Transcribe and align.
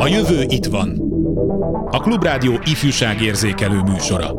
A 0.00 0.06
jövő 0.06 0.44
itt 0.48 0.64
van. 0.64 0.88
A 1.90 2.00
Klubrádió 2.00 2.60
ifjúságérzékelő 2.64 3.80
műsora. 3.80 4.34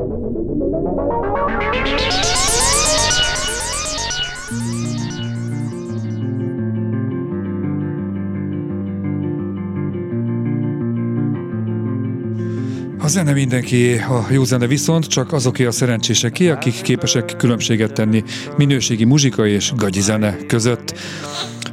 A 13.00 13.08
zene 13.08 13.34
mindenki, 13.34 13.94
a 13.94 14.28
jó 14.32 14.44
zene 14.44 14.68
viszont 14.68 15.08
csak 15.08 15.34
azoké 15.34 15.66
a 15.66 15.72
szerencséseké, 15.72 16.50
akik 16.50 16.82
képesek 16.82 17.36
különbséget 17.38 17.94
tenni 17.94 18.24
minőségi 18.58 19.06
muzsika 19.06 19.48
és 19.48 19.74
gagyi 19.76 20.02
zene 20.02 20.38
között. 20.48 20.94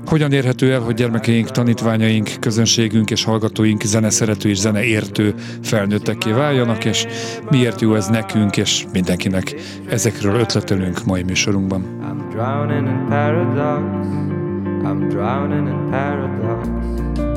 Hogyan 0.09 0.33
érhető 0.33 0.73
el, 0.73 0.81
hogy 0.81 0.95
gyermekeink, 0.95 1.51
tanítványaink, 1.51 2.31
közönségünk 2.41 3.11
és 3.11 3.25
hallgatóink 3.25 3.83
zeneszerető 3.83 4.49
és 4.49 4.59
zeneértő 4.59 5.35
felnőttekké 5.63 6.31
váljanak, 6.31 6.85
és 6.85 7.07
miért 7.51 7.81
jó 7.81 7.95
ez 7.95 8.07
nekünk 8.07 8.57
és 8.57 8.85
mindenkinek? 8.93 9.55
Ezekről 9.89 10.35
ötletelünk 10.35 11.05
mai 11.05 11.23
műsorunkban. 11.23 11.85
I'm 12.03 12.31
drowning 12.31 12.87
in 12.87 13.07
paradox. 13.09 14.07
I'm 14.85 15.09
drowning 15.09 15.69
in 15.69 15.91
paradox. 15.91 17.28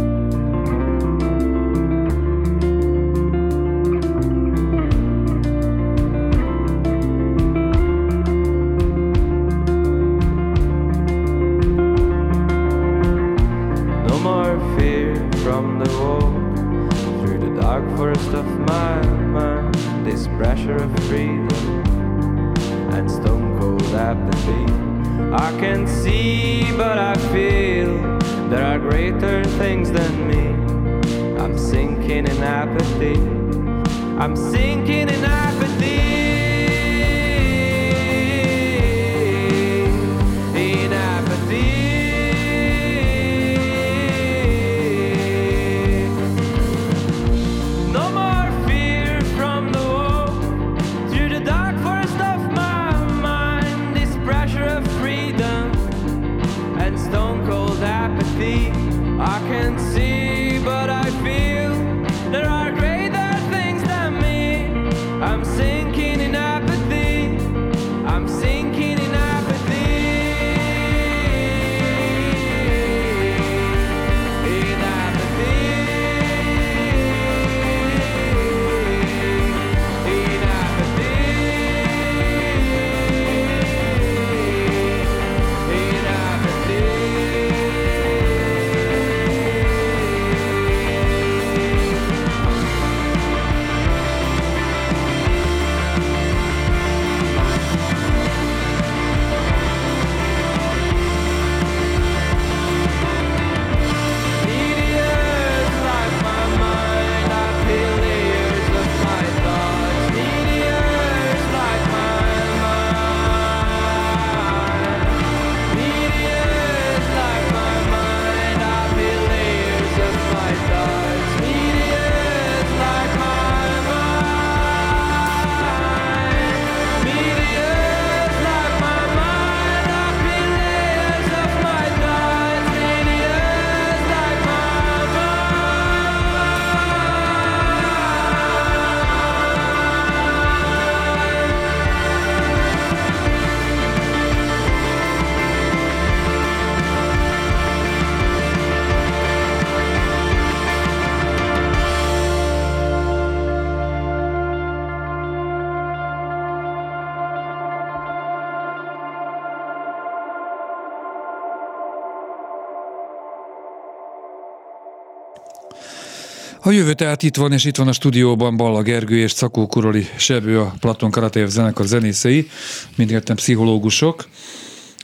A 166.64 166.72
jövő 166.72 166.94
tehát 166.94 167.24
itt 167.24 167.36
van, 167.36 167.52
és 167.52 167.66
itt 167.66 167.76
van 167.76 167.88
a 167.88 167.92
stúdióban 167.92 168.58
Balla 168.58 168.82
Gergő 168.82 169.18
és 169.18 169.34
Cakó 169.34 169.68
Kuroli 169.68 170.08
Sebő, 170.18 170.60
a 170.60 170.74
Platon 170.80 171.12
Karatev 171.12 171.48
zenekar 171.48 171.86
zenészei, 171.86 172.50
mindketten 172.96 173.36
pszichológusok. 173.36 174.28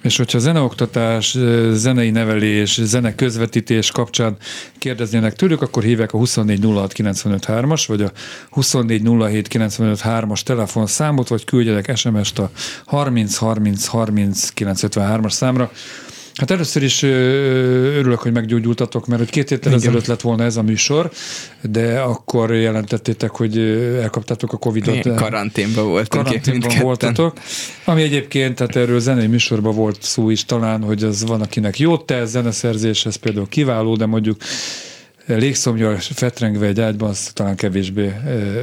És 0.02 0.18
hogyha 0.18 0.40
zeneoktatás, 0.40 1.38
zenei 1.72 2.10
nevelés, 2.10 2.80
zene 2.82 3.16
közvetítés 3.16 3.92
kapcsán 3.92 4.38
kérdeznének 4.78 5.36
tőlük, 5.36 5.62
akkor 5.62 5.84
hívják 5.84 6.14
a 6.14 6.18
2406953-as, 6.18 7.84
vagy 7.88 8.02
a 8.02 8.12
2407953-as 8.56 10.42
telefonszámot, 10.42 11.28
vagy 11.28 11.46
küldjenek 11.46 11.96
SMS-t 11.96 12.40
a 12.40 12.52
30 12.86 13.36
30 13.36 13.86
30 13.86 14.50
953-as 14.56 15.32
számra. 15.32 15.72
Hát 16.38 16.52
először 16.52 16.84
is 16.84 17.04
örülök, 17.04 18.20
hogy 18.20 18.32
meggyógyultatok, 18.32 19.08
mert 19.08 19.22
hogy 19.22 19.30
két 19.30 19.50
héttel 19.50 19.74
ezelőtt 19.74 20.06
lett 20.06 20.22
volna 20.22 20.44
ez 20.44 20.58
a 20.58 20.62
műsor, 20.62 21.12
de 21.62 22.00
akkor 22.00 22.54
jelentettétek, 22.54 23.32
hogy 23.32 23.58
elkaptátok 24.02 24.54
a 24.54 24.58
Covid-ot. 24.58 25.06
Én 25.06 25.16
karanténban 25.16 25.88
voltunk. 25.88 26.24
Karanténban 26.24 26.80
voltatok. 26.82 27.40
Ami 27.86 28.02
egyébként, 28.02 28.56
tehát 28.56 28.76
erről 28.76 29.00
zenei 29.00 29.28
műsorban 29.28 29.76
volt 29.76 29.98
szó 30.02 30.30
is 30.30 30.46
talán, 30.46 30.84
hogy 30.84 31.04
az 31.04 31.26
van, 31.26 31.42
akinek 31.42 31.80
jót 31.80 32.06
tesz, 32.06 32.30
zeneszerzés, 32.30 33.06
ez 33.06 33.16
például 33.16 33.48
kiváló, 33.50 33.96
de 33.96 34.06
mondjuk 34.06 34.38
légszomnyal 35.28 35.98
fetrengve 35.98 36.66
egy 36.66 36.80
ágyban, 36.80 37.10
az 37.10 37.32
talán 37.34 37.56
kevésbé 37.56 38.14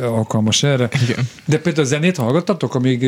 alkalmas 0.03 0.63
erre. 0.63 0.89
Igen. 1.03 1.29
De 1.45 1.59
például 1.59 1.87
a 1.87 1.89
zenét 1.89 2.17
hallgattatok, 2.17 2.75
amíg 2.75 3.03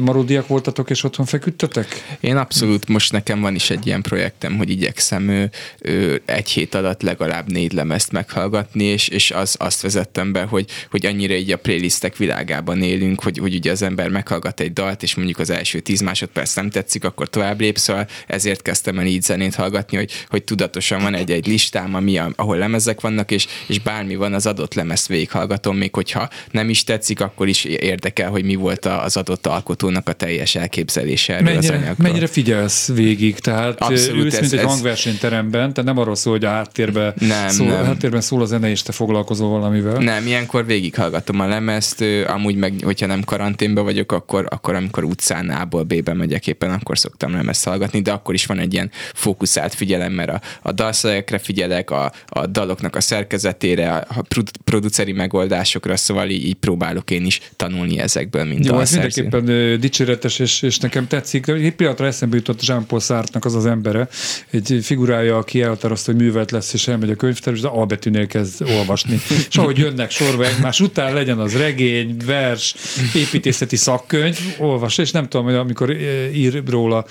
marodiak 0.00 0.46
voltatok 0.46 0.90
és 0.90 1.04
otthon 1.04 1.26
feküdtetek? 1.26 2.16
Én 2.20 2.36
abszolút, 2.36 2.88
most 2.88 3.12
nekem 3.12 3.40
van 3.40 3.54
is 3.54 3.70
egy 3.70 3.86
ilyen 3.86 4.02
projektem, 4.02 4.56
hogy 4.56 4.70
igyekszem 4.70 5.28
ő, 5.28 5.50
ő, 5.78 6.22
egy 6.24 6.50
hét 6.50 6.74
alatt 6.74 7.02
legalább 7.02 7.50
négy 7.52 7.72
lemezt 7.72 8.12
meghallgatni, 8.12 8.84
és, 8.84 9.08
és 9.08 9.30
az, 9.30 9.56
azt 9.58 9.82
vezettem 9.82 10.32
be, 10.32 10.42
hogy, 10.42 10.70
hogy 10.90 11.06
annyira 11.06 11.34
így 11.34 11.52
a 11.52 11.56
playlistek 11.56 12.16
világában 12.16 12.82
élünk, 12.82 13.22
hogy, 13.22 13.38
hogy 13.38 13.54
ugye 13.54 13.70
az 13.70 13.82
ember 13.82 14.08
meghallgat 14.08 14.60
egy 14.60 14.72
dalt, 14.72 15.02
és 15.02 15.14
mondjuk 15.14 15.38
az 15.38 15.50
első 15.50 15.80
tíz 15.80 16.00
másodperc 16.00 16.54
nem 16.54 16.70
tetszik, 16.70 17.04
akkor 17.04 17.28
tovább 17.28 17.60
lép, 17.60 17.78
szóval 17.78 18.06
ezért 18.26 18.62
kezdtem 18.62 18.98
el 18.98 19.06
így 19.06 19.22
zenét 19.22 19.54
hallgatni, 19.54 19.96
hogy, 19.96 20.10
hogy 20.28 20.44
tudatosan 20.44 21.02
van 21.02 21.14
egy-egy 21.14 21.46
listám, 21.46 21.94
ami, 21.94 22.20
ahol 22.36 22.56
lemezek 22.56 22.99
szerződések 23.00 23.10
vannak, 23.10 23.30
és, 23.30 23.46
és 23.66 23.80
bármi 23.80 24.16
van, 24.16 24.34
az 24.34 24.46
adott 24.46 24.74
lemezt 24.74 25.08
végighallgatom, 25.08 25.76
még 25.76 25.94
hogyha 25.94 26.28
nem 26.50 26.68
is 26.68 26.84
tetszik, 26.84 27.20
akkor 27.20 27.48
is 27.48 27.64
érdekel, 27.64 28.30
hogy 28.30 28.44
mi 28.44 28.54
volt 28.54 28.84
az 28.84 29.16
adott 29.16 29.46
alkotónak 29.46 30.08
a 30.08 30.12
teljes 30.12 30.54
elképzelése 30.54 31.32
erről 31.32 31.44
mennyire, 31.44 31.74
az 31.74 31.82
anyagról. 31.82 32.08
Mennyire 32.08 32.26
figyelsz 32.26 32.88
végig? 32.88 33.38
Tehát 33.38 33.80
Abszolút, 33.80 34.24
ülsz, 34.24 34.34
ez, 34.34 34.40
mint 34.40 34.52
egy 34.52 34.58
ez... 34.58 34.64
hangversenyteremben, 34.64 35.72
tehát 35.72 35.84
nem 35.84 35.98
arról 35.98 36.14
szól, 36.14 36.32
hogy 36.32 36.44
a 36.44 36.48
háttérben, 36.48 37.14
nem, 37.18 37.48
szól, 37.48 37.66
nem. 37.66 37.84
háttérben 37.84 38.20
szól 38.20 38.42
a 38.42 38.44
zene, 38.44 38.70
és 38.70 38.82
te 38.82 38.92
foglalkozol 38.92 39.48
valamivel. 39.48 39.98
Nem, 39.98 40.26
ilyenkor 40.26 40.66
végighallgatom 40.66 41.40
a 41.40 41.46
lemezt, 41.46 42.04
amúgy 42.26 42.56
meg, 42.56 42.74
hogyha 42.82 43.06
nem 43.06 43.22
karanténban 43.22 43.84
vagyok, 43.84 44.12
akkor, 44.12 44.46
akkor 44.50 44.74
amikor 44.74 45.04
utcán 45.04 45.50
A-ból 45.50 45.82
B-be 45.82 46.14
megyek 46.14 46.46
éppen, 46.46 46.70
akkor 46.70 46.98
szoktam 46.98 47.32
lemezt 47.32 47.64
hallgatni, 47.64 48.00
de 48.00 48.12
akkor 48.12 48.34
is 48.34 48.46
van 48.46 48.58
egy 48.58 48.72
ilyen 48.72 48.90
fókuszált 49.14 49.74
figyelem, 49.74 50.12
mert 50.12 50.28
a, 50.28 50.40
a 50.62 50.72
dalszövegekre 50.72 51.38
figyelek, 51.38 51.90
a, 51.90 52.12
a 52.28 52.46
daloknak 52.46 52.89
a 52.96 53.00
szerkezetére, 53.00 53.96
a 53.96 54.22
produceri 54.64 55.12
megoldásokra, 55.12 55.96
szóval 55.96 56.28
így, 56.28 56.44
így 56.44 56.54
próbálok 56.54 57.10
én 57.10 57.24
is 57.24 57.40
tanulni 57.56 57.98
ezekből, 57.98 58.44
mint 58.44 58.66
Jó, 58.66 58.78
ez 58.80 58.90
mindenképpen 58.90 59.80
dicséretes, 59.80 60.38
és, 60.38 60.62
és 60.62 60.78
nekem 60.78 61.06
tetszik. 61.06 61.46
Egy 61.46 61.74
pillanatra 61.74 62.06
eszembe 62.06 62.36
jutott 62.36 62.64
Jean-Paul 62.64 63.00
Sartre-nak 63.00 63.44
az 63.44 63.54
az 63.54 63.66
embere, 63.66 64.08
egy 64.50 64.78
figurája, 64.82 65.36
aki 65.36 65.62
elhatározta, 65.62 66.12
hogy 66.12 66.20
művelt 66.20 66.50
lesz, 66.50 66.72
és 66.72 66.88
elmegy 66.88 67.10
a 67.10 67.14
könyvtár, 67.14 67.54
és 67.54 67.62
A 67.62 67.86
betűnél 67.86 68.26
kezd 68.26 68.62
olvasni. 68.62 69.20
És 69.48 69.56
ahogy 69.56 69.78
jönnek 69.78 70.10
sorba 70.10 70.46
egymás 70.46 70.80
után, 70.80 71.14
legyen 71.14 71.38
az 71.38 71.56
regény, 71.56 72.16
vers, 72.26 72.74
építészeti 73.14 73.76
szakkönyv, 73.76 74.38
olvas, 74.58 74.98
és 74.98 75.10
nem 75.10 75.28
tudom, 75.28 75.46
hogy 75.46 75.54
amikor 75.54 75.90
ír 76.34 76.62
róla 76.66 77.04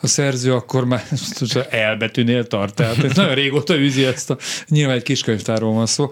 a 0.00 0.06
szerző, 0.06 0.52
akkor 0.52 0.84
már 0.84 1.04
elbetűnél 1.70 2.46
tart. 2.46 2.74
Tehát 2.74 3.14
nagyon 3.14 3.34
régóta 3.34 3.76
űzi 3.76 4.04
ezt 4.04 4.30
a, 4.30 4.38
nyilván 4.68 4.96
egy 4.96 5.02
kiskönyvtárról 5.24 5.72
van 5.72 5.86
szó. 5.86 6.10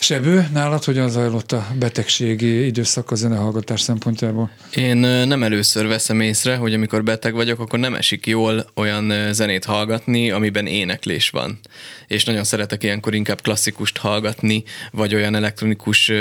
Sebő, 0.00 0.48
nálad 0.52 0.84
hogyan 0.84 1.10
zajlott 1.10 1.52
a 1.52 1.66
betegségi 1.78 2.66
időszak 2.66 3.10
a 3.10 3.14
zenehallgatás 3.14 3.80
szempontjából? 3.80 4.50
Én 4.74 4.96
nem 4.96 5.42
először 5.42 5.86
veszem 5.86 6.20
észre, 6.20 6.56
hogy 6.56 6.74
amikor 6.74 7.02
beteg 7.02 7.34
vagyok, 7.34 7.60
akkor 7.60 7.78
nem 7.78 7.94
esik 7.94 8.26
jól 8.26 8.66
olyan 8.74 9.32
zenét 9.32 9.64
hallgatni, 9.64 10.30
amiben 10.30 10.66
éneklés 10.66 11.30
van. 11.30 11.58
És 12.06 12.24
nagyon 12.24 12.44
szeretek 12.44 12.82
ilyenkor 12.82 13.14
inkább 13.14 13.40
klasszikust 13.40 13.96
hallgatni, 13.96 14.62
vagy 14.90 15.14
olyan 15.14 15.34
elektronikus 15.34 16.12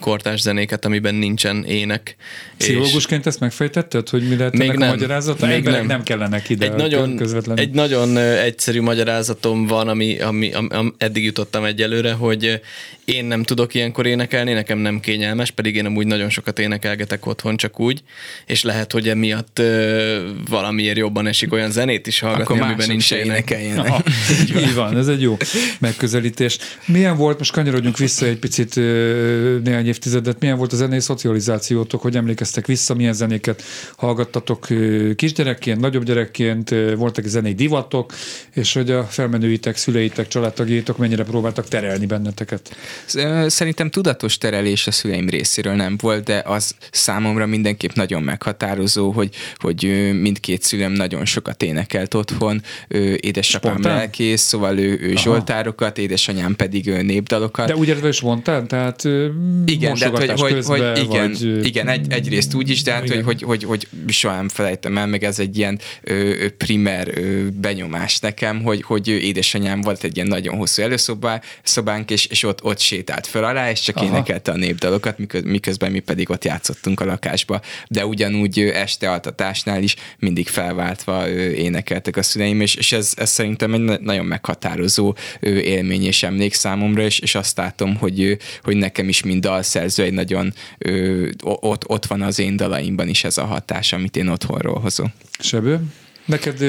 kortás 0.00 0.40
zenéket, 0.40 0.84
amiben 0.84 1.14
nincsen 1.14 1.64
ének. 1.64 2.16
Pszichológusként 2.56 3.26
ezt 3.26 3.40
megfejtetted, 3.40 4.08
hogy 4.08 4.28
mi 4.28 4.36
lehet 4.36 4.52
még 4.52 4.68
ennek 4.68 4.78
nem, 4.78 4.88
a 4.88 4.92
magyarázata? 4.92 5.46
Még 5.46 5.64
nem. 5.64 5.86
nem 5.86 6.02
kellenek 6.02 6.48
ide 6.48 6.64
egy 6.64 6.72
nagyon, 6.72 7.16
közvetlenül. 7.16 7.64
egy 7.64 7.70
nagyon 7.70 8.16
egyszerű 8.18 8.80
magyarázatom 8.80 9.66
van, 9.66 9.88
ami, 9.88 10.20
ami, 10.20 10.52
ami, 10.52 10.68
ami 10.68 10.92
eddig 10.98 11.24
jutottam 11.24 11.64
egyelőre, 11.64 12.12
hogy 12.12 12.60
én 13.04 13.24
nem 13.24 13.42
tudok 13.42 13.74
ilyenkor 13.74 14.06
énekelni, 14.06 14.52
nekem 14.52 14.78
nem 14.78 15.00
kényelmes, 15.00 15.50
pedig 15.50 15.76
én 15.76 15.86
amúgy 15.86 16.06
nagyon 16.06 16.30
sokat 16.30 16.58
énekelgetek 16.58 17.26
otthon 17.26 17.56
csak 17.56 17.80
úgy, 17.80 18.02
és 18.46 18.62
lehet, 18.62 18.92
hogy 18.92 19.08
emiatt 19.08 19.58
ö, 19.58 20.30
valamiért 20.48 20.96
jobban 20.96 21.26
esik 21.26 21.52
olyan 21.52 21.70
zenét 21.70 22.06
is 22.06 22.20
hallgatni, 22.20 22.54
Akkor 22.54 22.60
amiben 22.60 22.88
nincs 22.88 23.12
énekeljen. 23.12 23.78
Aha, 23.78 24.02
így 24.56 24.74
van, 24.74 24.96
ez 24.96 25.08
egy 25.08 25.22
jó 25.22 25.36
megközelítés. 25.78 26.58
Milyen 26.86 27.16
volt, 27.16 27.38
most 27.38 27.52
kanyarodjunk 27.52 27.98
vissza 27.98 28.26
egy 28.26 28.38
picit 28.38 28.74
néhány 29.64 29.86
évtizedet, 29.86 30.40
milyen 30.40 30.56
volt 30.56 30.72
a 30.72 30.76
zenei 30.76 31.00
szocializációtok, 31.00 32.02
hogy 32.02 32.16
emlékeztek 32.16 32.66
vissza, 32.66 32.94
milyen 32.94 33.12
zenéket 33.12 33.62
hallgattatok 33.96 34.66
kisgyerekként, 35.16 35.80
nagyobb 35.80 36.04
gyerekként, 36.04 36.74
voltak 36.96 37.24
zenei 37.24 37.54
divatok, 37.54 38.12
és 38.54 38.72
hogy 38.72 38.90
a 38.90 39.04
felmenőitek, 39.04 39.76
szüleitek, 39.76 40.28
családtagjaitok 40.28 40.98
mennyire 40.98 41.24
próbáltak 41.24 41.68
terelni 41.68 42.06
benneteket? 42.06 42.76
Szerintem 43.46 43.90
tudatos 43.90 44.38
terelés 44.38 44.86
a 44.86 44.90
szüleim 44.90 45.28
részéről 45.28 45.74
nem 45.74 45.96
volt, 46.00 46.24
de 46.24 46.42
az 46.46 46.74
számomra 46.90 47.46
mindenképp 47.46 47.92
nagyon 47.92 48.22
meghatározó, 48.22 49.10
hogy, 49.10 49.34
hogy 49.56 50.10
mindkét 50.20 50.62
szülem 50.62 50.92
nagyon 50.92 51.24
sokat 51.24 51.62
énekelt 51.62 52.14
otthon, 52.14 52.62
édesapám 53.16 53.72
Spontán? 53.72 53.96
lelkész, 53.96 54.40
szóval 54.40 54.78
ő, 54.78 54.98
ő 55.00 55.16
zsoltárokat, 55.16 55.98
édesanyám 55.98 56.56
pedig 56.56 56.90
népdalokat. 56.90 57.66
De 57.66 57.76
úgy 57.76 57.88
értve 57.88 58.12
spontán, 58.12 58.68
tehát 58.68 59.04
igen, 59.64 59.94
de 59.98 60.08
hogy, 60.08 60.30
hogy, 60.30 60.64
hogy 60.64 60.98
igen, 60.98 61.30
vagy, 61.30 61.66
igen 61.66 61.88
egy, 61.88 62.12
egyrészt 62.12 62.54
úgy 62.54 62.70
is, 62.70 62.82
de 62.82 62.92
hát, 62.92 63.08
hogy, 63.08 63.22
hogy, 63.24 63.42
hogy, 63.42 63.64
hogy 63.64 63.86
soha 64.08 64.34
nem 64.34 64.48
felejtem 64.48 64.98
el, 64.98 65.06
meg 65.06 65.24
ez 65.24 65.38
egy 65.38 65.58
ilyen 65.58 65.80
ö, 66.02 66.46
primer 66.56 67.08
ö, 67.14 67.46
benyomás 67.60 68.18
nekem, 68.18 68.62
hogy, 68.62 68.82
hogy 68.82 69.08
édesanyám 69.08 69.80
volt 69.80 70.04
egy 70.04 70.16
ilyen 70.16 70.28
nagyon 70.28 70.56
hosszú 70.56 70.82
előszobánk, 70.82 72.10
és, 72.10 72.26
és 72.26 72.42
ott, 72.42 72.64
ott 72.64 72.78
sétált 72.82 73.26
föl 73.26 73.44
alá, 73.44 73.70
és 73.70 73.80
csak 73.80 73.96
Aha. 73.96 74.06
énekelte 74.06 74.52
a 74.52 74.56
népdalokat, 74.56 75.42
miközben 75.44 75.90
mi 75.90 75.98
pedig 75.98 76.30
ott 76.30 76.44
játszottunk 76.44 77.00
a 77.00 77.04
lakásba. 77.04 77.60
De 77.88 78.06
ugyanúgy 78.06 78.58
este 78.58 79.10
altatásnál 79.10 79.82
is 79.82 79.96
mindig 80.18 80.48
felváltva 80.48 81.28
énekeltek 81.54 82.16
a 82.16 82.22
szüleim, 82.22 82.60
és, 82.60 82.74
és 82.74 82.92
ez, 82.92 83.12
ez 83.16 83.30
szerintem 83.30 83.74
egy 83.74 84.00
nagyon 84.00 84.26
meghatározó 84.26 85.14
élmény 85.40 86.04
és 86.04 86.22
emlék 86.22 86.54
számomra, 86.54 87.02
és, 87.02 87.18
és 87.18 87.34
azt 87.34 87.56
látom, 87.56 87.96
hogy, 87.96 88.38
hogy 88.62 88.76
nekem 88.76 89.08
is 89.08 89.22
mind 89.22 89.42
dalszerző 89.42 90.02
egy 90.02 90.12
nagyon 90.12 90.54
ott, 91.42 91.88
ott 91.88 92.06
van 92.06 92.22
az 92.22 92.38
én 92.38 92.56
dalaimban 92.56 93.08
is 93.08 93.24
ez 93.24 93.38
a 93.38 93.44
hatás, 93.44 93.92
amit 93.92 94.16
én 94.16 94.28
otthonról 94.28 94.80
hozok. 94.80 95.08
Sebő? 95.38 95.80
Neked 96.24 96.60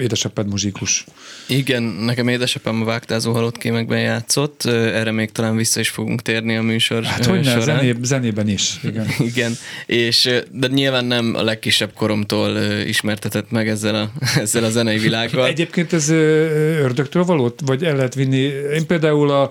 édesapád 0.00 0.48
muzsikus. 0.48 1.04
Igen, 1.48 1.82
nekem 1.82 2.28
édesapám 2.28 2.82
a 2.82 2.84
vágtázó 2.84 3.32
halott 3.32 3.58
kémekben 3.58 4.00
játszott, 4.00 4.64
erre 4.64 5.10
még 5.10 5.32
talán 5.32 5.56
vissza 5.56 5.80
is 5.80 5.88
fogunk 5.88 6.22
térni 6.22 6.56
a 6.56 6.62
műsor 6.62 7.04
Hát 7.04 7.24
hogy 7.24 7.40
ne, 7.40 7.60
zené, 7.60 7.94
zenében 8.02 8.48
is. 8.48 8.80
Igen. 8.82 9.06
igen, 9.32 9.52
és 9.86 10.30
de 10.52 10.66
nyilván 10.66 11.04
nem 11.04 11.34
a 11.34 11.42
legkisebb 11.42 11.92
koromtól 11.94 12.56
ismertetett 12.86 13.50
meg 13.50 13.68
ezzel 13.68 13.94
a, 13.94 14.10
ezzel 14.40 14.64
a 14.64 14.70
zenei 14.70 14.98
világgal. 14.98 15.46
Egyébként 15.46 15.92
ez 15.92 16.08
ördögtől 16.08 17.24
való, 17.24 17.54
vagy 17.64 17.84
el 17.84 17.96
lehet 17.96 18.14
vinni? 18.14 18.52
Én 18.74 18.86
például 18.86 19.30
a 19.30 19.50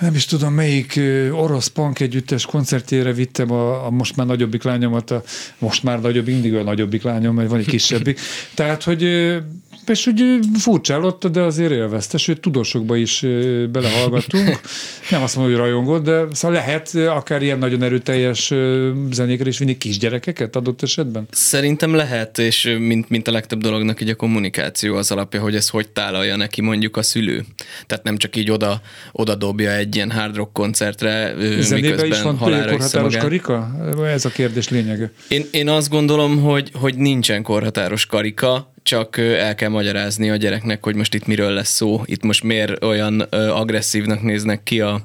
nem 0.00 0.14
is 0.14 0.24
tudom, 0.24 0.54
melyik 0.54 1.00
orosz 1.32 1.66
punk 1.66 2.00
együttes 2.00 2.46
koncertjére 2.46 3.12
vittem 3.12 3.52
a, 3.52 3.86
a 3.86 3.90
most 3.90 4.16
már 4.16 4.26
nagyobbik 4.26 4.62
lányomat, 4.62 5.10
a 5.10 5.22
most 5.58 5.82
már 5.82 6.00
nagyobb, 6.00 6.26
mindig 6.26 6.54
a 6.54 6.62
nagyobbik 6.62 7.02
lányom, 7.02 7.34
mert 7.34 7.48
van 7.48 7.58
egy 7.58 7.66
kisebbik. 7.66 8.20
Tehát, 8.54 8.82
hogy 8.82 9.02
és 9.88 10.06
úgy 10.06 10.38
furcsálott, 10.58 11.26
de 11.26 11.40
azért 11.40 11.70
élvezte, 11.70 12.18
sőt 12.18 12.40
tudósokba 12.40 12.96
is 12.96 13.20
belehallgattunk. 13.70 14.60
Nem 15.10 15.22
azt 15.22 15.36
mondom, 15.36 15.54
hogy 15.54 15.62
rajongott, 15.62 16.04
de 16.04 16.24
szóval 16.32 16.56
lehet 16.56 16.94
akár 16.94 17.42
ilyen 17.42 17.58
nagyon 17.58 17.82
erőteljes 17.82 18.54
zenékre 19.10 19.48
is 19.48 19.58
vinni 19.58 19.76
kisgyerekeket 19.76 20.56
adott 20.56 20.82
esetben? 20.82 21.26
Szerintem 21.30 21.94
lehet, 21.94 22.38
és 22.38 22.76
mint, 22.78 23.08
mint 23.08 23.28
a 23.28 23.30
legtöbb 23.30 23.60
dolognak 23.60 24.00
így 24.00 24.08
a 24.08 24.14
kommunikáció 24.14 24.96
az 24.96 25.10
alapja, 25.10 25.40
hogy 25.40 25.54
ez 25.54 25.68
hogy 25.68 25.88
tálalja 25.88 26.36
neki 26.36 26.60
mondjuk 26.60 26.96
a 26.96 27.02
szülő. 27.02 27.44
Tehát 27.86 28.04
nem 28.04 28.16
csak 28.16 28.36
így 28.36 28.50
oda, 28.50 28.80
oda 29.12 29.34
dobja 29.34 29.72
egy 29.72 29.96
ilyen 29.96 30.10
hard 30.10 30.36
rock 30.36 30.52
koncertre, 30.52 31.34
Zenébe 31.60 31.88
miközben 31.88 32.10
is 32.10 32.22
van 32.22 32.36
halára 32.36 32.70
korhatáros 32.70 33.16
karika? 33.16 33.70
Ez 34.06 34.24
a 34.24 34.28
kérdés 34.28 34.68
lényege. 34.68 35.10
Én, 35.28 35.44
én 35.50 35.68
azt 35.68 35.88
gondolom, 35.88 36.42
hogy, 36.42 36.70
hogy 36.74 36.96
nincsen 36.96 37.42
korhatáros 37.42 38.06
karika, 38.06 38.72
csak 38.88 39.18
el 39.18 39.54
kell 39.54 39.68
magyarázni 39.68 40.30
a 40.30 40.36
gyereknek, 40.36 40.84
hogy 40.84 40.94
most 40.94 41.14
itt 41.14 41.26
miről 41.26 41.50
lesz 41.50 41.70
szó, 41.70 42.02
itt 42.04 42.22
most 42.22 42.42
miért 42.42 42.84
olyan 42.84 43.20
agresszívnak 43.30 44.22
néznek 44.22 44.62
ki 44.62 44.80
a, 44.80 45.00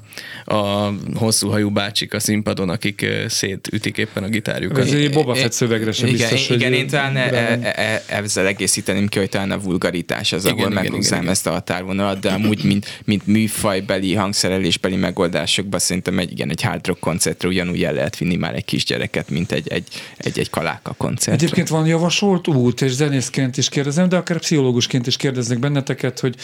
a 0.45 0.93
hosszú 1.13 1.49
hajú 1.49 1.69
bácsik 1.69 2.13
a 2.13 2.19
színpadon, 2.19 2.69
akik 2.69 3.05
szétütik 3.27 3.97
éppen 3.97 4.23
a 4.23 4.27
gitárjukat. 4.27 4.77
Ez 4.77 4.91
egy 4.91 5.11
Boba 5.11 5.35
Fett 5.35 5.51
szövegre 5.51 5.91
sem 5.91 6.07
igen, 6.07 6.29
biztos, 6.29 6.49
Igen, 6.49 6.69
hogy 6.69 6.79
én 6.79 6.87
talán 6.87 7.15
e, 7.15 7.21
e, 7.21 7.73
e, 7.75 8.03
ezzel 8.07 8.47
egészíteném 8.47 9.07
ki, 9.07 9.19
hogy 9.19 9.29
talán 9.29 9.51
a 9.51 9.59
vulgaritás 9.59 10.31
az, 10.31 10.45
igen, 10.45 10.77
ahol 10.77 10.99
igen, 11.01 11.29
ezt 11.29 11.47
a 11.47 11.51
határvonalat, 11.51 12.19
de 12.19 12.29
amúgy, 12.29 12.63
mint, 12.63 13.01
mint 13.05 13.27
műfajbeli, 13.27 14.13
hangszerelésbeli 14.15 14.95
megoldásokban 14.95 15.79
szerintem 15.79 16.19
egy, 16.19 16.31
igen, 16.31 16.49
egy 16.49 16.61
hard 16.61 16.87
rock 16.87 16.99
koncertre 16.99 17.47
ugyanúgy 17.47 17.83
el 17.83 17.93
lehet 17.93 18.17
vinni 18.17 18.35
már 18.35 18.55
egy 18.55 18.65
kisgyereket, 18.65 19.29
mint 19.29 19.51
egy, 19.51 19.67
egy, 19.67 19.87
egy, 20.17 20.39
egy 20.39 20.49
kaláka 20.49 20.93
koncertre. 20.97 21.33
Egyébként 21.33 21.67
van 21.67 21.85
javasolt 21.85 22.47
út, 22.47 22.81
és 22.81 22.91
zenészként 22.91 23.57
is 23.57 23.69
kérdezem, 23.73 24.09
de 24.09 24.17
akár 24.17 24.39
pszichológusként 24.39 25.07
is 25.07 25.17
kérdeznek 25.17 25.59
benneteket, 25.59 26.19
hogy 26.19 26.35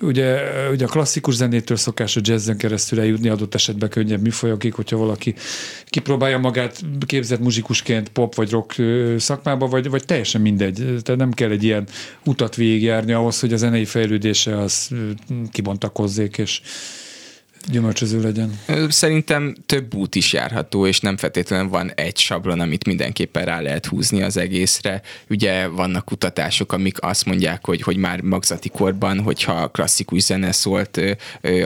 Ugye, 0.00 0.40
ugye 0.70 0.84
a 0.84 0.88
klasszikus 0.88 1.34
zenétől 1.34 1.76
szokás 1.76 2.16
a 2.16 2.20
jazzen 2.22 2.56
keresztül 2.56 3.00
eljutni 3.00 3.28
adott 3.28 3.54
esetben 3.54 3.88
könnyebb 3.88 4.20
műfajokig, 4.20 4.74
hogyha 4.74 4.96
valaki 4.96 5.34
kipróbálja 5.86 6.38
magát 6.38 6.80
képzett 7.06 7.40
muzsikusként 7.40 8.08
pop 8.08 8.34
vagy 8.34 8.50
rock 8.50 8.74
szakmába, 9.16 9.66
vagy, 9.66 9.90
vagy 9.90 10.04
teljesen 10.04 10.40
mindegy. 10.40 10.74
Tehát 10.74 11.20
nem 11.20 11.32
kell 11.32 11.50
egy 11.50 11.64
ilyen 11.64 11.86
utat 12.24 12.56
végigjárni 12.56 13.12
ahhoz, 13.12 13.40
hogy 13.40 13.52
a 13.52 13.56
zenei 13.56 13.84
fejlődése 13.84 14.58
az 14.58 14.90
kibontakozzék, 15.52 16.38
és 16.38 16.60
gyümölcsöző 17.70 18.20
legyen? 18.20 18.60
Szerintem 18.88 19.54
több 19.66 19.94
út 19.94 20.14
is 20.14 20.32
járható, 20.32 20.86
és 20.86 21.00
nem 21.00 21.16
feltétlenül 21.16 21.68
van 21.68 21.92
egy 21.94 22.18
sablon, 22.18 22.60
amit 22.60 22.86
mindenképpen 22.86 23.44
rá 23.44 23.60
lehet 23.60 23.86
húzni 23.86 24.22
az 24.22 24.36
egészre. 24.36 25.02
Ugye 25.28 25.66
vannak 25.66 26.04
kutatások, 26.04 26.72
amik 26.72 27.02
azt 27.02 27.24
mondják, 27.24 27.66
hogy, 27.66 27.82
hogy 27.82 27.96
már 27.96 28.20
magzati 28.20 28.68
korban, 28.68 29.20
hogyha 29.20 29.68
klasszikus 29.68 30.22
zene 30.22 30.52
szólt 30.52 31.00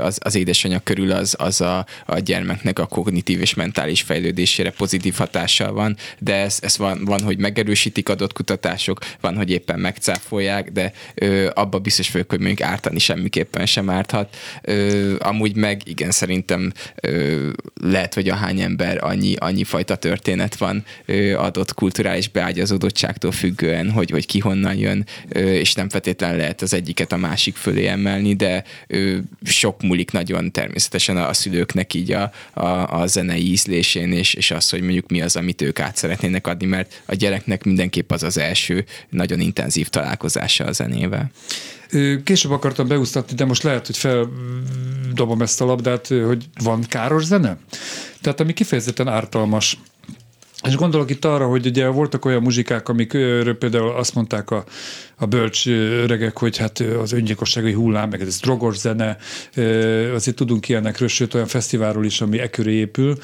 az, 0.00 0.18
az 0.22 0.34
édesanyja 0.34 0.80
körül, 0.84 1.12
az, 1.12 1.34
az 1.38 1.60
a, 1.60 1.86
a 2.06 2.18
gyermeknek 2.18 2.78
a 2.78 2.86
kognitív 2.86 3.40
és 3.40 3.54
mentális 3.54 4.02
fejlődésére 4.02 4.70
pozitív 4.70 5.14
hatással 5.14 5.72
van, 5.72 5.96
de 6.18 6.34
ez, 6.34 6.58
ez 6.62 6.78
van, 6.78 7.04
van, 7.04 7.20
hogy 7.22 7.38
megerősítik 7.38 8.08
adott 8.08 8.32
kutatások, 8.32 8.98
van, 9.20 9.36
hogy 9.36 9.50
éppen 9.50 9.78
megcáfolják, 9.78 10.72
de 10.72 10.92
abba 11.54 11.78
biztos 11.78 12.10
vagyok, 12.10 12.30
hogy 12.30 12.38
mondjuk 12.38 12.68
ártani 12.68 12.98
semmiképpen 12.98 13.66
sem 13.66 13.90
árthat. 13.90 14.36
Ö, 14.62 15.14
amúgy 15.18 15.56
meg 15.56 15.82
igen, 15.92 16.10
szerintem 16.10 16.72
ö, 17.00 17.48
lehet, 17.80 18.14
hogy 18.14 18.28
a 18.28 18.34
hány 18.34 18.60
ember 18.60 19.04
annyi, 19.04 19.34
annyi 19.34 19.64
fajta 19.64 19.96
történet 19.96 20.56
van 20.56 20.84
ö, 21.04 21.36
adott 21.36 21.74
kulturális 21.74 22.28
beágyazódottságtól 22.28 23.32
függően, 23.32 23.90
hogy, 23.90 24.10
hogy 24.10 24.26
ki 24.26 24.38
honnan 24.38 24.74
jön, 24.74 25.06
ö, 25.28 25.38
és 25.38 25.74
nem 25.74 25.88
feltétlenül 25.88 26.36
lehet 26.36 26.62
az 26.62 26.74
egyiket 26.74 27.12
a 27.12 27.16
másik 27.16 27.56
fölé 27.56 27.86
emelni, 27.86 28.34
de 28.34 28.64
ö, 28.86 29.16
sok 29.44 29.82
múlik 29.82 30.10
nagyon 30.10 30.52
természetesen 30.52 31.16
a, 31.16 31.28
a 31.28 31.32
szülőknek 31.32 31.94
így 31.94 32.12
a, 32.12 32.32
a, 32.52 33.00
a 33.00 33.06
zenei 33.06 33.50
ízlésén, 33.50 34.12
és, 34.12 34.34
és 34.34 34.50
az, 34.50 34.70
hogy 34.70 34.80
mondjuk 34.82 35.10
mi 35.10 35.22
az, 35.22 35.36
amit 35.36 35.62
ők 35.62 35.80
át 35.80 35.96
szeretnének 35.96 36.46
adni, 36.46 36.66
mert 36.66 37.02
a 37.06 37.14
gyereknek 37.14 37.64
mindenképp 37.64 38.12
az 38.12 38.22
az 38.22 38.38
első 38.38 38.84
nagyon 39.08 39.40
intenzív 39.40 39.88
találkozása 39.88 40.64
a 40.64 40.72
zenével. 40.72 41.30
Később 42.24 42.50
akartam 42.50 42.88
beúsztatni, 42.88 43.36
de 43.36 43.44
most 43.44 43.62
lehet, 43.62 43.86
hogy 43.86 43.96
feldobom 43.96 45.42
ezt 45.42 45.60
a 45.60 45.64
labdát, 45.64 46.06
hogy 46.06 46.44
van 46.62 46.84
káros 46.88 47.24
zene? 47.24 47.58
Tehát 48.20 48.40
ami 48.40 48.52
kifejezetten 48.52 49.08
ártalmas 49.08 49.78
és 50.68 50.76
gondolok 50.76 51.10
itt 51.10 51.24
arra, 51.24 51.46
hogy 51.46 51.66
ugye 51.66 51.86
voltak 51.86 52.24
olyan 52.24 52.42
muzsikák, 52.42 52.88
amik 52.88 53.10
például 53.58 53.90
azt 53.96 54.14
mondták 54.14 54.50
a, 54.50 54.64
a 55.16 55.26
bölcs 55.26 55.66
öregek, 55.66 56.38
hogy 56.38 56.56
hát 56.56 56.78
az 57.02 57.12
öngyilkossági 57.12 57.72
hullám, 57.72 58.08
meg 58.08 58.20
ez 58.20 58.40
drogos 58.40 58.76
zene, 58.76 59.16
azért 60.14 60.36
tudunk 60.36 60.68
ilyenekről, 60.68 61.08
sőt 61.08 61.34
olyan 61.34 61.46
fesztiválról 61.46 62.04
is, 62.04 62.20
ami 62.20 62.38
e 62.38 62.50
köré 62.50 62.72
épül. 62.72 63.18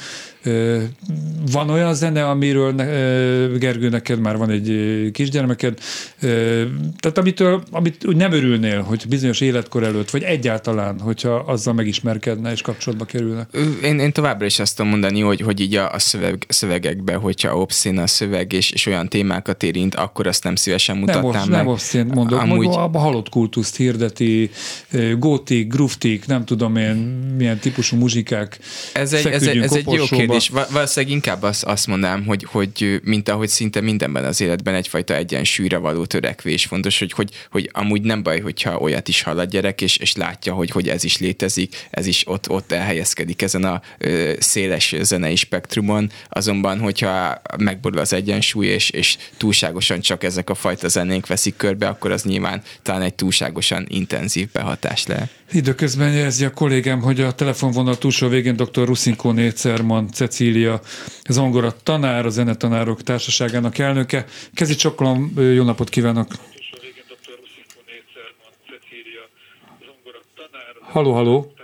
Van 1.52 1.70
olyan 1.70 1.94
zene, 1.94 2.28
amiről 2.28 2.72
Gergő, 3.58 3.88
neked 3.88 4.20
már 4.20 4.36
van 4.36 4.50
egy 4.50 5.10
kisgyermeked, 5.12 5.78
tehát 7.00 7.18
amitől, 7.18 7.62
amit 7.70 8.06
úgy 8.06 8.16
nem 8.16 8.32
örülnél, 8.32 8.80
hogy 8.82 9.04
bizonyos 9.08 9.40
életkor 9.40 9.82
előtt, 9.82 10.10
vagy 10.10 10.22
egyáltalán, 10.22 11.00
hogyha 11.00 11.34
azzal 11.34 11.74
megismerkedne 11.74 12.52
és 12.52 12.62
kapcsolatba 12.62 13.04
kerülne. 13.04 13.48
Én, 13.82 13.98
én 13.98 14.12
továbbra 14.12 14.46
is 14.46 14.58
azt 14.58 14.76
tudom 14.76 14.90
mondani, 14.90 15.20
hogy, 15.20 15.40
hogy 15.40 15.60
így 15.60 15.74
a, 15.74 15.92
a 15.92 15.98
szöveg, 15.98 16.44
szövegekben, 16.48 17.18
hogyha 17.28 17.58
obszín 17.58 17.98
a 17.98 18.06
szöveg 18.06 18.52
és, 18.52 18.70
és 18.70 18.86
olyan 18.86 19.08
témákat 19.08 19.62
érint, 19.62 19.94
akkor 19.94 20.26
azt 20.26 20.44
nem 20.44 20.54
szívesen 20.54 20.96
mutatnám 20.96 21.32
nem, 21.32 21.48
meg. 21.48 21.58
Nem 21.58 21.66
obszín, 21.66 22.06
mondok, 22.06 22.40
Amúgy... 22.40 22.66
a 22.66 22.98
halott 22.98 23.28
kultuszt 23.28 23.76
hirdeti, 23.76 24.50
gótik, 25.18 25.68
gruftik, 25.68 26.26
nem 26.26 26.44
tudom 26.44 26.76
én, 26.76 26.94
milyen 27.36 27.58
típusú 27.58 27.96
muzsikák. 27.96 28.58
Ez 28.92 29.12
egy, 29.12 29.26
ez 29.26 29.42
egy, 29.42 29.58
ez 29.58 29.72
egy 29.72 29.90
jó 29.90 30.04
kérdés. 30.04 30.48
Valószínűleg 30.48 31.14
inkább 31.14 31.42
azt, 31.42 31.64
azt 31.64 31.86
mondanám, 31.86 32.24
hogy, 32.26 32.44
hogy 32.44 33.00
mint 33.04 33.28
ahogy 33.28 33.48
szinte 33.48 33.80
mindenben 33.80 34.24
az 34.24 34.40
életben 34.40 34.74
egyfajta 34.74 35.14
egyensúlyra 35.14 35.80
való 35.80 36.04
törekvés 36.04 36.66
fontos, 36.66 36.98
hogy, 36.98 37.12
hogy, 37.12 37.30
hogy 37.50 37.70
amúgy 37.72 38.02
nem 38.02 38.22
baj, 38.22 38.40
hogyha 38.40 38.78
olyat 38.78 39.08
is 39.08 39.22
hall 39.22 39.38
a 39.38 39.44
gyerek, 39.44 39.80
és, 39.80 39.96
és 39.96 40.16
látja, 40.16 40.54
hogy, 40.54 40.70
hogy 40.70 40.88
ez 40.88 41.04
is 41.04 41.18
létezik, 41.18 41.86
ez 41.90 42.06
is 42.06 42.22
ott, 42.26 42.50
ott 42.50 42.72
elhelyezkedik 42.72 43.42
ezen 43.42 43.64
a 43.64 43.80
ö, 43.98 44.32
széles 44.38 44.94
zenei 45.00 45.36
spektrumon, 45.36 46.10
azonban, 46.28 46.78
hogyha 46.78 47.08
megborul 47.58 47.98
az 47.98 48.12
egyensúly, 48.12 48.66
és, 48.66 48.90
és 48.90 49.16
túlságosan 49.36 50.00
csak 50.00 50.24
ezek 50.24 50.50
a 50.50 50.54
fajta 50.54 50.88
zenénk 50.88 51.26
veszik 51.26 51.56
körbe, 51.56 51.88
akkor 51.88 52.10
az 52.10 52.22
nyilván 52.22 52.62
talán 52.82 53.02
egy 53.02 53.14
túlságosan 53.14 53.86
intenzív 53.88 54.48
behatás 54.52 55.06
lehet. 55.06 55.30
Időközben 55.52 56.12
jelzi 56.12 56.44
a 56.44 56.50
kollégám, 56.50 57.00
hogy 57.00 57.20
a 57.20 57.32
telefonvonal 57.32 57.98
túlsó 57.98 58.28
végén 58.28 58.56
dr. 58.56 58.84
Ruszinkó 58.84 59.30
Nécerman 59.30 60.10
Cecília, 60.12 60.80
zongora 61.28 61.74
tanár, 61.82 62.26
a 62.26 62.30
Zenetanárok 62.30 63.02
Társaságának 63.02 63.78
elnöke. 63.78 64.24
Kezi 64.54 64.74
csokolom, 64.74 65.32
jó 65.36 65.64
napot 65.64 65.88
kívánok! 65.88 66.26
Halló, 70.80 71.12
halló! 71.12 71.57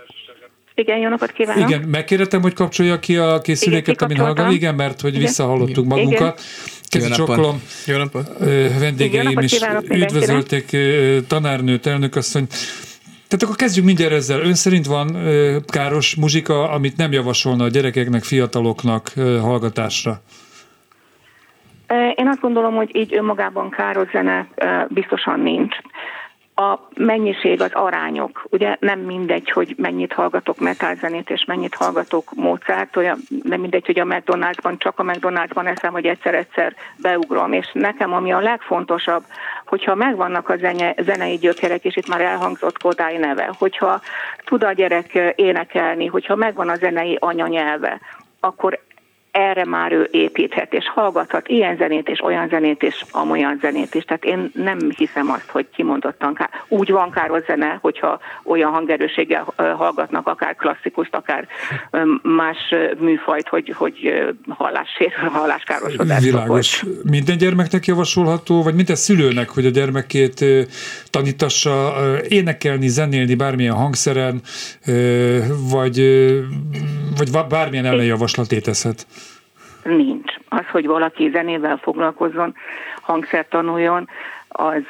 Igen, 0.75 0.97
jó 0.97 1.09
napot 1.09 1.31
kívánok! 1.31 1.69
Igen, 1.69 1.81
megkérdettem, 1.81 2.41
hogy 2.41 2.53
kapcsolja 2.53 2.99
ki 2.99 3.17
a 3.17 3.39
készüléket, 3.41 4.01
amin 4.01 4.17
hallgat. 4.17 4.51
Igen, 4.51 4.75
mert 4.75 5.01
hogy 5.01 5.17
visszahallottuk 5.17 5.85
magunkat. 5.85 6.41
Kezi 6.89 7.09
csokolom. 7.09 7.61
Jó 7.85 7.97
napot! 7.97 8.27
Vendégeim 8.79 9.39
is 9.39 9.59
üdvözölték 9.89 10.77
tanárnőt, 11.27 11.85
elnökasszony. 11.85 12.47
Tehát 13.27 13.43
akkor 13.43 13.55
kezdjük 13.55 13.85
mindjárt 13.85 14.13
ezzel. 14.13 14.39
Ön 14.39 14.53
szerint 14.53 14.85
van 14.85 15.17
káros 15.67 16.15
muzsika, 16.15 16.69
amit 16.69 16.97
nem 16.97 17.11
javasolna 17.11 17.63
a 17.63 17.67
gyerekeknek, 17.67 18.23
fiataloknak 18.23 19.11
hallgatásra? 19.41 20.21
Én 22.15 22.27
azt 22.27 22.39
gondolom, 22.39 22.75
hogy 22.75 22.95
így 22.95 23.15
önmagában 23.15 23.69
káros 23.69 24.09
zene 24.11 24.47
biztosan 24.87 25.39
nincs 25.39 25.75
a 26.55 26.79
mennyiség, 26.95 27.61
az 27.61 27.71
arányok. 27.73 28.45
Ugye 28.49 28.75
nem 28.79 28.99
mindegy, 28.99 29.49
hogy 29.49 29.75
mennyit 29.77 30.13
hallgatok 30.13 30.59
metalzenét, 30.59 31.29
és 31.29 31.45
mennyit 31.45 31.75
hallgatok 31.75 32.33
Mozart, 32.35 32.95
olyan 32.95 33.17
nem 33.43 33.59
mindegy, 33.59 33.85
hogy 33.85 33.99
a 33.99 34.05
McDonald'sban, 34.05 34.77
csak 34.77 34.99
a 34.99 35.03
McDonald'sban 35.03 35.67
eszem, 35.67 35.91
hogy 35.91 36.05
egyszer-egyszer 36.05 36.75
beugrom. 36.97 37.53
És 37.53 37.69
nekem 37.73 38.13
ami 38.13 38.31
a 38.31 38.39
legfontosabb, 38.39 39.23
hogyha 39.65 39.95
megvannak 39.95 40.49
a 40.49 40.57
zene, 40.57 40.93
zenei 41.01 41.37
gyökerek, 41.37 41.83
és 41.83 41.95
itt 41.95 42.07
már 42.07 42.21
elhangzott 42.21 42.81
Kodály 42.81 43.17
neve, 43.17 43.49
hogyha 43.57 44.01
tud 44.45 44.63
a 44.63 44.71
gyerek 44.71 45.33
énekelni, 45.35 46.05
hogyha 46.05 46.35
megvan 46.35 46.69
a 46.69 46.75
zenei 46.75 47.17
anyanyelve, 47.19 47.99
akkor 48.39 48.79
erre 49.35 49.65
már 49.65 49.91
ő 49.91 50.07
építhet, 50.11 50.73
és 50.73 50.89
hallgathat 50.89 51.47
ilyen 51.47 51.77
zenét, 51.77 52.09
és 52.09 52.23
olyan 52.23 52.47
zenét, 52.47 52.83
és 52.83 53.03
amolyan 53.11 53.57
zenét 53.61 53.95
is. 53.95 54.03
Tehát 54.03 54.23
én 54.23 54.51
nem 54.53 54.79
hiszem 54.97 55.29
azt, 55.29 55.49
hogy 55.49 55.67
kimondottan 55.75 56.33
ká- 56.33 56.65
úgy 56.67 56.91
van 56.91 57.11
káros 57.11 57.43
zene, 57.45 57.77
hogyha 57.81 58.19
olyan 58.43 58.71
hangerőséggel 58.71 59.53
hallgatnak, 59.55 60.27
akár 60.27 60.55
klasszikust, 60.55 61.15
akár 61.15 61.47
más 62.21 62.57
műfajt, 62.97 63.47
hogy, 63.47 63.73
hogy 63.77 64.23
hallássérül, 64.47 65.29
halláskárosodás. 65.29 66.23
Világos. 66.23 66.81
Volt. 66.81 67.03
Minden 67.03 67.37
gyermeknek 67.37 67.85
javasolható, 67.85 68.63
vagy 68.63 68.75
minden 68.75 68.95
szülőnek, 68.95 69.49
hogy 69.49 69.65
a 69.65 69.69
gyermekét 69.69 70.45
tanítassa 71.09 71.93
énekelni, 72.27 72.87
zenélni 72.87 73.35
bármilyen 73.35 73.75
hangszeren, 73.75 74.41
vagy, 75.71 75.99
vagy 77.17 77.47
bármilyen 77.49 77.85
ellenjavaslat 77.85 78.51
étezhet? 78.51 79.05
nincs. 79.85 80.33
Az, 80.49 80.65
hogy 80.71 80.85
valaki 80.85 81.29
zenével 81.33 81.77
foglalkozzon, 81.77 82.55
hangszert 83.01 83.49
tanuljon, 83.49 84.09
az, 84.47 84.83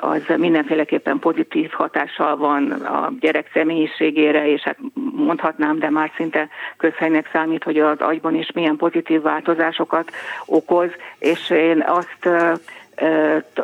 az 0.00 0.22
mindenféleképpen 0.36 1.18
pozitív 1.18 1.70
hatással 1.70 2.36
van 2.36 2.70
a 2.70 3.12
gyerek 3.20 3.50
személyiségére, 3.52 4.48
és 4.48 4.62
hát 4.62 4.78
mondhatnám, 5.16 5.78
de 5.78 5.90
már 5.90 6.10
szinte 6.16 6.48
közhelynek 6.76 7.28
számít, 7.32 7.64
hogy 7.64 7.78
az 7.78 8.00
agyban 8.00 8.34
is 8.34 8.52
milyen 8.52 8.76
pozitív 8.76 9.22
változásokat 9.22 10.10
okoz, 10.46 10.90
és 11.18 11.50
én 11.50 11.84
azt 11.86 12.28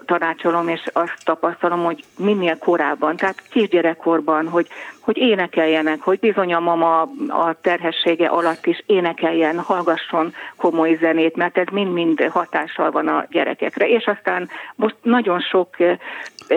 tanácsolom, 0.07 0.69
és 0.69 0.83
azt 0.93 1.25
tapasztalom, 1.25 1.85
hogy 1.85 2.05
minél 2.19 2.59
korábban, 2.59 3.17
tehát 3.17 3.43
kisgyerekkorban, 3.51 4.49
hogy, 4.49 4.69
hogy 5.11 5.19
énekeljenek, 5.19 6.01
hogy 6.01 6.19
bizony 6.19 6.55
a 6.55 6.61
mama 6.61 7.01
a 7.29 7.57
terhessége 7.61 8.27
alatt 8.27 8.67
is 8.67 8.83
énekeljen, 8.87 9.59
hallgasson 9.59 10.35
komoly 10.57 10.97
zenét, 11.01 11.37
mert 11.37 11.59
ez 11.59 11.67
mind-mind 11.73 12.23
hatással 12.23 12.91
van 12.91 13.09
a 13.09 13.27
gyerekekre. 13.31 13.89
És 13.89 14.05
aztán 14.07 14.49
most 14.75 14.95
nagyon 15.03 15.41
sok 15.41 15.69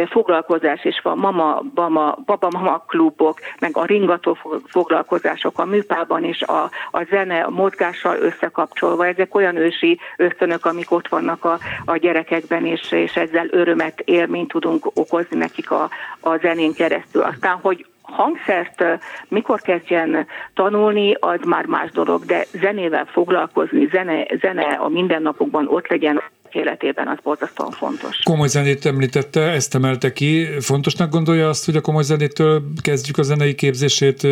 foglalkozás 0.09 0.85
is 0.85 0.99
van, 1.03 1.17
mama, 1.17 1.61
mama, 1.75 2.17
baba-mama 2.25 2.83
klubok, 2.87 3.39
meg 3.59 3.77
a 3.77 3.85
ringató 3.85 4.37
foglalkozások 4.65 5.59
a 5.59 5.65
műpában 5.65 6.23
is, 6.23 6.41
a, 6.41 6.69
a 6.91 7.03
zene 7.09 7.41
a 7.41 7.49
mozgással 7.49 8.17
összekapcsolva. 8.17 9.07
Ezek 9.07 9.35
olyan 9.35 9.55
ősi 9.55 9.99
ösztönök, 10.17 10.65
amik 10.65 10.91
ott 10.91 11.07
vannak 11.07 11.45
a, 11.45 11.59
a 11.85 11.97
gyerekekben, 11.97 12.65
és, 12.65 12.91
és 12.91 13.15
ezzel 13.15 13.47
örömet, 13.49 13.99
élményt 13.99 14.51
tudunk 14.51 14.85
okozni 14.93 15.37
nekik 15.37 15.71
a, 15.71 15.89
a 16.19 16.37
zenén 16.37 16.73
keresztül. 16.73 17.21
Aztán, 17.21 17.59
hogy 17.61 17.85
hangszert 18.03 18.83
mikor 19.27 19.61
kezdjen 19.61 20.27
tanulni, 20.53 21.13
az 21.19 21.39
már 21.45 21.65
más 21.65 21.91
dolog, 21.91 22.25
de 22.25 22.45
zenével 22.51 23.05
foglalkozni, 23.05 23.87
zene, 23.91 24.27
zene 24.41 24.63
a 24.63 24.89
mindennapokban 24.89 25.67
ott 25.67 25.87
legyen 25.87 26.21
életében 26.51 27.07
az 27.07 27.17
borzasztóan 27.23 27.71
fontos. 27.71 28.19
Komoly 28.23 28.47
zenét 28.47 28.85
említette, 28.85 29.41
ezt 29.41 29.75
emelte 29.75 30.13
ki. 30.13 30.47
Fontosnak 30.59 31.11
gondolja 31.11 31.49
azt, 31.49 31.65
hogy 31.65 31.75
a 31.75 31.81
komoly 31.81 32.03
zenétől 32.03 32.63
kezdjük 32.81 33.17
a 33.17 33.23
zenei 33.23 33.55
képzését 33.55 34.23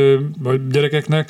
a 0.44 0.54
gyerekeknek, 0.70 1.30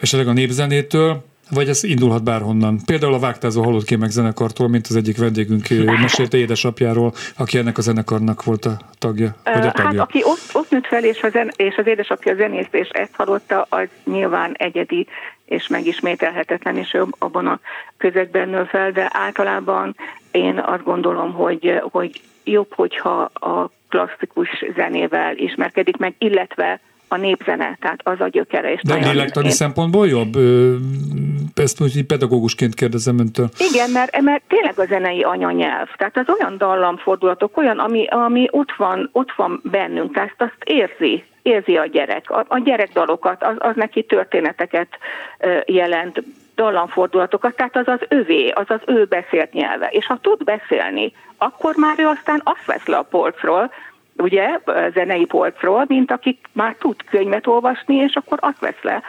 esetleg 0.00 0.28
a 0.28 0.32
népzenétől, 0.32 1.24
vagy 1.50 1.68
ez 1.68 1.84
indulhat 1.84 2.24
bárhonnan. 2.24 2.78
Például 2.86 3.14
a 3.14 3.18
Vágtázó 3.18 3.62
Halott 3.62 3.84
Kémek 3.84 4.10
zenekartól, 4.10 4.68
mint 4.68 4.86
az 4.86 4.96
egyik 4.96 5.18
vendégünk 5.18 5.68
mesélte 6.02 6.36
édesapjáról, 6.36 7.12
aki 7.36 7.58
ennek 7.58 7.78
a 7.78 7.80
zenekarnak 7.80 8.44
volt 8.44 8.64
a 8.64 8.76
tagja. 8.98 9.34
Vagy 9.44 9.66
a 9.66 9.70
tagja. 9.70 9.82
Hát 9.82 9.98
aki 9.98 10.20
ott, 10.24 10.50
ott 10.52 10.70
nőtt 10.70 10.86
fel, 10.86 11.04
és, 11.04 11.22
a 11.22 11.28
zen, 11.28 11.52
és 11.56 11.76
az 11.76 11.86
édesapja 11.86 12.34
zenész, 12.34 12.68
és 12.70 12.88
ezt 12.88 13.14
hallotta, 13.14 13.66
az 13.68 13.88
nyilván 14.04 14.54
egyedi 14.58 15.06
és 15.44 15.68
megismételhetetlen, 15.68 16.76
és 16.76 16.94
ő 16.94 17.04
abban 17.18 17.46
a 17.46 17.60
közegben 17.96 18.48
nő 18.48 18.64
fel, 18.64 18.90
de 18.90 19.10
általában 19.12 19.96
én 20.30 20.58
azt 20.58 20.84
gondolom, 20.84 21.32
hogy, 21.32 21.80
hogy 21.90 22.20
jobb, 22.44 22.74
hogyha 22.74 23.20
a 23.34 23.70
klasszikus 23.88 24.64
zenével 24.76 25.36
ismerkedik 25.36 25.96
meg, 25.96 26.14
illetve 26.18 26.80
a 27.08 27.16
népzene, 27.16 27.76
tehát 27.80 28.00
az 28.02 28.20
a 28.20 28.28
gyökere. 28.28 28.72
És 28.72 28.80
De 28.82 28.94
lélektani 28.94 29.50
szempontból 29.50 30.08
jobb? 30.08 30.36
Ezt 31.54 31.80
így 31.80 32.06
pedagógusként 32.06 32.74
kérdezem 32.74 33.18
öntől. 33.18 33.48
Igen, 33.72 33.90
mert, 33.90 34.20
mert 34.20 34.42
tényleg 34.48 34.78
a 34.78 34.84
zenei 34.84 35.22
anyanyelv. 35.22 35.88
Tehát 35.96 36.16
az 36.16 36.34
olyan 36.38 36.58
dallamfordulatok, 36.58 37.56
olyan, 37.56 37.78
ami, 37.78 38.06
ami 38.06 38.48
ott, 38.50 38.72
van, 38.76 39.08
ott 39.12 39.32
van 39.36 39.60
bennünk, 39.64 40.14
tehát 40.14 40.34
azt 40.38 40.64
érzi, 40.64 41.24
érzi 41.42 41.76
a 41.76 41.86
gyerek. 41.86 42.30
A, 42.30 42.44
a 42.48 42.58
gyerekdalokat, 42.58 43.42
az, 43.42 43.54
az 43.58 43.76
neki 43.76 44.04
történeteket 44.04 44.88
jelent, 45.66 46.22
dallamfordulatokat, 46.54 47.56
tehát 47.56 47.76
az 47.76 47.88
az 47.88 48.00
övé, 48.08 48.48
az 48.48 48.66
az 48.68 48.80
ő 48.86 49.04
beszélt 49.04 49.52
nyelve. 49.52 49.88
És 49.90 50.06
ha 50.06 50.18
tud 50.20 50.44
beszélni, 50.44 51.12
akkor 51.38 51.74
már 51.76 51.94
ő 51.98 52.06
aztán 52.06 52.40
azt 52.44 52.64
vesz 52.66 52.86
le 52.86 52.96
a 52.96 53.02
polcról, 53.02 53.70
ugye, 54.18 54.60
zenei 54.92 55.24
polcról, 55.24 55.84
mint 55.88 56.10
akik 56.10 56.46
már 56.52 56.76
tud 56.78 56.96
könyvet 57.10 57.46
olvasni, 57.46 57.94
és 57.94 58.14
akkor 58.14 58.38
azt 58.40 58.58
vesz 58.58 58.82
le 58.82 59.02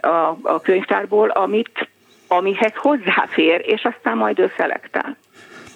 a, 0.00 0.36
a 0.42 0.60
könyvtárból, 0.60 1.28
amit, 1.28 1.88
amihez 2.28 2.72
hozzáfér, 2.74 3.62
és 3.64 3.84
aztán 3.84 4.16
majd 4.16 4.38
ő 4.38 4.52
szelektál. 4.56 5.16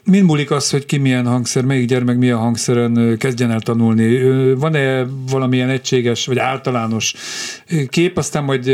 Mind 0.05 0.27
múlik 0.27 0.51
az, 0.51 0.71
hogy 0.71 0.87
ki 0.87 0.99
milyen 0.99 1.27
hangszer, 1.27 1.65
melyik 1.65 1.89
gyermek 1.89 2.17
milyen 2.17 2.37
hangszeren 2.37 3.17
kezdjen 3.19 3.51
el 3.51 3.61
tanulni? 3.61 4.23
Van-e 4.55 5.05
valamilyen 5.31 5.69
egységes 5.69 6.27
vagy 6.27 6.39
általános 6.39 7.15
kép, 7.89 8.17
aztán 8.17 8.45
majd 8.45 8.67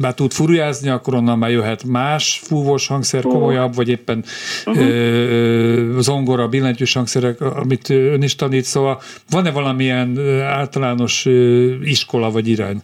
már 0.00 0.14
tud 0.14 0.32
furujázni, 0.32 0.88
akkor 0.88 1.14
onnan 1.14 1.38
már 1.38 1.50
jöhet 1.50 1.84
más 1.84 2.40
fúvós 2.44 2.86
hangszer, 2.86 3.22
komolyabb, 3.22 3.74
vagy 3.74 3.88
éppen 3.88 4.24
uh-huh. 4.66 5.98
zongora, 5.98 6.48
billentyűs 6.48 6.92
hangszerek, 6.94 7.40
amit 7.40 7.90
ön 7.90 8.22
is 8.22 8.34
tanít, 8.34 8.64
szóval 8.64 9.00
van-e 9.30 9.50
valamilyen 9.50 10.18
általános 10.42 11.26
iskola 11.82 12.30
vagy 12.30 12.48
irány? 12.48 12.80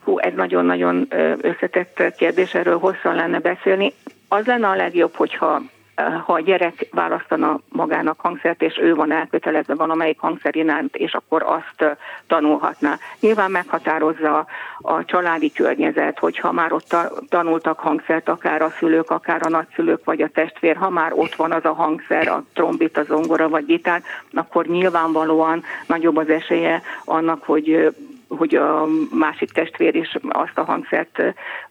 Hú, 0.00 0.18
ez 0.18 0.32
nagyon-nagyon 0.36 1.08
összetett 1.40 2.14
kérdés, 2.16 2.54
erről 2.54 2.78
hosszan 2.78 3.14
lenne 3.14 3.38
beszélni. 3.38 3.92
Az 4.28 4.46
lenne 4.46 4.68
a 4.68 4.76
legjobb, 4.76 5.14
hogyha 5.14 5.62
ha 5.98 6.32
a 6.32 6.40
gyerek 6.40 6.88
választana 6.90 7.60
magának 7.68 8.20
hangszert, 8.20 8.62
és 8.62 8.78
ő 8.80 8.94
van 8.94 9.12
elkötelezve 9.12 9.74
valamelyik 9.74 10.18
hangszer 10.18 10.56
iránt, 10.56 10.96
és 10.96 11.12
akkor 11.12 11.42
azt 11.42 11.98
tanulhatná. 12.26 12.98
Nyilván 13.20 13.50
meghatározza 13.50 14.46
a 14.78 15.04
családi 15.04 15.52
környezet, 15.52 16.18
hogyha 16.18 16.52
már 16.52 16.72
ott 16.72 16.96
tanultak 17.28 17.78
hangszert, 17.78 18.28
akár 18.28 18.62
a 18.62 18.70
szülők, 18.78 19.10
akár 19.10 19.40
a 19.46 19.48
nagyszülők, 19.48 20.04
vagy 20.04 20.22
a 20.22 20.28
testvér, 20.28 20.76
ha 20.76 20.90
már 20.90 21.12
ott 21.14 21.34
van 21.34 21.52
az 21.52 21.64
a 21.64 21.72
hangszer, 21.72 22.28
a 22.28 22.44
trombit, 22.54 22.96
a 22.96 23.02
zongora 23.02 23.48
vagy 23.48 23.66
gitár, 23.66 24.02
akkor 24.32 24.66
nyilvánvalóan 24.66 25.62
nagyobb 25.86 26.16
az 26.16 26.28
esélye 26.28 26.82
annak, 27.04 27.44
hogy 27.44 27.94
hogy 28.28 28.54
a 28.54 28.86
másik 29.12 29.50
testvér 29.50 29.94
is 29.94 30.16
azt 30.28 30.58
a 30.58 30.64
hangszert 30.64 31.22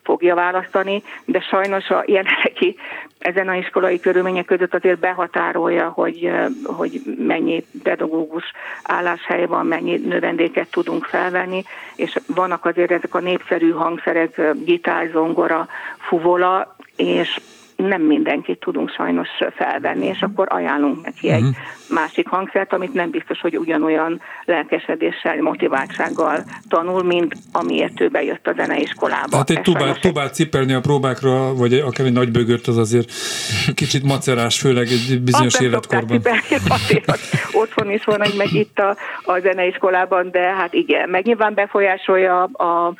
fogja 0.03 0.35
választani, 0.35 1.03
de 1.25 1.39
sajnos 1.39 1.89
a 1.89 2.03
jelenlegi 2.05 2.75
ezen 3.19 3.47
a 3.47 3.55
iskolai 3.55 3.99
körülmények 3.99 4.45
között 4.45 4.73
azért 4.73 4.99
behatárolja, 4.99 5.89
hogy, 5.89 6.31
hogy 6.63 7.01
mennyi 7.17 7.65
pedagógus 7.83 8.43
álláshely 8.83 9.45
van, 9.45 9.65
mennyi 9.65 9.97
növendéket 9.97 10.71
tudunk 10.71 11.05
felvenni, 11.05 11.63
és 11.95 12.17
vannak 12.27 12.65
azért 12.65 12.91
ezek 12.91 13.15
a 13.15 13.19
népszerű 13.19 13.71
hangszerek, 13.71 14.41
gitár, 14.63 15.09
zongora, 15.11 15.67
fuvola, 15.97 16.75
és 16.95 17.39
nem 17.77 18.01
mindenkit 18.01 18.59
tudunk 18.59 18.89
sajnos 18.89 19.29
felvenni, 19.55 20.05
és 20.05 20.21
akkor 20.21 20.47
ajánlunk 20.49 21.03
neki 21.03 21.29
egy 21.29 21.41
uh-huh. 21.41 21.55
másik 21.89 22.27
hangszert, 22.27 22.73
amit 22.73 22.93
nem 22.93 23.09
biztos, 23.09 23.41
hogy 23.41 23.57
ugyanolyan 23.57 24.21
lelkesedéssel, 24.45 25.41
motiváltsággal 25.41 26.43
tanul, 26.67 27.03
mint 27.03 27.35
amiért 27.51 28.01
ő 28.01 28.07
bejött 28.07 28.47
a 28.47 28.53
zeneiskolába. 28.55 29.37
Hát 29.37 29.49
egy 29.49 29.61
tubát, 29.61 29.99
tubát 30.01 30.33
cipelni 30.33 30.73
a 30.73 30.81
próbákra, 30.81 31.53
vagy 31.55 31.73
akár 31.73 32.05
egy 32.05 32.13
nagy 32.13 32.31
bögört, 32.31 32.67
az 32.67 32.77
azért 32.77 33.11
kicsit 33.75 34.03
macerás, 34.03 34.59
főleg 34.59 34.87
egy 34.87 35.21
bizonyos 35.21 35.53
Azt 35.53 35.63
életkorban. 35.63 36.21
Azért 36.67 37.09
otthon 37.51 37.91
is 37.91 38.03
van, 38.03 38.21
meg 38.37 38.53
itt 38.53 38.79
a, 38.79 38.95
a 39.23 39.39
zeneiskolában, 39.39 40.31
de 40.31 40.39
hát 40.39 40.73
igen, 40.73 41.09
meg 41.09 41.25
nyilván 41.25 41.53
befolyásolja 41.53 42.43
a 42.43 42.67
a 42.67 42.93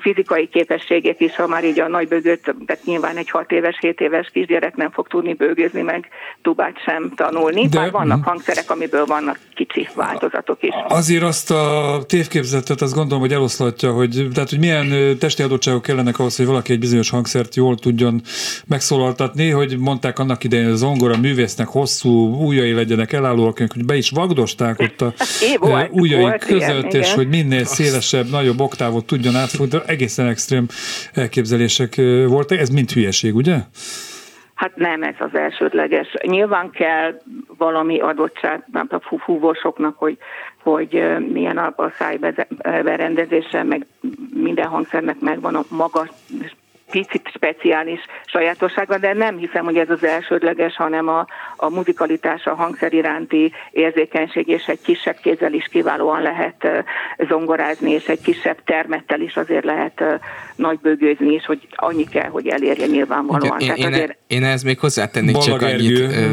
fizikai 0.00 0.48
képességét 0.48 1.20
is, 1.20 1.36
ha 1.36 1.46
már 1.46 1.64
így 1.64 1.80
a 1.80 1.88
nagy 1.88 2.08
bőgőt, 2.08 2.54
tehát 2.66 2.84
nyilván 2.84 3.16
egy 3.16 3.30
6 3.30 3.52
éves, 3.52 3.76
7 3.80 4.00
éves 4.00 4.30
kisgyerek 4.32 4.76
nem 4.76 4.90
fog 4.90 5.08
tudni 5.08 5.34
bőgőzni, 5.34 5.82
meg 5.82 6.08
tubát 6.42 6.82
sem 6.84 7.12
tanulni. 7.16 7.68
De, 7.68 7.78
Bár 7.78 7.90
vannak 7.90 8.24
hangszerek, 8.24 8.70
amiből 8.70 9.04
vannak 9.04 9.38
kicsi 9.54 9.88
változatok 9.94 10.62
is. 10.62 10.70
Azért 10.88 11.22
azt 11.22 11.50
a 11.50 11.98
tévképzetet 12.06 12.80
azt 12.80 12.94
gondolom, 12.94 13.20
hogy 13.20 13.32
eloszlatja, 13.32 13.92
hogy, 13.92 14.28
tehát, 14.34 14.50
hogy 14.50 14.58
milyen 14.58 15.18
testi 15.18 15.42
adottságok 15.42 15.82
kellenek 15.82 16.18
ahhoz, 16.18 16.36
hogy 16.36 16.46
valaki 16.46 16.72
egy 16.72 16.78
bizonyos 16.78 17.10
hangszert 17.10 17.54
jól 17.54 17.76
tudjon 17.76 18.20
megszólaltatni, 18.66 19.50
hogy 19.50 19.78
mondták 19.78 20.18
annak 20.18 20.44
idején, 20.44 20.64
hogy 20.64 20.74
az 20.74 20.78
zongora 20.78 21.16
művésznek 21.16 21.66
hosszú 21.66 22.44
ujjai 22.46 22.72
legyenek 22.72 23.12
elállóak, 23.12 23.58
hogy 23.58 23.84
be 23.84 23.96
is 23.96 24.10
vagdosták 24.10 24.78
ott 24.78 25.00
a 25.00 25.14
ujjai 25.90 26.38
között, 26.38 26.58
ilyen, 26.60 26.84
és 26.84 26.92
igen. 26.92 27.14
hogy 27.14 27.28
minél 27.28 27.64
szélesebb, 27.64 28.30
nagyobb 28.30 28.60
oktávot 28.60 29.04
tudjon 29.04 29.36
átfutni 29.36 29.69
egészen 29.86 30.26
extrém 30.26 30.66
elképzelések 31.12 31.94
voltak. 32.26 32.58
Ez 32.58 32.68
mind 32.68 32.90
hülyeség, 32.90 33.34
ugye? 33.34 33.56
Hát 34.54 34.76
nem 34.76 35.02
ez 35.02 35.14
az 35.18 35.34
elsődleges. 35.34 36.14
Nyilván 36.22 36.70
kell 36.70 37.20
valami 37.58 38.00
adottság 38.00 38.64
a 38.88 39.18
fúvósoknak, 39.18 39.98
hogy, 39.98 40.18
hogy 40.62 41.02
milyen 41.32 41.58
a 41.58 41.92
szájberendezése, 41.98 43.62
meg 43.62 43.86
minden 44.34 44.66
hangszernek 44.66 45.20
megvan 45.20 45.54
a 45.54 45.64
maga 45.68 46.08
picit 46.90 47.30
speciális 47.34 48.00
sajátossága, 48.26 48.98
de 48.98 49.12
nem 49.12 49.36
hiszem, 49.36 49.64
hogy 49.64 49.76
ez 49.76 49.90
az 49.90 50.04
elsődleges, 50.04 50.76
hanem 50.76 51.08
a, 51.08 51.26
a 51.56 51.70
muzikalitás, 51.70 52.44
a 52.44 52.54
hangszer 52.54 52.92
iránti 52.92 53.52
érzékenység, 53.70 54.48
és 54.48 54.66
egy 54.66 54.80
kisebb 54.80 55.16
kézzel 55.22 55.52
is 55.52 55.68
kiválóan 55.70 56.22
lehet 56.22 56.68
zongorázni, 57.28 57.90
és 57.90 58.06
egy 58.06 58.20
kisebb 58.20 58.64
termettel 58.64 59.20
is 59.20 59.36
azért 59.36 59.64
lehet 59.64 60.04
nagybőgőzni, 60.56 61.32
és 61.32 61.44
hogy 61.44 61.68
annyi 61.70 62.04
kell, 62.04 62.28
hogy 62.28 62.48
elérje 62.48 62.86
nyilvánvalóan. 62.86 63.60
Én, 63.60 63.66
Tehát 63.66 63.78
én, 63.78 63.92
azért... 63.92 64.16
én 64.26 64.44
ehhez 64.44 64.62
még 64.62 64.78
hozzátennék 64.78 65.36
csak 65.36 65.62
annyit, 65.62 65.98
ö, 65.98 66.32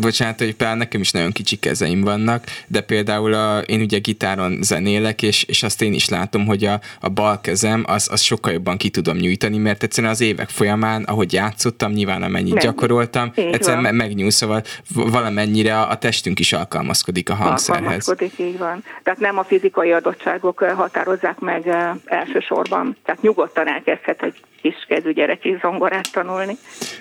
bocsánat, 0.00 0.38
hogy 0.38 0.54
például 0.54 0.78
nekem 0.78 1.00
is 1.00 1.10
nagyon 1.10 1.32
kicsi 1.32 1.56
kezeim 1.56 2.00
vannak, 2.00 2.44
de 2.66 2.80
például 2.80 3.32
a, 3.34 3.58
én 3.58 3.80
ugye 3.80 3.98
gitáron 3.98 4.58
zenélek, 4.62 5.22
és, 5.22 5.42
és 5.42 5.62
azt 5.62 5.82
én 5.82 5.92
is 5.92 6.08
látom, 6.08 6.46
hogy 6.46 6.64
a, 6.64 6.80
a 7.00 7.08
bal 7.08 7.40
kezem, 7.40 7.84
az, 7.86 8.08
az 8.10 8.20
sokkal 8.20 8.52
jobban 8.52 8.76
ki 8.76 8.90
tudom 8.90 9.16
nyújtani, 9.16 9.58
mert 9.58 9.82
egyszerűen 9.82 10.12
az 10.12 10.20
évek 10.20 10.48
folyamán, 10.48 11.02
ahogy 11.02 11.32
játszottam, 11.32 11.92
nyilván 11.92 12.22
amennyit 12.22 12.54
Nem. 12.54 12.62
gyakoroltam, 12.62 13.32
így 13.36 13.52
egyszerűen 13.52 13.82
van. 13.82 13.94
megnyúl, 13.94 14.30
szóval 14.30 14.62
valamennyire 14.94 15.80
a 15.80 15.98
testünk 15.98 16.38
is 16.38 16.52
alkalmazkodik 16.52 17.30
a 17.30 17.34
hangszerhez. 17.34 17.82
Alkalmazkodik, 17.82 18.32
így 18.38 18.58
van. 18.58 18.84
Tehát 19.02 19.20
nem 19.20 19.38
a 19.38 19.44
fizikai 19.44 19.92
adottságok 19.92 20.58
határozzák 20.58 21.38
meg 21.38 21.68
elsősorban. 22.04 22.96
Tehát 23.04 23.22
nyugodtan 23.22 23.68
elkezdhet 23.68 24.22
egy 24.22 24.34
kiskezű 24.62 25.12
gyerek 25.12 25.44
is 25.44 25.60
zongorát 25.60 26.12
tanulni. 26.12 26.56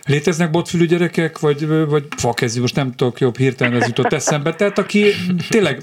Léteznek 0.05 0.51
botfülű 0.51 0.85
gyerekek, 0.85 1.39
vagy, 1.39 1.67
vagy 1.67 2.03
fakezű, 2.17 2.61
most 2.61 2.75
nem 2.81 2.93
tudok 2.95 3.19
jobb 3.19 3.37
hirtelen 3.37 3.81
ez 3.81 3.87
jutott 3.87 4.13
eszembe. 4.13 4.53
Tehát 4.53 4.79
aki 4.79 5.05
tényleg 5.49 5.81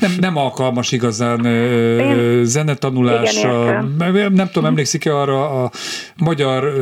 nem, 0.00 0.14
nem 0.20 0.36
alkalmas 0.36 0.92
igazán 0.92 1.44
Én... 1.44 2.44
zenetanulásra. 2.44 3.84
Igen, 4.08 4.32
nem 4.32 4.46
tudom, 4.46 4.64
emlékszik-e 4.64 5.16
arra 5.16 5.64
a 5.64 5.70
magyar 6.16 6.72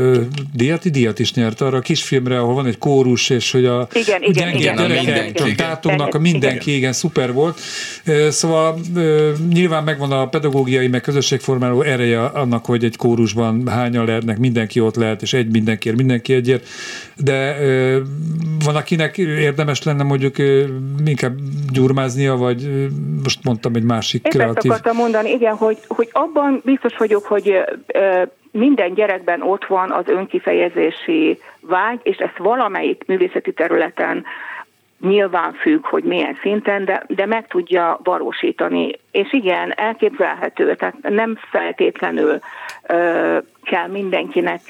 díjat, 0.54 0.90
díjat 0.90 1.18
is 1.18 1.34
nyert 1.34 1.60
arra 1.60 1.76
a 1.76 1.80
kisfilmre, 1.80 2.38
ahol 2.38 2.54
van 2.54 2.66
egy 2.66 2.78
kórus, 2.78 3.30
és 3.30 3.50
hogy 3.50 3.64
a 3.64 3.88
igen, 3.92 4.22
igen, 4.22 4.48
igen, 4.54 4.76
gyerekek 4.76 5.32
csak 5.32 5.54
tátognak, 5.54 6.14
a 6.14 6.18
mindenki, 6.18 6.68
igen. 6.68 6.78
igen, 6.78 6.92
szuper 6.92 7.32
volt. 7.32 7.60
Szóval 8.28 8.78
nyilván 9.52 9.84
megvan 9.84 10.12
a 10.12 10.28
pedagógiai, 10.28 10.88
meg 10.88 11.00
közösségformáló 11.00 11.82
ereje 11.82 12.20
annak, 12.24 12.64
hogy 12.64 12.84
egy 12.84 12.96
kórusban 12.96 13.68
hányan 13.68 14.06
lehetnek, 14.06 14.38
mindenki 14.38 14.80
ott 14.80 14.96
lehet, 14.96 15.22
és 15.22 15.32
egy 15.32 15.50
mindenkiért, 15.50 15.96
mindenki 15.96 16.32
egyért, 16.32 16.66
de 17.16 17.56
van, 18.64 18.76
akinek 18.76 19.11
érdemes 19.18 19.82
lenne 19.82 20.02
mondjuk 20.02 20.34
inkább 21.04 21.32
gyurmáznia, 21.72 22.36
vagy 22.36 22.88
most 23.22 23.44
mondtam 23.44 23.74
egy 23.74 23.84
másik 23.84 24.24
Én 24.24 24.30
kreatív... 24.30 24.56
Ezt 24.56 24.80
akartam 24.80 24.96
mondani, 24.96 25.30
igen, 25.30 25.54
hogy, 25.54 25.78
hogy 25.86 26.08
abban 26.12 26.60
biztos 26.64 26.96
vagyok, 26.96 27.24
hogy 27.24 27.54
minden 28.50 28.94
gyerekben 28.94 29.42
ott 29.42 29.64
van 29.64 29.90
az 29.90 30.04
önkifejezési 30.06 31.38
vágy, 31.60 32.00
és 32.02 32.16
ezt 32.16 32.38
valamelyik 32.38 33.02
művészeti 33.06 33.52
területen 33.52 34.24
nyilván 35.02 35.52
függ, 35.52 35.86
hogy 35.86 36.04
milyen 36.04 36.38
szinten, 36.40 36.84
de, 36.84 37.02
de 37.08 37.26
meg 37.26 37.46
tudja 37.46 38.00
valósítani. 38.02 38.90
És 39.10 39.32
igen, 39.32 39.72
elképzelhető, 39.76 40.74
tehát 40.74 40.94
nem 41.02 41.38
feltétlenül 41.50 42.38
ö, 42.86 43.38
kell 43.64 43.86
mindenkinek 43.88 44.60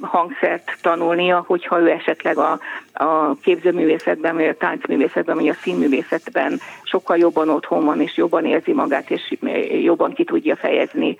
hangszert 0.00 0.76
tanulnia, 0.82 1.44
hogyha 1.46 1.80
ő 1.80 1.90
esetleg 1.90 2.38
a, 2.38 2.58
a 2.92 3.34
képzőművészetben, 3.42 4.34
vagy 4.34 4.46
a 4.46 4.56
táncművészetben, 4.56 5.36
vagy 5.36 5.48
a 5.48 5.54
színművészetben 5.54 6.60
sokkal 6.82 7.16
jobban 7.16 7.48
otthon 7.48 7.84
van, 7.84 8.00
és 8.00 8.16
jobban 8.16 8.44
érzi 8.44 8.72
magát, 8.72 9.10
és 9.10 9.34
jobban 9.82 10.12
ki 10.12 10.24
tudja 10.24 10.56
fejezni 10.56 11.18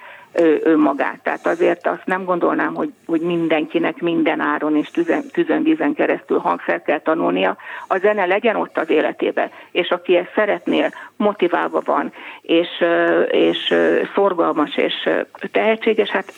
önmagát. 0.63 1.21
Tehát 1.23 1.47
azért 1.47 1.87
azt 1.87 2.05
nem 2.05 2.25
gondolnám, 2.25 2.75
hogy, 2.75 2.93
hogy 3.07 3.21
mindenkinek 3.21 4.01
minden 4.01 4.41
áron 4.41 4.77
és 4.77 4.91
tüzen, 4.91 5.25
tüzön 5.33 5.95
keresztül 5.95 6.39
hangszer 6.39 6.83
kell 6.83 7.01
tanulnia. 7.01 7.57
A 7.89 7.99
zene 7.99 8.27
legyen 8.27 8.57
ott 8.57 8.79
az 8.79 8.91
életébe, 8.91 9.51
és 9.71 9.89
aki 9.89 10.17
ezt 10.17 10.33
szeretnél, 10.35 10.93
motiválva 11.17 11.83
van, 11.85 12.13
és, 12.43 12.69
és 13.31 13.75
szorgalmas, 14.15 14.77
és 14.77 15.09
tehetséges, 15.53 16.09
hát 16.09 16.33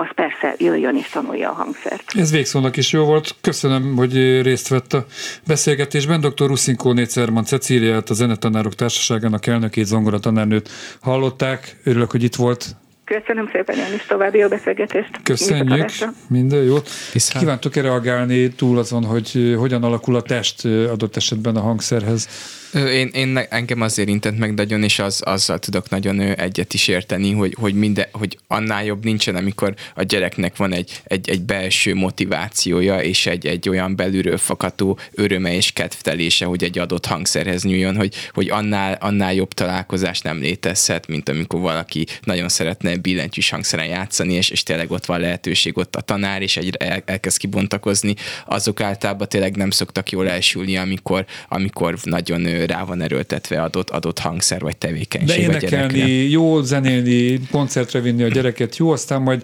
az 0.00 0.08
persze 0.14 0.54
jöjjön 0.58 0.96
és 0.96 1.08
tanulja 1.08 1.50
a 1.50 1.52
hangszert. 1.52 2.04
Ez 2.06 2.30
végszónak 2.30 2.76
is 2.76 2.92
jó 2.92 3.04
volt. 3.04 3.34
Köszönöm, 3.40 3.96
hogy 3.96 4.42
részt 4.42 4.68
vett 4.68 4.92
a 4.92 5.06
beszélgetésben. 5.46 6.20
Dr. 6.20 6.46
Ruszinkó 6.46 6.92
Nécerman 6.92 7.44
Cecíliát, 7.44 8.10
a 8.10 8.14
Zenetanárok 8.14 8.74
Társaságának 8.74 9.46
elnökét, 9.46 9.84
zongoratanárnőt 9.84 10.68
hallották. 11.00 11.76
Örülök, 11.84 12.10
hogy 12.10 12.22
itt 12.22 12.34
volt. 12.34 12.66
Köszönöm 13.08 13.48
szépen 13.52 13.76
én 13.78 13.94
is 13.94 14.06
további 14.06 14.38
jó 14.38 14.48
beszélgetést. 14.48 15.10
Köszönjük, 15.22 15.94
minden 16.28 16.62
jót. 16.62 16.88
Viszont. 17.12 17.38
Kívántok-e 17.38 17.80
reagálni 17.80 18.48
túl 18.48 18.78
azon, 18.78 19.04
hogy 19.04 19.54
hogyan 19.58 19.82
alakul 19.82 20.16
a 20.16 20.22
test 20.22 20.64
adott 20.64 21.16
esetben 21.16 21.56
a 21.56 21.60
hangszerhez? 21.60 22.28
Én, 22.74 23.08
én 23.12 23.38
engem 23.48 23.80
az 23.80 23.98
érintett 23.98 24.38
meg 24.38 24.54
nagyon, 24.54 24.82
és 24.82 24.98
az, 24.98 25.22
azzal 25.24 25.58
tudok 25.58 25.88
nagyon 25.88 26.20
egyet 26.20 26.74
is 26.74 26.88
érteni, 26.88 27.32
hogy, 27.32 27.54
hogy, 27.58 27.74
minden, 27.74 28.06
hogy 28.12 28.38
annál 28.46 28.84
jobb 28.84 29.04
nincsen, 29.04 29.36
amikor 29.36 29.74
a 29.94 30.02
gyereknek 30.02 30.56
van 30.56 30.72
egy, 30.72 31.00
egy, 31.04 31.28
egy 31.28 31.42
belső 31.42 31.94
motivációja, 31.94 33.00
és 33.00 33.26
egy, 33.26 33.46
egy 33.46 33.68
olyan 33.68 33.96
belülről 33.96 34.38
fakató 34.38 34.98
öröme 35.12 35.54
és 35.54 35.72
kedvtelése, 35.72 36.44
hogy 36.44 36.64
egy 36.64 36.78
adott 36.78 37.06
hangszerhez 37.06 37.62
nyúljon, 37.62 37.96
hogy, 37.96 38.14
hogy 38.32 38.50
annál, 38.50 38.96
annál 39.00 39.34
jobb 39.34 39.52
találkozás 39.52 40.20
nem 40.20 40.40
létezhet, 40.40 41.06
mint 41.06 41.28
amikor 41.28 41.60
valaki 41.60 42.06
nagyon 42.22 42.48
szeretne 42.48 42.96
billentyűs 42.96 43.50
hangszeren 43.50 43.86
játszani, 43.86 44.32
és, 44.32 44.50
és 44.50 44.62
tényleg 44.62 44.90
ott 44.90 45.06
van 45.06 45.20
lehetőség, 45.20 45.78
ott 45.78 45.96
a 45.96 46.00
tanár, 46.00 46.42
és 46.42 46.56
egy, 46.56 46.76
el, 46.78 47.02
elkezd 47.04 47.38
kibontakozni. 47.38 48.14
Azok 48.46 48.80
általában 48.80 49.28
tényleg 49.28 49.56
nem 49.56 49.70
szoktak 49.70 50.10
jól 50.10 50.28
elsülni, 50.28 50.76
amikor, 50.76 51.24
amikor 51.48 51.98
nagyon 52.02 52.56
rá 52.66 52.84
van 52.84 53.02
erőltetve 53.02 53.62
adott, 53.62 53.90
adott 53.90 54.18
hangszer 54.18 54.60
vagy 54.60 54.76
tevékenység. 54.76 55.46
De 55.46 55.52
énekelni, 55.52 56.10
jó 56.10 56.62
zenélni, 56.62 57.40
koncertre 57.50 58.00
vinni 58.00 58.22
a 58.22 58.28
gyereket, 58.28 58.76
jó, 58.76 58.90
aztán 58.90 59.22
majd 59.22 59.42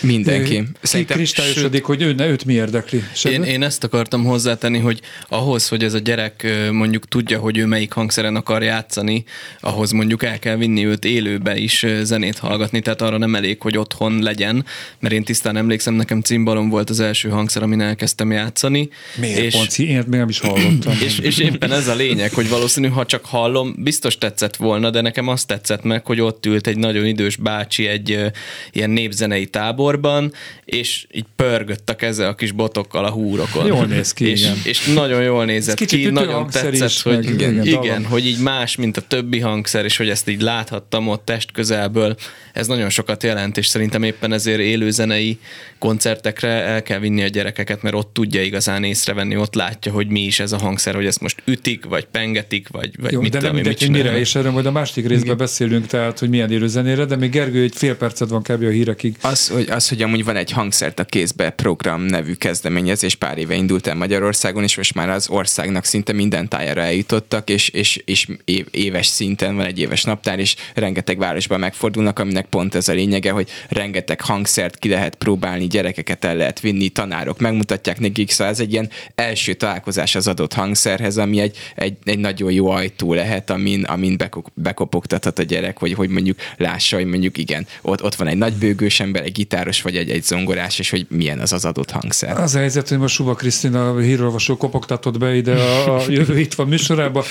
mindenki. 0.00 0.62
Szerintem 0.82 1.16
kristályosodik, 1.16 1.84
hogy 1.84 2.02
ő, 2.02 2.12
ne, 2.12 2.28
őt 2.28 2.44
mi 2.44 2.52
érdekli. 2.52 3.02
Én, 3.24 3.42
én 3.42 3.62
ezt 3.62 3.84
akartam 3.84 4.24
hozzátenni, 4.24 4.78
hogy 4.78 5.00
ahhoz, 5.28 5.68
hogy 5.68 5.84
ez 5.84 5.94
a 5.94 5.98
gyerek 5.98 6.46
mondjuk 6.70 7.08
tudja, 7.08 7.38
hogy 7.38 7.58
ő 7.58 7.66
melyik 7.66 7.92
hangszeren 7.92 8.36
akar 8.36 8.62
játszani, 8.62 9.24
ahhoz 9.60 9.90
mondjuk 9.90 10.22
el 10.24 10.38
kell 10.38 10.56
vinni 10.56 10.86
őt 10.86 11.04
élőbe 11.04 11.56
is 11.56 11.86
zenét 12.02 12.38
hallgatni, 12.38 12.80
tehát 12.80 13.02
arra 13.02 13.18
nem 13.18 13.34
elég, 13.34 13.60
hogy 13.60 13.78
otthon 13.78 14.22
legyen, 14.22 14.64
mert 14.98 15.14
én 15.14 15.24
tisztán 15.24 15.56
emlékszem, 15.56 15.94
nekem 15.94 16.20
cimbalom 16.20 16.68
volt 16.68 16.90
az 16.90 17.00
első 17.00 17.28
hangszer, 17.28 17.62
amin 17.62 17.80
elkezdtem 17.80 18.32
játszani. 18.32 18.88
Miért 19.16 19.38
és, 19.38 19.54
pont? 19.54 19.78
Én 19.78 20.04
nem 20.06 20.28
is 20.28 20.38
hallottam. 20.38 20.94
És, 21.06 21.18
és 21.18 21.38
éppen 21.38 21.72
ez 21.72 21.88
a 21.88 21.94
lényeg, 21.94 22.32
hogy 22.32 22.48
valószínű, 22.56 22.88
ha 22.88 23.06
csak 23.06 23.24
hallom, 23.24 23.74
biztos 23.78 24.18
tetszett 24.18 24.56
volna, 24.56 24.90
de 24.90 25.00
nekem 25.00 25.28
azt 25.28 25.46
tetszett 25.46 25.82
meg, 25.82 26.06
hogy 26.06 26.20
ott 26.20 26.46
ült 26.46 26.66
egy 26.66 26.76
nagyon 26.78 27.06
idős 27.06 27.36
bácsi 27.36 27.86
egy 27.86 28.32
ilyen 28.72 28.90
népzenei 28.90 29.46
táborban, 29.46 30.32
és 30.64 31.06
így 31.12 31.24
pörgött 31.36 31.90
a 31.90 31.96
keze 31.96 32.28
a 32.28 32.34
kis 32.34 32.52
botokkal 32.52 33.04
a 33.04 33.10
húrokon. 33.10 33.66
Jól 33.66 33.84
néz 33.84 34.12
ki, 34.12 34.28
és, 34.28 34.40
igen. 34.40 34.56
és 34.64 34.86
nagyon 34.94 35.22
jól 35.22 35.44
nézett 35.44 35.84
ki, 35.84 36.06
nagyon 36.06 36.46
tetszett, 36.50 37.00
hogy 37.02 37.24
igen, 37.24 37.62
igen, 37.62 37.82
igen 37.82 38.04
hogy 38.04 38.26
így 38.26 38.38
más, 38.38 38.76
mint 38.76 38.96
a 38.96 39.00
többi 39.00 39.40
hangszer, 39.40 39.84
és 39.84 39.96
hogy 39.96 40.08
ezt 40.08 40.28
így 40.28 40.40
láthattam 40.40 41.08
ott 41.08 41.24
test 41.24 41.52
közelből, 41.52 42.16
ez 42.52 42.66
nagyon 42.66 42.90
sokat 42.90 43.22
jelent, 43.22 43.56
és 43.56 43.66
szerintem 43.66 44.02
éppen 44.02 44.32
ezért 44.32 44.60
élőzenei 44.60 45.38
koncertekre 45.78 46.48
el 46.48 46.82
kell 46.82 46.98
vinni 46.98 47.22
a 47.22 47.28
gyerekeket, 47.28 47.82
mert 47.82 47.94
ott 47.94 48.12
tudja 48.12 48.42
igazán 48.42 48.84
észrevenni, 48.84 49.36
ott 49.36 49.54
látja, 49.54 49.92
hogy 49.92 50.08
mi 50.08 50.20
is 50.20 50.40
ez 50.40 50.52
a 50.52 50.58
hangszer, 50.58 50.94
hogy 50.94 51.06
ezt 51.06 51.20
most 51.20 51.42
ütik, 51.44 51.84
vagy 51.84 52.04
pengetik, 52.04 52.45
vagy, 52.70 52.90
vagy 53.00 53.12
Jó, 53.12 53.20
mit 53.20 53.32
de 53.32 53.40
nem 53.40 53.54
mindegy, 53.54 53.80
hogy 53.80 53.90
mire, 53.90 54.18
és 54.18 54.34
erről 54.34 54.50
majd 54.50 54.66
a 54.66 54.70
másik 54.70 55.06
részben 55.06 55.24
Igen. 55.24 55.36
beszélünk, 55.36 55.86
tehát, 55.86 56.18
hogy 56.18 56.28
milyen 56.28 56.52
élőzenére, 56.52 57.04
de 57.04 57.16
még 57.16 57.30
Gergő, 57.30 57.62
egy 57.62 57.76
fél 57.76 57.96
percet 57.96 58.28
van 58.28 58.42
kb. 58.42 58.62
a 58.62 58.68
hírekig. 58.68 59.16
Az, 59.20 59.48
hogy, 59.48 59.70
az, 59.70 59.88
hogy 59.88 60.02
amúgy 60.02 60.24
van 60.24 60.36
egy 60.36 60.50
hangszert 60.50 60.98
a 60.98 61.04
kézbe 61.04 61.50
program 61.50 62.02
nevű 62.02 62.32
kezdeményezés, 62.32 63.14
pár 63.14 63.38
éve 63.38 63.54
indult 63.54 63.86
el 63.86 63.94
Magyarországon, 63.94 64.62
és 64.62 64.76
most 64.76 64.94
már 64.94 65.08
az 65.08 65.28
országnak 65.28 65.84
szinte 65.84 66.12
minden 66.12 66.48
tájára 66.48 66.80
eljutottak, 66.80 67.50
és, 67.50 67.68
és, 67.68 68.02
és 68.04 68.26
éves 68.70 69.06
szinten 69.06 69.56
van 69.56 69.66
egy 69.66 69.78
éves 69.78 70.04
naptár, 70.04 70.38
és 70.38 70.56
rengeteg 70.74 71.18
városban 71.18 71.60
megfordulnak, 71.60 72.18
aminek 72.18 72.46
pont 72.46 72.74
ez 72.74 72.88
a 72.88 72.92
lényege, 72.92 73.30
hogy 73.30 73.48
rengeteg 73.68 74.20
hangszert 74.20 74.78
ki 74.78 74.88
lehet 74.88 75.14
próbálni, 75.14 75.66
gyerekeket 75.66 76.24
el 76.24 76.36
lehet 76.36 76.60
vinni, 76.60 76.88
tanárok 76.88 77.38
megmutatják 77.38 78.00
nekik, 78.00 78.30
szóval 78.30 78.52
ez 78.52 78.60
egy 78.60 78.72
ilyen 78.72 78.90
első 79.14 79.54
találkozás 79.54 80.14
az 80.14 80.28
adott 80.28 80.52
hangszerhez, 80.52 81.18
ami 81.18 81.40
egy, 81.40 81.56
egy, 81.74 81.96
egy 82.04 82.18
nagyon 82.36 82.52
jó 82.52 82.68
ajtó 82.68 83.14
lehet, 83.14 83.50
amin, 83.50 83.84
amin 83.84 84.16
bekopogtathat 84.54 85.38
a 85.38 85.42
gyerek, 85.42 85.78
hogy, 85.78 85.92
hogy 85.92 86.08
mondjuk 86.08 86.38
lássa, 86.56 86.96
hogy 86.96 87.06
mondjuk 87.06 87.38
igen, 87.38 87.66
ott, 87.82 88.02
ott 88.02 88.14
van 88.14 88.26
egy 88.26 88.36
nagy 88.36 88.52
bőgős 88.52 89.00
ember, 89.00 89.22
egy 89.22 89.32
gitáros 89.32 89.82
vagy 89.82 89.96
egy, 89.96 90.10
egy 90.10 90.22
zongorás, 90.22 90.78
és 90.78 90.90
hogy 90.90 91.06
milyen 91.08 91.38
az 91.38 91.52
az 91.52 91.64
adott 91.64 91.90
hangszer. 91.90 92.40
Az 92.40 92.54
a 92.54 92.58
helyzet, 92.58 92.88
hogy 92.88 92.98
most 92.98 93.14
Suba 93.14 93.34
Krisztina 93.34 93.90
a 93.90 93.98
hírolvasó 93.98 94.56
kopogtatott 94.56 95.18
be 95.18 95.34
ide 95.34 95.52
a, 95.52 95.96
a 95.96 96.02
jövő 96.18 96.38
itt 96.38 96.54
van 96.54 96.68
műsorába. 96.68 97.24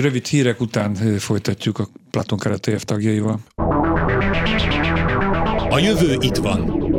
Rövid 0.00 0.26
hírek 0.26 0.60
után 0.60 0.94
folytatjuk 1.18 1.78
a 1.78 1.88
Platon 2.10 2.38
Keretőjev 2.38 2.80
tagjaival. 2.80 3.40
A 5.70 5.78
jövő 5.78 6.16
itt 6.20 6.36
van. 6.36 6.93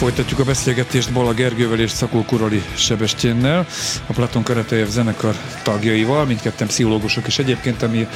Folytatjuk 0.00 0.38
a 0.38 0.44
beszélgetést 0.44 1.12
Bala 1.12 1.32
Gergővel 1.32 1.78
és 1.78 1.90
Szakó 1.90 2.24
Kurali 2.24 2.62
Sebestyénnel, 2.74 3.66
a 4.06 4.12
Platon 4.12 4.42
Karatejev 4.42 4.88
zenekar 4.88 5.34
tagjaival, 5.62 6.24
mindketten 6.24 6.66
pszichológusok, 6.66 7.26
és 7.26 7.38
egyébként 7.38 7.82
ami 7.82 8.06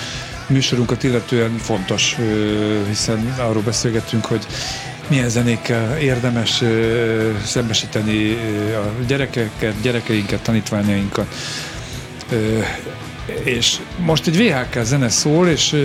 műsorunkat 0.46 1.02
illetően 1.02 1.56
fontos, 1.56 2.16
hiszen 2.88 3.34
arról 3.38 3.62
beszélgettünk, 3.62 4.24
hogy 4.24 4.46
milyen 5.08 5.28
zenékkel 5.28 5.98
érdemes 5.98 6.62
szembesíteni 7.44 8.32
a 8.74 9.04
gyerekeket, 9.06 9.74
gyerekeinket, 9.82 10.42
tanítványainkat. 10.42 11.34
És 13.42 13.76
most 13.98 14.26
egy 14.26 14.36
VHK 14.36 14.82
zene 14.82 15.08
szól, 15.08 15.48
és 15.48 15.76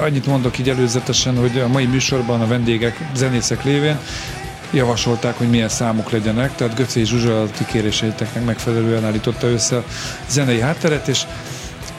annyit 0.00 0.26
mondok 0.26 0.58
így 0.58 0.68
előzetesen, 0.68 1.36
hogy 1.36 1.58
a 1.58 1.68
mai 1.68 1.86
műsorban 1.86 2.40
a 2.40 2.46
vendégek, 2.46 2.98
zenészek 3.14 3.64
lévén 3.64 3.98
javasolták, 4.72 5.38
hogy 5.38 5.50
milyen 5.50 5.68
számok 5.68 6.10
legyenek, 6.10 6.54
tehát 6.54 6.76
Göcé 6.76 7.02
Zsuzsa 7.02 7.46
ti 7.56 7.64
kéréseiteknek 7.64 8.44
megfelelően 8.44 9.04
állította 9.04 9.46
össze 9.46 9.76
a 9.76 9.84
zenei 10.28 10.60
hátteret, 10.60 11.08
és 11.08 11.24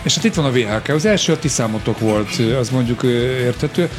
és 0.03 0.15
hát 0.15 0.23
itt 0.23 0.33
van 0.33 0.45
a 0.45 0.51
VHK. 0.51 0.89
Az 0.89 1.05
első 1.05 1.31
a 1.33 1.39
ti 1.39 1.47
számotok 1.47 1.99
volt, 1.99 2.39
az 2.59 2.69
mondjuk 2.69 3.03
értető. 3.43 3.89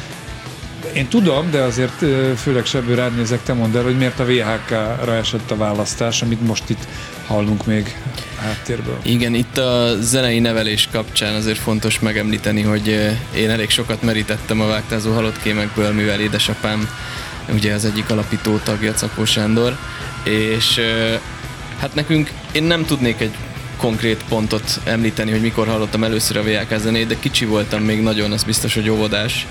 Én 0.93 1.07
tudom, 1.07 1.51
de 1.51 1.61
azért 1.61 2.05
főleg 2.37 2.65
sebből 2.65 2.95
rád 2.95 3.15
nézek, 3.15 3.43
te 3.43 3.53
mondd 3.53 3.75
el, 3.75 3.83
hogy 3.83 3.97
miért 3.97 4.19
a 4.19 4.25
VHK-ra 4.25 5.15
esett 5.15 5.51
a 5.51 5.55
választás, 5.55 6.21
amit 6.21 6.47
most 6.47 6.69
itt 6.69 6.87
hallunk 7.27 7.65
még 7.65 7.97
háttérből. 8.39 8.97
Igen, 9.01 9.33
itt 9.33 9.57
a 9.57 9.95
zenei 10.01 10.39
nevelés 10.39 10.87
kapcsán 10.91 11.35
azért 11.35 11.57
fontos 11.57 11.99
megemlíteni, 11.99 12.61
hogy 12.61 12.87
én 13.35 13.49
elég 13.49 13.69
sokat 13.69 14.01
merítettem 14.01 14.61
a 14.61 14.67
vágtázó 14.67 15.13
halott 15.13 15.41
kémekből, 15.41 15.93
mivel 15.93 16.19
édesapám 16.19 16.89
ugye 17.53 17.73
az 17.73 17.85
egyik 17.85 18.09
alapító 18.09 18.57
tagja, 18.57 18.93
Cakó 18.93 19.25
Sándor, 19.25 19.77
és 20.23 20.79
hát 21.79 21.95
nekünk, 21.95 22.31
én 22.51 22.63
nem 22.63 22.85
tudnék 22.85 23.19
egy 23.19 23.35
konkrét 23.77 24.23
pontot 24.29 24.79
említeni, 24.83 25.31
hogy 25.31 25.41
mikor 25.41 25.67
hallottam 25.67 26.03
először 26.03 26.37
a 26.37 26.43
VLK 26.43 26.79
zenét, 26.79 27.07
de 27.07 27.15
kicsi 27.19 27.45
voltam 27.45 27.81
még 27.81 28.01
nagyon, 28.01 28.31
az 28.31 28.43
biztos, 28.43 28.73
hogy 28.73 28.89
óvodás 28.89 29.47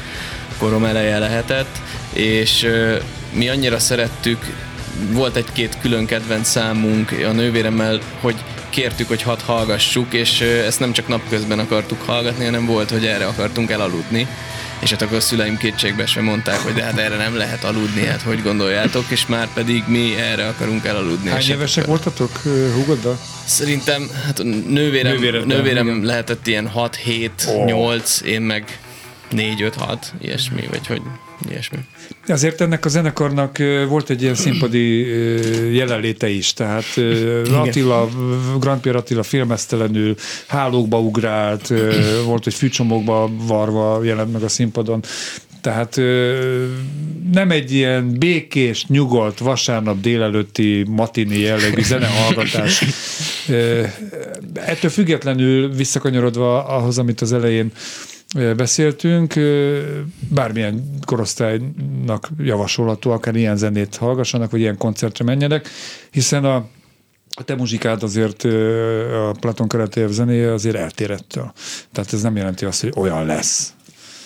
korom 0.59 0.85
eleje 0.85 1.19
lehetett, 1.19 1.79
és 2.13 2.69
mi 3.33 3.49
annyira 3.49 3.79
szerettük, 3.79 4.55
volt 5.11 5.37
egy-két 5.37 5.77
külön 5.81 6.07
kedvenc 6.07 6.49
számunk 6.49 7.11
a 7.11 7.33
nővéremmel, 7.33 7.99
hogy 8.21 8.35
kértük, 8.71 9.09
hogy 9.09 9.23
hadd 9.23 9.39
hallgassuk, 9.45 10.13
és 10.13 10.41
ezt 10.41 10.81
nem 10.81 10.93
csak 10.93 11.09
napközben 11.09 11.59
akartuk 11.59 12.03
hallgatni, 12.03 12.45
hanem 12.45 12.67
volt, 12.67 12.91
hogy 12.91 13.07
erre 13.07 13.27
akartunk 13.27 13.71
elaludni 13.71 14.29
és 14.79 14.91
hát 14.91 15.03
akkor 15.03 15.17
a 15.17 15.21
szüleim 15.21 15.57
kétségbe 15.57 16.07
sem 16.07 16.25
mondták, 16.25 16.59
hogy 16.59 16.73
de 16.73 16.83
hát 16.83 16.99
erre 16.99 17.17
nem 17.17 17.37
lehet 17.37 17.65
aludni, 17.65 18.07
hát 18.07 18.23
hogy 18.23 18.43
gondoljátok, 18.43 19.05
és 19.09 19.27
már 19.27 19.49
pedig 19.53 19.83
mi 19.87 20.17
erre 20.17 20.47
akarunk 20.47 20.85
elaludni. 20.85 21.31
Hány 21.31 21.51
évesek 21.51 21.85
voltatok 21.85 22.31
húgoddal? 22.75 23.19
Szerintem, 23.45 24.11
hát 24.25 24.43
nővérem, 24.69 25.13
nővérem, 25.13 25.47
nővérem 25.47 26.05
lehetett 26.05 26.47
ilyen 26.47 26.69
6, 26.69 26.97
7, 26.97 27.31
oh. 27.49 27.65
8, 27.65 28.21
én 28.21 28.43
meg 28.43 28.79
4, 29.31 29.63
5, 29.63 29.75
6, 29.75 30.13
ilyesmi, 30.21 30.67
vagy 30.71 30.87
hogy 30.87 31.03
ilyesmi. 31.51 31.79
Azért 32.29 32.61
ennek 32.61 32.85
a 32.85 32.89
zenekarnak 32.89 33.59
volt 33.89 34.11
egy 34.11 34.23
ilyen 34.23 34.35
színpadi 34.35 34.99
jelenléte 35.75 36.29
is, 36.29 36.53
tehát 36.53 36.85
Attila, 37.53 38.09
Grand 38.61 38.81
Pierre 38.81 38.99
Attila 38.99 39.23
filmesztelenül 39.23 40.15
hálókba 40.47 41.01
ugrált, 41.01 41.73
volt, 42.25 42.45
hogy 42.45 42.55
fűcsomókba 42.55 43.31
varva 43.47 44.05
jelent 44.05 44.33
meg 44.33 44.43
a 44.43 44.49
színpadon, 44.49 45.03
tehát 45.61 45.97
nem 47.33 47.51
egy 47.51 47.73
ilyen 47.73 48.19
békés, 48.19 48.87
nyugodt 48.87 49.39
vasárnap 49.39 50.01
délelőtti 50.01 50.85
matini 50.89 51.39
jellegű 51.39 51.83
zenehallgatás. 51.83 52.85
Ettől 54.55 54.91
függetlenül 54.91 55.75
visszakanyarodva 55.75 56.67
ahhoz, 56.67 56.99
amit 56.99 57.21
az 57.21 57.33
elején 57.33 57.73
beszéltünk, 58.57 59.35
bármilyen 60.29 60.99
korosztálynak 61.05 62.29
javasolható, 62.39 63.11
akár 63.11 63.37
ilyen 63.37 63.57
zenét 63.57 63.97
hallgassanak, 63.97 64.51
vagy 64.51 64.61
ilyen 64.61 64.77
koncertre 64.77 65.25
menjenek, 65.25 65.69
hiszen 66.11 66.45
a 66.45 66.67
a 67.37 67.45
te 67.45 67.55
muzsikád 67.55 68.03
azért 68.03 68.45
a 69.13 69.35
Platon 69.41 69.69
Karatejev 69.69 70.11
zenéje 70.11 70.53
azért 70.53 70.77
eltérettől. 70.77 71.53
Tehát 71.93 72.13
ez 72.13 72.23
nem 72.23 72.37
jelenti 72.37 72.65
azt, 72.65 72.81
hogy 72.81 72.93
olyan 72.97 73.27
lesz. 73.27 73.75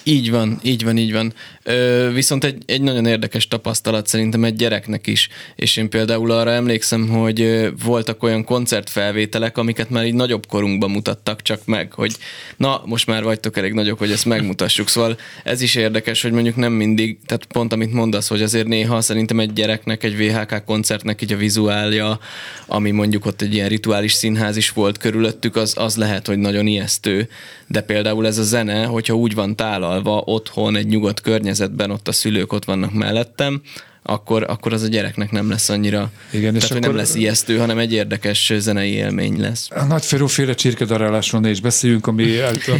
Így 0.09 0.31
van, 0.31 0.59
így 0.62 0.85
van, 0.85 0.97
így 0.97 1.12
van. 1.12 1.33
Ö, 1.62 2.11
viszont 2.12 2.44
egy, 2.44 2.62
egy 2.66 2.81
nagyon 2.81 3.07
érdekes 3.07 3.49
tapasztalat 3.49 4.07
szerintem 4.07 4.44
egy 4.44 4.57
gyereknek 4.57 5.07
is, 5.07 5.29
és 5.57 5.77
én 5.77 5.90
például 5.90 6.31
arra 6.31 6.51
emlékszem, 6.51 7.09
hogy 7.09 7.68
voltak 7.85 8.23
olyan 8.23 8.44
koncertfelvételek, 8.44 9.59
amiket 9.59 9.90
már 9.90 10.07
így 10.07 10.14
nagyobb 10.14 10.47
korunkban 10.47 10.90
mutattak 10.90 11.42
csak 11.42 11.64
meg, 11.64 11.92
hogy 11.92 12.16
na, 12.57 12.83
most 12.85 13.07
már 13.07 13.23
vagytok 13.23 13.57
elég 13.57 13.73
nagyok, 13.73 13.99
hogy 13.99 14.11
ezt 14.11 14.25
megmutassuk. 14.25 14.88
Szóval 14.88 15.18
ez 15.44 15.61
is 15.61 15.75
érdekes, 15.75 16.23
hogy 16.23 16.33
mondjuk 16.33 16.57
nem 16.57 16.73
mindig, 16.73 17.18
tehát 17.27 17.44
pont 17.44 17.73
amit 17.73 17.92
mondasz, 17.92 18.29
hogy 18.29 18.42
azért 18.42 18.66
néha 18.66 19.01
szerintem 19.01 19.40
egy 19.40 19.53
gyereknek, 19.53 20.05
egy 20.05 20.16
VHK 20.16 20.64
koncertnek 20.64 21.23
így 21.23 21.33
a 21.33 21.37
vizuálja, 21.37 22.18
ami 22.66 22.90
mondjuk 22.90 23.27
ott 23.27 23.42
egy 23.42 23.55
ilyen 23.55 23.68
rituális 23.68 24.12
színház 24.12 24.57
is 24.57 24.71
volt 24.71 24.99
körülöttük, 24.99 25.57
az, 25.57 25.75
az 25.79 25.97
lehet, 25.97 26.27
hogy 26.27 26.38
nagyon 26.38 26.66
ijesztő. 26.66 27.29
De 27.66 27.81
például 27.81 28.27
ez 28.27 28.38
a 28.38 28.42
zene, 28.42 28.85
hogyha 28.85 29.14
úgy 29.14 29.35
van 29.35 29.57
tálalva 30.02 30.22
otthon, 30.24 30.76
egy 30.76 30.87
nyugodt 30.87 31.20
környezet, 31.20 31.56
környezetben, 31.58 31.90
ott 31.90 32.08
a 32.08 32.12
szülők 32.12 32.52
ott 32.52 32.64
vannak 32.64 32.92
mellettem, 32.92 33.62
akkor, 34.11 34.44
akkor 34.49 34.73
az 34.73 34.83
a 34.83 34.87
gyereknek 34.87 35.31
nem 35.31 35.49
lesz 35.49 35.68
annyira, 35.68 36.11
Igen, 36.31 36.55
és 36.55 36.61
tehát, 36.61 36.77
akkor 36.77 36.87
nem 36.87 36.97
lesz 36.97 37.14
ijesztő, 37.14 37.57
hanem 37.59 37.79
egy 37.79 37.92
érdekes 37.92 38.53
zenei 38.59 38.90
élmény 38.90 39.40
lesz. 39.40 39.68
A 39.71 39.85
nagyferúféle 39.85 40.55
csirkedarálásról 40.55 41.40
ne 41.40 41.51
is 41.51 41.61
beszéljünk, 41.61 42.07
ami 42.07 42.27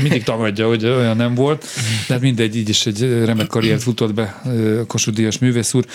mindig 0.03 0.23
tagadja, 0.23 0.67
hogy 0.67 0.85
olyan 0.85 1.17
nem 1.17 1.35
volt, 1.35 1.65
de 2.09 2.19
mindegy, 2.19 2.57
így 2.57 2.69
is 2.69 2.87
egy 2.87 3.25
remek 3.25 3.47
karriert 3.47 3.83
futott 3.83 4.15
be 4.15 4.43
Kossuth 4.87 5.17
Díjas 5.17 5.39
művész 5.39 5.75
úr. 5.75 5.87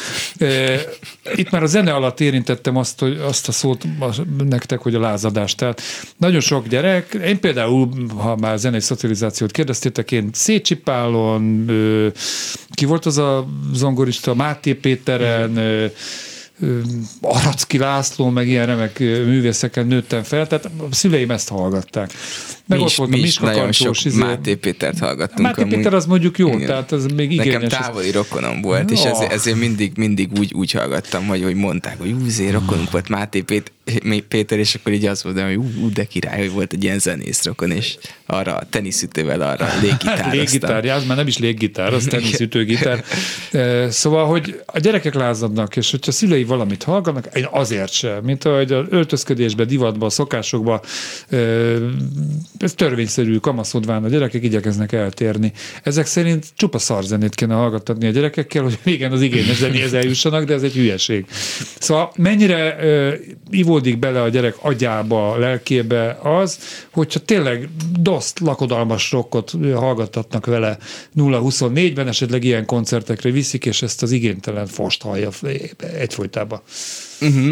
Itt 1.35 1.49
már 1.49 1.63
a 1.63 1.67
zene 1.67 1.93
alatt 1.93 2.19
érintettem 2.19 2.77
azt, 2.77 2.99
hogy 2.99 3.19
azt 3.27 3.47
a 3.47 3.51
szót 3.51 3.85
nektek, 4.49 4.79
hogy 4.79 4.95
a 4.95 4.99
lázadás. 4.99 5.55
Tehát 5.55 5.81
nagyon 6.17 6.39
sok 6.39 6.67
gyerek, 6.67 7.13
én 7.25 7.39
például, 7.39 7.89
ha 8.17 8.35
már 8.35 8.57
zenei 8.57 8.79
szocializációt 8.79 9.51
kérdeztétek, 9.51 10.11
én 10.11 10.29
Szécsi 10.33 10.75
Pálon, 10.75 11.65
ki 12.73 12.85
volt 12.85 13.05
az 13.05 13.17
a 13.17 13.47
zongorista, 13.73 14.33
Máté 14.33 14.73
Péter, 14.73 15.17
Péteren, 15.17 15.91
Aracki 17.21 17.77
László, 17.77 18.29
meg 18.29 18.47
ilyen 18.47 18.65
remek 18.65 18.99
művészeken 18.99 19.87
nőttem 19.87 20.23
fel, 20.23 20.47
tehát 20.47 20.65
a 20.65 20.69
szüleim 20.91 21.31
ezt 21.31 21.49
hallgatták. 21.49 22.11
Meg 22.65 22.77
mi 22.77 22.83
ott 22.83 22.89
is, 22.89 22.95
volt 22.95 23.09
mi 23.09 23.17
a 23.17 23.21
Miska 23.21 23.45
nagyon 23.45 23.61
Kancsos, 23.61 23.97
sok 23.97 24.05
izé... 24.05 24.17
Máté 24.17 24.55
Pétert 24.55 24.99
hallgattunk. 24.99 25.39
Máté 25.39 25.61
amúgy. 25.61 25.75
Péter 25.75 25.93
az 25.93 26.05
mondjuk 26.05 26.37
jó, 26.37 26.47
Igen. 26.47 26.67
tehát 26.67 26.91
az 26.91 27.05
még 27.05 27.31
igényes. 27.31 27.53
Nekem 27.53 27.69
távoli 27.69 28.11
rokonom 28.11 28.61
volt, 28.61 28.89
no. 28.89 28.93
és 28.93 29.03
ezért, 29.03 29.31
ezért 29.31 29.57
mindig, 29.57 29.91
mindig 29.95 30.29
úgy, 30.39 30.53
úgy 30.53 30.71
hallgattam, 30.71 31.27
hogy, 31.27 31.43
hogy 31.43 31.55
mondták, 31.55 31.99
hogy 31.99 32.11
úzé, 32.25 32.49
rokonunk 32.49 32.91
volt 32.91 33.09
Máté 33.09 33.41
Péter, 33.41 33.71
Péter, 34.27 34.59
és 34.59 34.75
akkor 34.75 34.93
így 34.93 35.05
azt 35.05 35.23
mondom, 35.23 35.45
hogy 35.45 35.55
ú, 35.55 35.91
de 35.93 36.03
király, 36.03 36.39
hogy 36.39 36.51
volt 36.51 36.73
egy 36.73 36.83
ilyen 36.83 36.99
zenész 36.99 37.43
rokon, 37.43 37.71
és 37.71 37.97
arra 38.25 38.55
a 38.55 38.63
teniszütővel 38.69 39.41
arra 39.41 39.67
léggitároztam. 39.81 40.31
léggitár, 40.39 40.85
az 40.85 41.05
már 41.05 41.17
nem 41.17 41.27
is 41.27 41.37
léggitár, 41.37 41.93
az 41.93 42.05
teniszütőgitár. 42.09 43.03
Szóval, 43.89 44.25
hogy 44.25 44.61
a 44.65 44.79
gyerekek 44.79 45.13
lázadnak, 45.13 45.75
és 45.75 45.91
hogyha 45.91 46.11
szülei 46.11 46.43
valamit 46.43 46.83
hallgatnak, 46.83 47.27
én 47.35 47.47
azért 47.51 47.91
sem, 47.91 48.23
mint 48.23 48.45
ahogy 48.45 48.71
az 48.71 48.85
öltözködésben, 48.89 49.67
divatban, 49.67 50.09
szokásokban 50.09 50.79
ez 52.57 52.73
törvényszerű 52.75 53.37
kamaszodván 53.37 54.03
a 54.03 54.07
gyerekek 54.07 54.43
igyekeznek 54.43 54.91
eltérni. 54.91 55.51
Ezek 55.83 56.05
szerint 56.05 56.45
csupa 56.55 56.77
szarzenét 56.77 57.35
kéne 57.35 57.53
hallgatni 57.53 58.07
a 58.07 58.11
gyerekekkel, 58.11 58.63
hogy 58.63 58.79
igen, 58.83 59.11
az 59.11 59.21
igényes 59.21 59.57
zenéhez 59.57 59.93
eljussanak, 59.93 60.43
de 60.43 60.53
ez 60.53 60.63
egy 60.63 60.73
hülyeség. 60.73 61.25
Szóval 61.79 62.11
mennyire 62.15 62.75
uh, 62.79 63.13
ivódik 63.73 63.99
bele 63.99 64.21
a 64.21 64.29
gyerek 64.29 64.55
agyába, 64.61 65.37
lelkébe 65.37 66.19
az, 66.21 66.59
hogyha 66.91 67.19
tényleg 67.19 67.69
doszt 67.99 68.39
lakodalmas 68.39 69.11
rockot 69.11 69.51
hallgattatnak 69.73 70.45
vele 70.45 70.77
0-24-ben, 71.15 72.07
esetleg 72.07 72.43
ilyen 72.43 72.65
koncertekre 72.65 73.31
viszik, 73.31 73.65
és 73.65 73.81
ezt 73.81 74.03
az 74.03 74.11
igénytelen 74.11 74.67
fost 74.67 75.01
hallja 75.01 75.29
egyfolytában. 75.77 76.61
Uh-huh. 77.21 77.51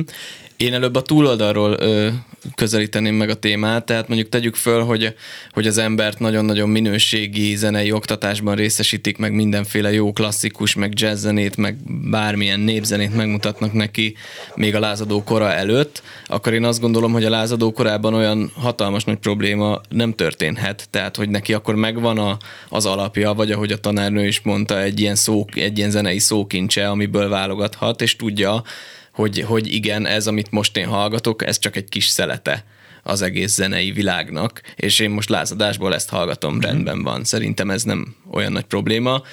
Én 0.61 0.73
előbb 0.73 0.95
a 0.95 1.01
túloldalról 1.01 1.75
ö, 1.79 2.07
közelíteném 2.55 3.15
meg 3.15 3.29
a 3.29 3.35
témát, 3.35 3.85
tehát 3.85 4.07
mondjuk 4.07 4.29
tegyük 4.29 4.55
föl, 4.55 4.83
hogy, 4.83 5.15
hogy 5.51 5.67
az 5.67 5.77
embert 5.77 6.19
nagyon-nagyon 6.19 6.69
minőségi 6.69 7.55
zenei 7.55 7.91
oktatásban 7.91 8.55
részesítik, 8.55 9.17
meg 9.17 9.33
mindenféle 9.33 9.91
jó 9.91 10.13
klasszikus, 10.13 10.75
meg 10.75 10.99
jazzzenét, 10.99 11.57
meg 11.57 11.75
bármilyen 12.09 12.59
népzenét 12.59 13.15
megmutatnak 13.15 13.73
neki 13.73 14.15
még 14.55 14.75
a 14.75 14.79
lázadó 14.79 15.23
kora 15.23 15.51
előtt, 15.51 16.03
akkor 16.25 16.53
én 16.53 16.63
azt 16.63 16.81
gondolom, 16.81 17.11
hogy 17.11 17.25
a 17.25 17.29
lázadó 17.29 17.71
korában 17.71 18.13
olyan 18.13 18.51
hatalmas 18.55 19.03
nagy 19.03 19.17
probléma 19.17 19.81
nem 19.89 20.13
történhet, 20.13 20.87
tehát 20.89 21.15
hogy 21.15 21.29
neki 21.29 21.53
akkor 21.53 21.75
megvan 21.75 22.17
a, 22.17 22.37
az 22.69 22.85
alapja, 22.85 23.33
vagy 23.33 23.51
ahogy 23.51 23.71
a 23.71 23.79
tanárnő 23.79 24.27
is 24.27 24.41
mondta, 24.41 24.81
egy 24.81 24.99
ilyen, 24.99 25.15
szó, 25.15 25.45
egy 25.53 25.77
ilyen 25.77 25.91
zenei 25.91 26.19
szókincse, 26.19 26.89
amiből 26.89 27.29
válogathat, 27.29 28.01
és 28.01 28.15
tudja, 28.15 28.63
hogy, 29.11 29.41
hogy 29.41 29.73
igen, 29.73 30.05
ez, 30.05 30.27
amit 30.27 30.51
most 30.51 30.77
én 30.77 30.87
hallgatok, 30.87 31.45
ez 31.45 31.59
csak 31.59 31.75
egy 31.75 31.89
kis 31.89 32.05
szelete 32.05 32.65
az 33.03 33.21
egész 33.21 33.53
zenei 33.53 33.91
világnak, 33.91 34.61
és 34.75 34.99
én 34.99 35.09
most 35.09 35.29
lázadásból 35.29 35.93
ezt 35.93 36.09
hallgatom, 36.09 36.53
mm-hmm. 36.53 36.61
rendben 36.61 37.03
van. 37.03 37.23
Szerintem 37.23 37.69
ez 37.69 37.83
nem 37.83 38.15
olyan 38.31 38.51
nagy 38.51 38.65
probléma. 38.65 39.23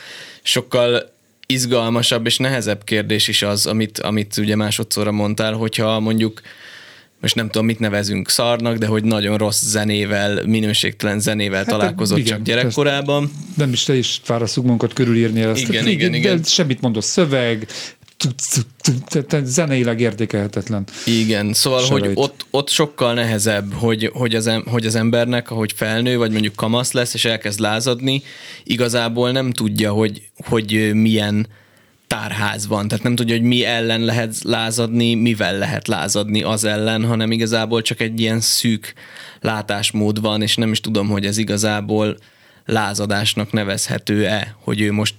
Sokkal 0.43 1.17
izgalmasabb 1.47 2.27
és 2.27 2.37
nehezebb 2.37 2.85
kérdés 2.85 3.29
is 3.29 3.43
az, 3.43 3.67
amit, 3.67 3.99
amit 3.99 4.37
ugye 4.37 4.57
másodszorra 4.57 5.13
mondtál, 5.13 5.53
hogyha 5.53 6.01
mondjuk 6.01 6.41
most 7.21 7.35
nem 7.35 7.47
tudom, 7.47 7.67
mit 7.67 7.79
nevezünk 7.79 8.29
szarnak, 8.29 8.77
de 8.77 8.87
hogy 8.87 9.05
nagyon 9.05 9.37
rossz 9.37 9.63
zenével, 9.63 10.47
minőségtelen 10.47 11.21
zenével 11.21 11.59
hát, 11.59 11.69
találkozott 11.69 12.19
igen, 12.19 12.37
csak 12.37 12.43
gyerekkorában. 12.43 13.31
Nem 13.57 13.73
is 13.73 13.83
te 13.83 13.95
is 13.97 14.21
fáraszunk 14.23 14.67
magunkat 14.67 14.93
körülírni 14.93 15.41
ezt. 15.41 15.61
Igen, 15.61 15.73
igen, 15.73 15.89
igen, 15.89 16.15
igen. 16.15 16.43
Semmit 16.43 16.81
mondott 16.81 17.05
szöveg, 17.05 17.67
zeneileg 19.43 20.01
értékelhetetlen. 20.01 20.85
Igen, 21.07 21.53
szóval, 21.53 21.85
hogy 21.87 22.11
ott, 22.15 22.47
ott 22.51 22.69
sokkal 22.69 23.15
nehezebb, 23.15 23.73
hogy, 23.73 24.11
hogy, 24.13 24.35
az, 24.35 24.51
hogy 24.67 24.87
az 24.87 24.95
embernek, 24.95 25.51
ahogy 25.51 25.73
felnő, 25.77 26.17
vagy 26.17 26.31
mondjuk 26.31 26.55
kamasz 26.55 26.93
lesz, 26.93 27.15
és 27.15 27.25
elkezd 27.25 27.61
lázadni, 27.61 28.23
igazából 28.65 29.31
nem 29.31 29.53
tudja, 29.53 29.93
hogy, 29.93 30.23
hogy 30.37 30.91
milyen 30.95 31.47
tárház 32.07 32.67
van, 32.67 32.89
tehát 32.89 33.05
nem 33.05 33.15
tudja, 33.15 33.37
hogy 33.37 33.45
mi 33.45 33.65
ellen 33.65 34.01
lehet 34.01 34.43
lázadni, 34.43 35.15
mivel 35.15 35.59
lehet 35.59 35.89
lázadni 35.89 36.43
az 36.43 36.65
ellen, 36.65 37.05
hanem 37.05 37.33
igazából 37.33 37.83
csak 37.83 38.01
egy 38.01 38.21
ilyen 38.21 38.41
szűk 38.41 38.95
látásmód 39.41 40.21
van, 40.21 40.43
és 40.43 40.57
nem 40.57 40.71
is 40.71 40.81
tudom, 40.81 41.09
hogy 41.09 41.27
ez 41.27 41.37
igazából 41.37 42.17
lázadásnak 42.65 43.53
nevezhető-e, 43.53 44.57
hogy 44.61 44.81
ő 44.81 44.93
most 44.93 45.15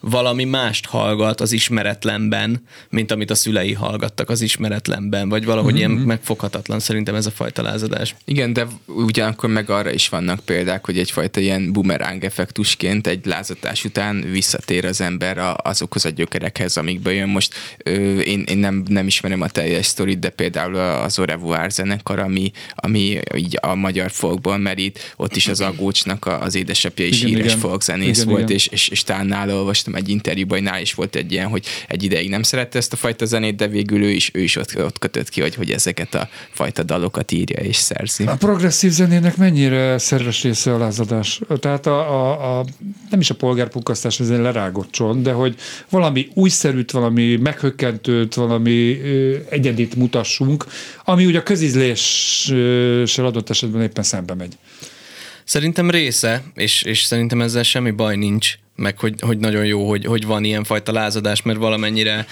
valami 0.00 0.44
mást 0.44 0.86
hallgat 0.86 1.40
az 1.40 1.52
ismeretlenben, 1.52 2.62
mint 2.88 3.10
amit 3.10 3.30
a 3.30 3.34
szülei 3.34 3.72
hallgattak 3.72 4.30
az 4.30 4.40
ismeretlenben, 4.40 5.28
vagy 5.28 5.44
valahogy 5.44 5.72
mm-hmm. 5.72 5.78
ilyen 5.78 5.90
mhm. 5.90 6.06
megfoghatatlan 6.06 6.80
szerintem 6.80 7.14
ez 7.14 7.26
a 7.26 7.30
fajta 7.30 7.62
lázadás. 7.62 8.14
Igen, 8.24 8.52
de 8.52 8.66
ugyanakkor 8.86 9.50
meg 9.50 9.70
arra 9.70 9.92
is 9.92 10.08
vannak 10.08 10.40
példák, 10.40 10.84
hogy 10.84 10.98
egyfajta 10.98 11.40
ilyen 11.40 11.72
bumeráng 11.72 12.24
effektusként 12.24 13.06
egy 13.06 13.26
lázadás 13.26 13.84
után 13.84 14.24
visszatér 14.30 14.84
az 14.84 15.00
ember 15.00 15.54
azokhoz 15.62 16.04
a 16.04 16.08
gyökerekhez, 16.08 16.76
amikből 16.76 17.12
jön. 17.12 17.28
Most 17.28 17.54
ö, 17.84 18.18
én, 18.18 18.44
én 18.48 18.58
nem, 18.58 18.84
nem 18.88 19.06
ismerem 19.06 19.40
a 19.40 19.48
teljes 19.48 19.86
sztorit, 19.86 20.18
de 20.18 20.28
például 20.28 20.76
az 20.76 21.18
Orevoir 21.18 21.70
zenekar, 21.70 22.18
ami, 22.18 22.52
ami 22.74 23.18
így 23.36 23.58
a 23.60 23.74
magyar 23.74 24.10
folkból 24.10 24.58
merít, 24.58 25.14
ott 25.16 25.36
is 25.36 25.48
az 25.48 25.60
Agócsnak 25.70 26.26
az 26.26 26.54
édesapja 26.54 27.06
is 27.06 27.22
igen, 27.22 27.34
híres 27.34 27.54
folkzenész 27.54 28.22
volt, 28.22 28.40
igen. 28.40 28.54
És, 28.54 28.66
és, 28.66 28.88
és 28.88 29.02
talán 29.02 29.26
nála 29.26 29.54
olvastam 29.54 29.89
olvastam 29.90 29.94
egy 29.94 30.08
interjúban, 30.08 30.62
nál 30.62 30.80
is 30.80 30.94
volt 30.94 31.16
egy 31.16 31.32
ilyen, 31.32 31.48
hogy 31.48 31.64
egy 31.88 32.02
ideig 32.02 32.30
nem 32.30 32.42
szerette 32.42 32.78
ezt 32.78 32.92
a 32.92 32.96
fajta 32.96 33.24
zenét, 33.24 33.56
de 33.56 33.66
végül 33.66 34.02
ő 34.02 34.10
is, 34.10 34.30
ő 34.34 34.40
is 34.40 34.56
ott, 34.56 34.78
ott 34.78 34.98
kötött 34.98 35.28
ki, 35.28 35.40
hogy, 35.40 35.54
hogy 35.54 35.70
ezeket 35.70 36.14
a 36.14 36.28
fajta 36.52 36.82
dalokat 36.82 37.32
írja 37.32 37.62
és 37.62 37.76
szerzi. 37.76 38.24
A 38.26 38.36
progresszív 38.36 38.90
zenének 38.90 39.36
mennyire 39.36 39.98
szerves 39.98 40.42
része 40.42 40.74
a 40.74 40.78
lázadás? 40.78 41.40
Tehát 41.60 41.86
a, 41.86 41.98
a, 41.98 42.58
a 42.58 42.64
nem 43.10 43.20
is 43.20 43.30
a 43.30 43.34
polgárpukkasztás, 43.34 44.20
ez 44.20 44.30
egy 44.30 44.38
lerágott 44.38 44.90
csont, 44.90 45.22
de 45.22 45.32
hogy 45.32 45.54
valami 45.90 46.28
újszerűt, 46.34 46.90
valami 46.90 47.36
meghökkentőt, 47.36 48.34
valami 48.34 49.00
ö, 49.00 49.36
egyedit 49.48 49.94
mutassunk, 49.94 50.66
ami 51.04 51.26
ugye 51.26 51.38
a 51.38 51.42
közízléssel 51.42 53.24
adott 53.24 53.50
esetben 53.50 53.82
éppen 53.82 54.04
szembe 54.04 54.34
megy. 54.34 54.56
Szerintem 55.50 55.90
része, 55.90 56.42
és, 56.54 56.82
és 56.82 57.02
szerintem 57.02 57.40
ezzel 57.40 57.62
semmi 57.62 57.90
baj 57.90 58.16
nincs 58.16 58.54
meg 58.76 58.98
hogy, 58.98 59.14
hogy 59.20 59.38
nagyon 59.38 59.64
jó, 59.64 59.88
hogy, 59.88 60.04
hogy 60.04 60.26
van 60.26 60.44
ilyen 60.44 60.64
fajta 60.64 60.92
lázadás, 60.92 61.42
mert 61.42 61.58
valamennyire 61.58 62.26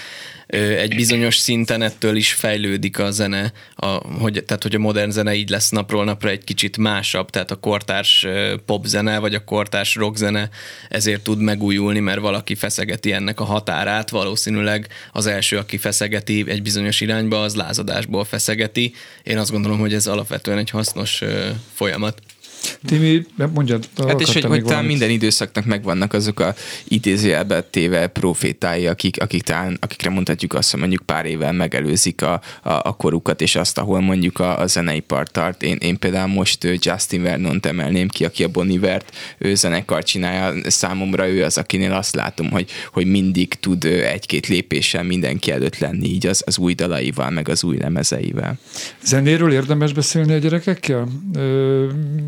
egy 0.78 0.94
bizonyos 0.94 1.36
szinten 1.36 1.82
ettől 1.82 2.16
is 2.16 2.32
fejlődik 2.32 2.98
a 2.98 3.10
zene, 3.10 3.52
a, 3.74 3.86
hogy, 4.20 4.44
tehát 4.46 4.62
hogy 4.62 4.74
a 4.74 4.78
modern 4.78 5.10
zene 5.10 5.34
így 5.34 5.48
lesz 5.48 5.70
napról 5.70 6.04
napra 6.04 6.28
egy 6.28 6.44
kicsit 6.44 6.76
másabb, 6.76 7.30
tehát 7.30 7.50
a 7.50 7.56
kortárs 7.56 8.26
popzene 8.66 9.18
vagy 9.18 9.34
a 9.34 9.44
kortárs 9.44 9.94
rockzene 9.94 10.48
ezért 10.88 11.22
tud 11.22 11.40
megújulni, 11.40 12.00
mert 12.00 12.20
valaki 12.20 12.54
feszegeti 12.54 13.12
ennek 13.12 13.40
a 13.40 13.44
határát, 13.44 14.10
valószínűleg 14.10 14.88
az 15.12 15.26
első, 15.26 15.56
aki 15.56 15.78
feszegeti 15.78 16.44
egy 16.48 16.62
bizonyos 16.62 17.00
irányba, 17.00 17.42
az 17.42 17.54
lázadásból 17.54 18.24
feszegeti. 18.24 18.94
Én 19.22 19.38
azt 19.38 19.50
gondolom, 19.50 19.78
hogy 19.78 19.94
ez 19.94 20.06
alapvetően 20.06 20.58
egy 20.58 20.70
hasznos 20.70 21.22
folyamat. 21.74 22.22
Timi, 22.86 23.26
mondjad. 23.54 23.88
Hát 24.06 24.20
és 24.20 24.32
hogy, 24.32 24.44
hogy 24.44 24.64
talán 24.64 24.84
minden 24.84 25.10
időszaknak 25.10 25.64
megvannak 25.64 26.12
azok 26.12 26.40
a 26.40 26.54
idézőjelbe 26.88 27.60
téve 27.62 28.06
profétái, 28.06 28.86
akik, 28.86 29.20
akik 29.22 29.42
talán, 29.42 29.76
akikre 29.80 30.10
mondhatjuk 30.10 30.54
azt, 30.54 30.70
hogy 30.70 30.80
mondjuk 30.80 31.02
pár 31.06 31.26
évvel 31.26 31.52
megelőzik 31.52 32.22
a, 32.22 32.32
a, 32.62 32.72
a 32.72 32.96
korukat, 32.96 33.40
és 33.40 33.56
azt, 33.56 33.78
ahol 33.78 34.00
mondjuk 34.00 34.38
a, 34.38 34.58
a 34.58 34.66
zeneipar 34.66 35.28
tart. 35.28 35.62
Én, 35.62 35.76
én 35.76 35.98
például 35.98 36.28
most 36.28 36.68
Justin 36.80 37.22
Vernon 37.22 37.60
emelném 37.62 38.08
ki, 38.08 38.24
aki 38.24 38.44
a 38.44 38.48
Bonivert 38.48 39.16
ő 39.38 39.54
zenekar 39.54 40.04
csinálja. 40.04 40.70
Számomra 40.70 41.28
ő 41.28 41.44
az, 41.44 41.58
akinél 41.58 41.92
azt 41.92 42.14
látom, 42.14 42.50
hogy, 42.50 42.70
hogy 42.92 43.06
mindig 43.06 43.54
tud 43.54 43.84
egy-két 43.84 44.46
lépéssel 44.46 45.02
mindenki 45.02 45.50
előtt 45.50 45.78
lenni, 45.78 46.08
így 46.08 46.26
az, 46.26 46.42
az 46.46 46.58
új 46.58 46.74
dalaival, 46.74 47.30
meg 47.30 47.48
az 47.48 47.64
új 47.64 47.76
lemezeivel. 47.76 48.58
Zenéről 49.04 49.52
érdemes 49.52 49.92
beszélni 49.92 50.32
a 50.32 50.38
gyerekekkel? 50.38 51.08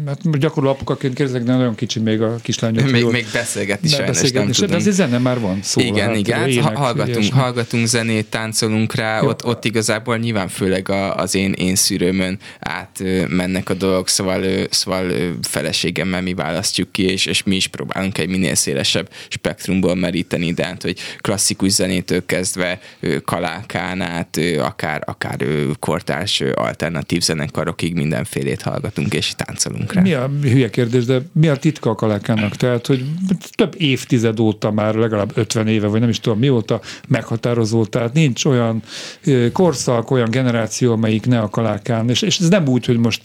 Mert 0.05 0.20
hát 0.25 0.39
gyakorló 0.39 0.71
apukaként 0.71 1.15
kérdezek, 1.15 1.43
de 1.43 1.53
nagyon 1.53 1.75
kicsi 1.75 2.01
még 2.01 2.23
a 2.23 2.37
kislányok. 2.43 2.91
Még, 2.91 3.05
még 3.05 3.27
beszélgetni 3.33 3.89
sajnos 3.89 4.09
beszélgetni 4.09 4.53
nem. 4.59 4.69
De 4.69 4.77
azért 4.77 4.95
zene 4.95 5.19
már 5.19 5.41
van 5.41 5.59
szó. 5.63 5.81
Igen, 5.81 6.09
hát, 6.09 6.17
igen, 6.17 6.49
ének, 6.49 6.77
hallgatunk, 6.77 7.33
hallgatunk 7.33 7.87
zenét, 7.87 8.27
táncolunk 8.27 8.95
rá, 8.95 9.23
ott, 9.23 9.45
ott 9.45 9.65
igazából 9.65 10.17
nyilván 10.17 10.49
főleg 10.49 10.89
a, 10.89 11.15
az 11.15 11.35
én, 11.35 11.53
én 11.53 11.75
szűrőmön 11.75 12.39
át 12.61 13.03
mennek 13.29 13.69
a 13.71 13.75
dolgok, 13.75 14.09
szóval, 14.09 14.43
szóval 14.71 15.13
feleségemmel 15.43 16.23
mi 16.23 16.35
választjuk 16.35 16.93
ki, 16.93 17.03
és, 17.03 17.27
és 17.27 17.43
mi 17.43 17.57
is 17.57 17.67
próbálunk 17.67 18.19
egy 18.19 18.29
minél 18.29 18.55
szélesebb 18.55 19.11
spektrumból 19.29 19.95
meríteni, 19.95 20.53
de 20.53 20.65
hát, 20.65 20.83
hogy 20.83 20.99
klasszikus 21.19 21.71
zenétől 21.71 22.27
kezdve 22.27 22.81
kalákán 23.25 24.01
át, 24.01 24.41
akár, 24.59 25.03
akár 25.07 25.45
kortárs 25.79 26.41
alternatív 26.41 27.21
zenekarokig 27.21 27.95
mindenfélét 27.95 28.63
hallgatunk 28.63 29.15
és 29.15 29.33
táncolunk 29.37 29.93
rá 29.93 30.03
mi 30.10 30.10
a 30.13 30.31
hülye 30.43 30.71
kérdés, 30.71 31.05
de 31.05 31.21
mi 31.33 31.49
a 31.49 31.57
titka 31.57 31.91
a 31.91 31.95
kalákának? 31.95 32.57
Tehát, 32.57 32.87
hogy 32.87 33.05
több 33.51 33.75
évtized 33.77 34.41
óta 34.41 34.71
már, 34.71 34.95
legalább 34.95 35.33
50 35.35 35.67
éve, 35.67 35.87
vagy 35.87 36.01
nem 36.01 36.09
is 36.09 36.21
tudom 36.21 36.39
mióta 36.39 36.81
meghatározó, 37.09 37.85
tehát 37.85 38.13
nincs 38.13 38.45
olyan 38.45 38.83
korszak, 39.53 40.11
olyan 40.11 40.31
generáció, 40.31 40.93
amelyik 40.93 41.27
ne 41.27 41.39
a 41.39 41.49
kalákán, 41.49 42.09
és, 42.09 42.23
és 42.23 42.39
ez 42.39 42.49
nem 42.49 42.69
úgy, 42.69 42.87
hogy 42.87 42.99
most 42.99 43.23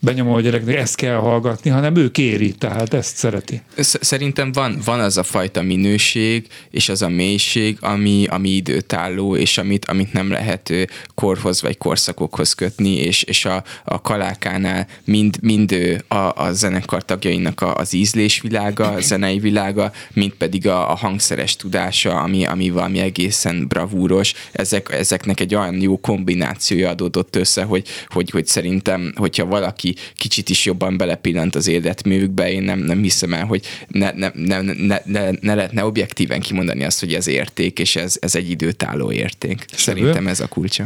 benyomom 0.00 0.34
a 0.34 0.40
gyereknek, 0.40 0.76
ezt 0.76 0.96
kell 0.96 1.16
hallgatni, 1.16 1.70
hanem 1.70 1.96
ő 1.96 2.10
kéri, 2.10 2.52
tehát 2.52 2.94
ezt 2.94 3.16
szereti. 3.16 3.62
Szerintem 3.76 4.52
van, 4.52 4.78
van 4.84 5.00
az 5.00 5.16
a 5.16 5.22
fajta 5.22 5.62
minőség, 5.62 6.46
és 6.70 6.88
az 6.88 7.02
a 7.02 7.08
mélység, 7.08 7.78
ami, 7.80 8.26
ami 8.28 8.48
időtálló, 8.48 9.36
és 9.36 9.58
amit, 9.58 9.84
amit 9.84 10.12
nem 10.12 10.30
lehet 10.30 10.72
korhoz 11.14 11.62
vagy 11.62 11.78
korszakokhoz 11.78 12.52
kötni, 12.52 12.94
és, 12.94 13.22
és 13.22 13.44
a, 13.44 13.64
a 13.84 14.00
kalákánál 14.00 14.86
mind, 15.04 15.36
mind 15.42 15.76
a 16.24 16.52
zenekar 16.52 17.04
tagjainak 17.04 17.60
a, 17.60 17.74
az 17.74 17.92
ízlésvilága, 17.92 18.88
a 18.88 19.00
zenei 19.00 19.38
világa, 19.38 19.92
mint 20.12 20.34
pedig 20.34 20.66
a, 20.66 20.90
a 20.90 20.94
hangszeres 20.94 21.56
tudása, 21.56 22.20
ami, 22.20 22.46
ami 22.46 22.70
valami 22.70 22.98
egészen 22.98 23.66
bravúros. 23.68 24.34
Ezek, 24.52 24.92
ezeknek 24.92 25.40
egy 25.40 25.54
olyan 25.54 25.80
jó 25.80 26.00
kombinációja 26.00 26.88
adódott 26.88 27.36
össze, 27.36 27.62
hogy, 27.62 27.86
hogy, 28.08 28.30
hogy 28.30 28.46
szerintem, 28.46 29.12
hogyha 29.16 29.46
valaki 29.46 29.94
kicsit 30.16 30.48
is 30.48 30.64
jobban 30.64 30.96
belepillant 30.96 31.54
az 31.54 31.66
életművükbe, 31.66 32.50
én 32.50 32.62
nem, 32.62 32.78
nem 32.78 33.02
hiszem 33.02 33.32
el, 33.32 33.44
hogy 33.44 33.64
ne, 33.88 34.10
ne, 34.10 34.30
ne, 34.34 34.60
ne, 34.60 34.98
ne, 35.04 35.30
ne 35.40 35.54
lehetne 35.54 35.84
objektíven 35.84 36.40
kimondani 36.40 36.84
azt, 36.84 37.00
hogy 37.00 37.14
ez 37.14 37.26
érték, 37.26 37.78
és 37.78 37.96
ez, 37.96 38.16
ez 38.20 38.34
egy 38.34 38.50
időtálló 38.50 39.12
érték. 39.12 39.64
Szerintem 39.72 40.26
ez 40.26 40.40
a 40.40 40.46
kulcsa. 40.46 40.84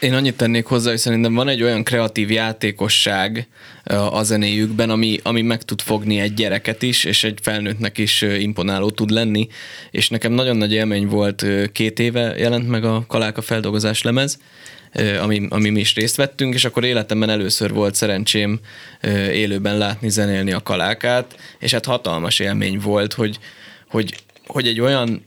Én 0.00 0.14
annyit 0.14 0.36
tennék 0.36 0.64
hozzá, 0.64 0.90
hogy 0.90 0.98
szerintem 0.98 1.34
van 1.34 1.48
egy 1.48 1.62
olyan 1.62 1.84
kreatív 1.84 2.30
játékosság 2.30 3.48
a 4.10 4.22
zenéjükben, 4.22 4.90
ami, 4.90 5.20
ami 5.22 5.42
meg 5.42 5.62
tud 5.62 5.80
fogni 5.80 6.20
egy 6.20 6.34
gyereket 6.34 6.82
is, 6.82 7.04
és 7.04 7.24
egy 7.24 7.38
felnőttnek 7.42 7.98
is 7.98 8.22
imponáló 8.22 8.90
tud 8.90 9.10
lenni. 9.10 9.48
És 9.90 10.08
nekem 10.08 10.32
nagyon 10.32 10.56
nagy 10.56 10.72
élmény 10.72 11.06
volt, 11.06 11.46
két 11.72 11.98
éve 11.98 12.34
jelent 12.38 12.68
meg 12.68 12.84
a 12.84 13.04
Kaláka 13.08 13.42
feldolgozás 13.42 14.02
lemez, 14.02 14.38
ami, 15.20 15.46
ami 15.48 15.70
mi 15.70 15.80
is 15.80 15.94
részt 15.94 16.16
vettünk, 16.16 16.54
és 16.54 16.64
akkor 16.64 16.84
életemben 16.84 17.30
először 17.30 17.72
volt 17.72 17.94
szerencsém 17.94 18.60
élőben 19.32 19.78
látni, 19.78 20.08
zenélni 20.08 20.52
a 20.52 20.62
kalákát, 20.62 21.36
és 21.58 21.72
hát 21.72 21.84
hatalmas 21.84 22.38
élmény 22.38 22.78
volt, 22.78 23.12
hogy, 23.12 23.38
hogy, 23.88 24.14
hogy 24.46 24.66
egy 24.66 24.80
olyan 24.80 25.24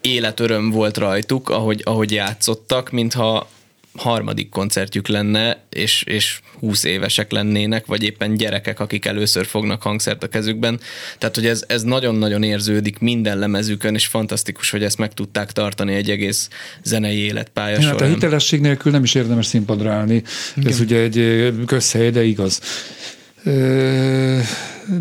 életöröm 0.00 0.70
volt 0.70 0.96
rajtuk, 0.96 1.48
ahogy, 1.48 1.80
ahogy 1.84 2.12
játszottak, 2.12 2.90
mintha 2.90 3.48
harmadik 3.96 4.48
koncertjük 4.48 5.08
lenne, 5.08 5.62
és, 5.70 6.02
és 6.02 6.40
20 6.58 6.84
évesek 6.84 7.30
lennének, 7.32 7.86
vagy 7.86 8.02
éppen 8.02 8.34
gyerekek, 8.34 8.80
akik 8.80 9.04
először 9.04 9.46
fognak 9.46 9.82
hangszert 9.82 10.22
a 10.22 10.28
kezükben. 10.28 10.80
Tehát, 11.18 11.34
hogy 11.34 11.46
ez, 11.46 11.64
ez 11.66 11.82
nagyon-nagyon 11.82 12.42
érződik 12.42 12.98
minden 12.98 13.38
lemezükön, 13.38 13.94
és 13.94 14.06
fantasztikus, 14.06 14.70
hogy 14.70 14.82
ezt 14.82 14.98
meg 14.98 15.14
tudták 15.14 15.52
tartani 15.52 15.94
egy 15.94 16.10
egész 16.10 16.48
zenei 16.82 17.18
életpálya 17.18 17.80
ja, 17.80 17.86
Hát 17.86 18.00
a 18.00 18.06
hitelesség 18.06 18.60
nélkül 18.60 18.92
nem 18.92 19.02
is 19.02 19.14
érdemes 19.14 19.46
színpadra 19.46 19.92
állni. 19.92 20.22
Igen. 20.56 20.72
Ez 20.72 20.80
ugye 20.80 20.98
egy 20.98 21.52
közhely, 21.66 22.10
de 22.10 22.24
igaz. 22.24 22.60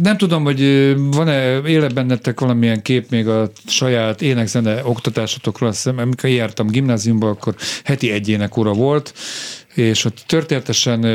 Nem 0.01 0.17
tudom, 0.17 0.43
hogy 0.43 0.93
van-e, 1.11 1.61
éle 1.67 1.87
bennetek 1.87 2.39
valamilyen 2.39 2.81
kép 2.81 3.09
még 3.09 3.27
a 3.27 3.51
saját 3.65 4.21
énekzene 4.21 4.85
oktatásotokról, 4.85 5.69
azt 5.69 5.83
hiszem, 5.83 5.97
amikor 5.97 6.29
jártam 6.29 6.67
gimnáziumba, 6.67 7.29
akkor 7.29 7.55
heti 7.83 8.11
egy 8.11 8.29
énekóra 8.29 8.73
volt, 8.73 9.13
és 9.73 10.05
ott 10.05 10.23
történetesen 10.25 11.05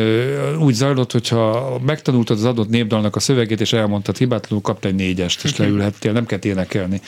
úgy 0.58 0.74
zajlott, 0.74 1.12
hogyha 1.12 1.78
megtanultad 1.86 2.36
az 2.36 2.44
adott 2.44 2.68
népdalnak 2.68 3.16
a 3.16 3.20
szövegét, 3.20 3.60
és 3.60 3.72
elmondtad 3.72 4.16
hibátlanul, 4.16 4.62
kaptál 4.62 4.90
egy 4.90 4.96
négyest, 4.96 5.44
és 5.44 5.56
leülhettél, 5.56 6.12
nem 6.12 6.26
kell 6.26 6.38
énekelni. 6.42 7.00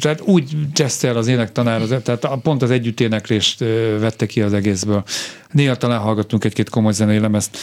Tehát 0.00 0.20
úgy 0.20 0.56
jazztel 0.72 1.16
az 1.16 1.26
énektanár, 1.26 1.80
tehát 1.82 2.28
pont 2.42 2.62
az 2.62 2.70
együtténeklést 2.70 3.58
vette 4.00 4.26
ki 4.26 4.42
az 4.42 4.52
egészből. 4.52 5.04
Néha 5.50 5.76
talán 5.76 6.00
hallgattunk 6.00 6.44
egy-két 6.44 6.68
komoly 6.68 6.92
zenei 6.92 7.18
lemezt. 7.18 7.56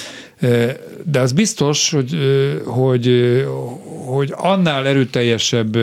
De 1.03 1.20
az 1.20 1.32
biztos, 1.32 1.89
hogy, 1.91 2.18
hogy, 2.66 3.45
hogy 4.05 4.34
annál 4.36 4.88
erőteljesebb 4.88 5.78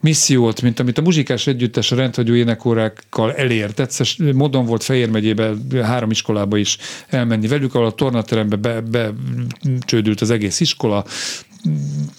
missziót, 0.00 0.62
mint 0.62 0.80
amit 0.80 0.98
a 0.98 1.02
muzsikás 1.02 1.46
együttes 1.46 1.92
a 1.92 1.96
rendhagyó 1.96 2.34
énekórákkal 2.34 3.34
elért. 3.34 3.80
Egyszer 3.80 4.06
módon 4.32 4.64
volt 4.64 4.82
Fejér 4.82 5.10
megyébe 5.10 5.54
három 5.82 6.10
iskolába 6.10 6.56
is 6.56 6.78
elmenni 7.08 7.46
velük, 7.46 7.74
ahol 7.74 7.86
a 7.86 7.92
tornaterembe 7.92 8.80
becsődült 8.80 10.18
be 10.18 10.24
az 10.24 10.30
egész 10.30 10.60
iskola, 10.60 11.04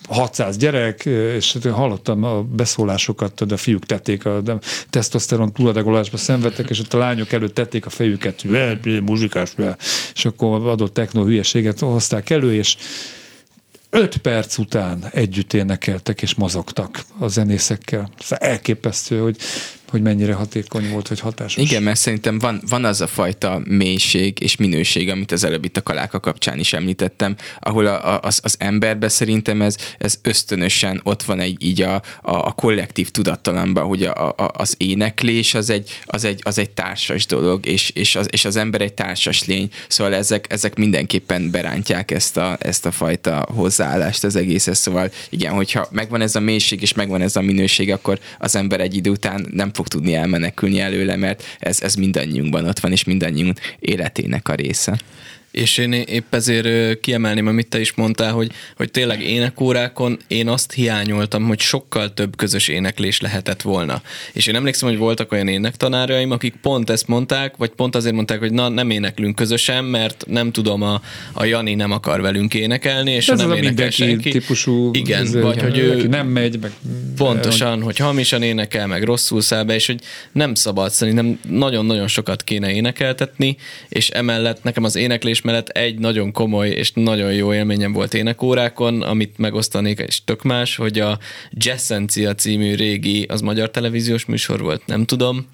600 0.07 0.57
gyerek, 0.57 1.05
és 1.05 1.57
hallottam 1.71 2.23
a 2.23 2.41
beszólásokat, 2.41 3.45
de 3.45 3.53
a 3.53 3.57
fiúk 3.57 3.85
tették, 3.85 4.25
a 4.25 4.41
tesztoszteron 4.89 5.53
túladagolásba 5.53 6.17
szenvedtek, 6.17 6.69
és 6.69 6.79
ott 6.79 6.93
a 6.93 6.97
lányok 6.97 7.31
előtt 7.31 7.53
tették 7.53 7.85
a 7.85 7.89
fejüket, 7.89 8.43
muzsikás, 9.01 9.55
és 10.13 10.25
akkor 10.25 10.67
adott 10.67 10.93
techno 10.93 11.23
hülyeséget 11.23 11.79
hozták 11.79 12.29
elő, 12.29 12.53
és 12.53 12.77
öt 13.89 14.17
perc 14.17 14.57
után 14.57 15.05
együtt 15.11 15.53
énekeltek 15.53 16.21
és 16.21 16.35
mozogtak 16.35 17.05
a 17.19 17.27
zenészekkel. 17.27 18.09
Szóval 18.19 18.47
elképesztő, 18.47 19.19
hogy 19.19 19.37
hogy 19.89 20.01
mennyire 20.01 20.33
hatékony 20.33 20.89
volt, 20.89 21.07
vagy 21.07 21.19
hatásos. 21.19 21.63
Igen, 21.63 21.83
mert 21.83 21.99
szerintem 21.99 22.39
van, 22.39 22.61
van 22.69 22.85
az 22.85 23.01
a 23.01 23.07
fajta 23.07 23.61
mélység 23.63 24.39
és 24.39 24.55
minőség, 24.55 25.09
amit 25.09 25.31
az 25.31 25.43
előbb 25.43 25.65
itt 25.65 25.77
a 25.77 25.83
kaláka 25.83 26.19
kapcsán 26.19 26.59
is 26.59 26.73
említettem, 26.73 27.35
ahol 27.59 27.85
a, 27.85 28.13
a, 28.13 28.19
az, 28.21 28.39
az 28.43 28.55
emberben 28.59 29.09
szerintem 29.09 29.61
ez, 29.61 29.77
ez 29.97 30.19
ösztönösen 30.21 31.01
ott 31.03 31.23
van 31.23 31.39
egy, 31.39 31.63
így 31.63 31.81
a, 31.81 31.95
a, 31.95 32.01
a 32.21 32.51
kollektív 32.51 33.09
tudattalamban, 33.09 33.85
hogy 33.85 34.03
a, 34.03 34.27
a, 34.27 34.51
az 34.53 34.75
éneklés 34.77 35.53
az 35.53 35.69
egy, 35.69 35.89
az 36.05 36.23
egy, 36.23 36.39
az 36.43 36.57
egy 36.57 36.69
társas 36.69 37.25
dolog, 37.25 37.65
és, 37.65 37.89
és, 37.89 38.15
az, 38.15 38.27
és 38.31 38.45
az 38.45 38.55
ember 38.55 38.81
egy 38.81 38.93
társas 38.93 39.45
lény, 39.45 39.69
szóval 39.87 40.13
ezek, 40.13 40.45
ezek 40.49 40.75
mindenképpen 40.75 41.51
berántják 41.51 42.11
ezt 42.11 42.37
a, 42.37 42.57
ezt 42.59 42.85
a 42.85 42.91
fajta 42.91 43.47
hozzáállást 43.53 44.23
az 44.23 44.35
egészhez, 44.35 44.77
szóval 44.77 45.11
igen, 45.29 45.53
hogyha 45.53 45.87
megvan 45.91 46.21
ez 46.21 46.35
a 46.35 46.39
mélység 46.39 46.81
és 46.81 46.93
megvan 46.93 47.21
ez 47.21 47.35
a 47.35 47.41
minőség, 47.41 47.91
akkor 47.91 48.19
az 48.39 48.55
ember 48.55 48.79
egy 48.79 48.95
idő 48.95 49.09
után 49.09 49.47
nem 49.51 49.71
fog 49.75 49.87
tudni 49.87 50.13
elmenekülni 50.13 50.79
előle, 50.79 51.15
mert 51.15 51.43
ez, 51.59 51.81
ez 51.81 51.95
mindannyiunkban 51.95 52.65
ott 52.65 52.79
van, 52.79 52.91
és 52.91 53.03
mindannyiunk 53.03 53.59
életének 53.79 54.47
a 54.47 54.53
része. 54.53 54.99
És 55.55 55.77
én 55.77 55.93
épp 55.93 56.33
ezért 56.33 56.99
kiemelném, 56.99 57.47
amit 57.47 57.67
te 57.67 57.79
is 57.79 57.93
mondtál, 57.93 58.31
hogy, 58.31 58.51
hogy 58.75 58.91
tényleg 58.91 59.21
énekórákon 59.21 60.19
én 60.27 60.47
azt 60.47 60.73
hiányoltam, 60.73 61.43
hogy 61.43 61.59
sokkal 61.59 62.13
több 62.13 62.35
közös 62.35 62.67
éneklés 62.67 63.19
lehetett 63.19 63.61
volna. 63.61 64.01
És 64.33 64.47
én 64.47 64.55
emlékszem, 64.55 64.89
hogy 64.89 64.97
voltak 64.97 65.31
olyan 65.31 65.47
énektanáraim, 65.47 66.31
akik 66.31 66.55
pont 66.61 66.89
ezt 66.89 67.07
mondták, 67.07 67.57
vagy 67.57 67.69
pont 67.69 67.95
azért 67.95 68.15
mondták, 68.15 68.39
hogy 68.39 68.51
na, 68.51 68.69
nem 68.69 68.89
éneklünk 68.89 69.35
közösen, 69.35 69.83
mert 69.83 70.25
nem 70.27 70.51
tudom, 70.51 70.81
a, 70.81 71.01
a 71.33 71.45
Jani 71.45 71.75
nem 71.75 71.91
akar 71.91 72.21
velünk 72.21 72.53
énekelni, 72.53 73.11
és 73.11 73.27
Ez 73.27 73.39
nem 73.39 73.51
az 73.51 73.57
énekel 73.57 73.89
senki. 73.89 74.29
típusú 74.29 74.89
Igen, 74.93 75.21
ezért, 75.21 75.43
vagy 75.43 75.61
hogy 75.61 75.77
ő 75.77 76.07
nem 76.07 76.27
megy, 76.27 76.59
meg 76.61 76.71
pontosan, 77.15 77.81
hogy 77.81 77.97
hamisan 77.97 78.41
énekel, 78.41 78.87
meg 78.87 79.03
rosszul 79.03 79.41
száll 79.41 79.63
be, 79.63 79.73
és 79.73 79.85
hogy 79.85 79.99
nem 80.31 80.53
szabad, 80.53 80.91
szerintem 80.91 81.39
nagyon-nagyon 81.49 82.07
sokat 82.07 82.43
kéne 82.43 82.71
énekeltetni, 82.71 83.57
és 83.89 84.09
emellett 84.09 84.63
nekem 84.63 84.83
az 84.83 84.95
éneklés 84.95 85.43
mellett 85.45 85.69
egy 85.69 85.99
nagyon 85.99 86.31
komoly 86.31 86.69
és 86.69 86.91
nagyon 86.93 87.33
jó 87.33 87.53
élményem 87.53 87.93
volt 87.93 88.13
énekórákon, 88.13 89.01
amit 89.01 89.37
megosztanék, 89.37 89.99
és 89.99 90.23
tök 90.23 90.43
más, 90.43 90.75
hogy 90.75 90.99
a 90.99 91.19
Jessencia 91.51 92.35
című 92.35 92.75
régi, 92.75 93.23
az 93.23 93.41
magyar 93.41 93.69
televíziós 93.69 94.25
műsor 94.25 94.61
volt, 94.61 94.85
nem 94.85 95.05
tudom, 95.05 95.45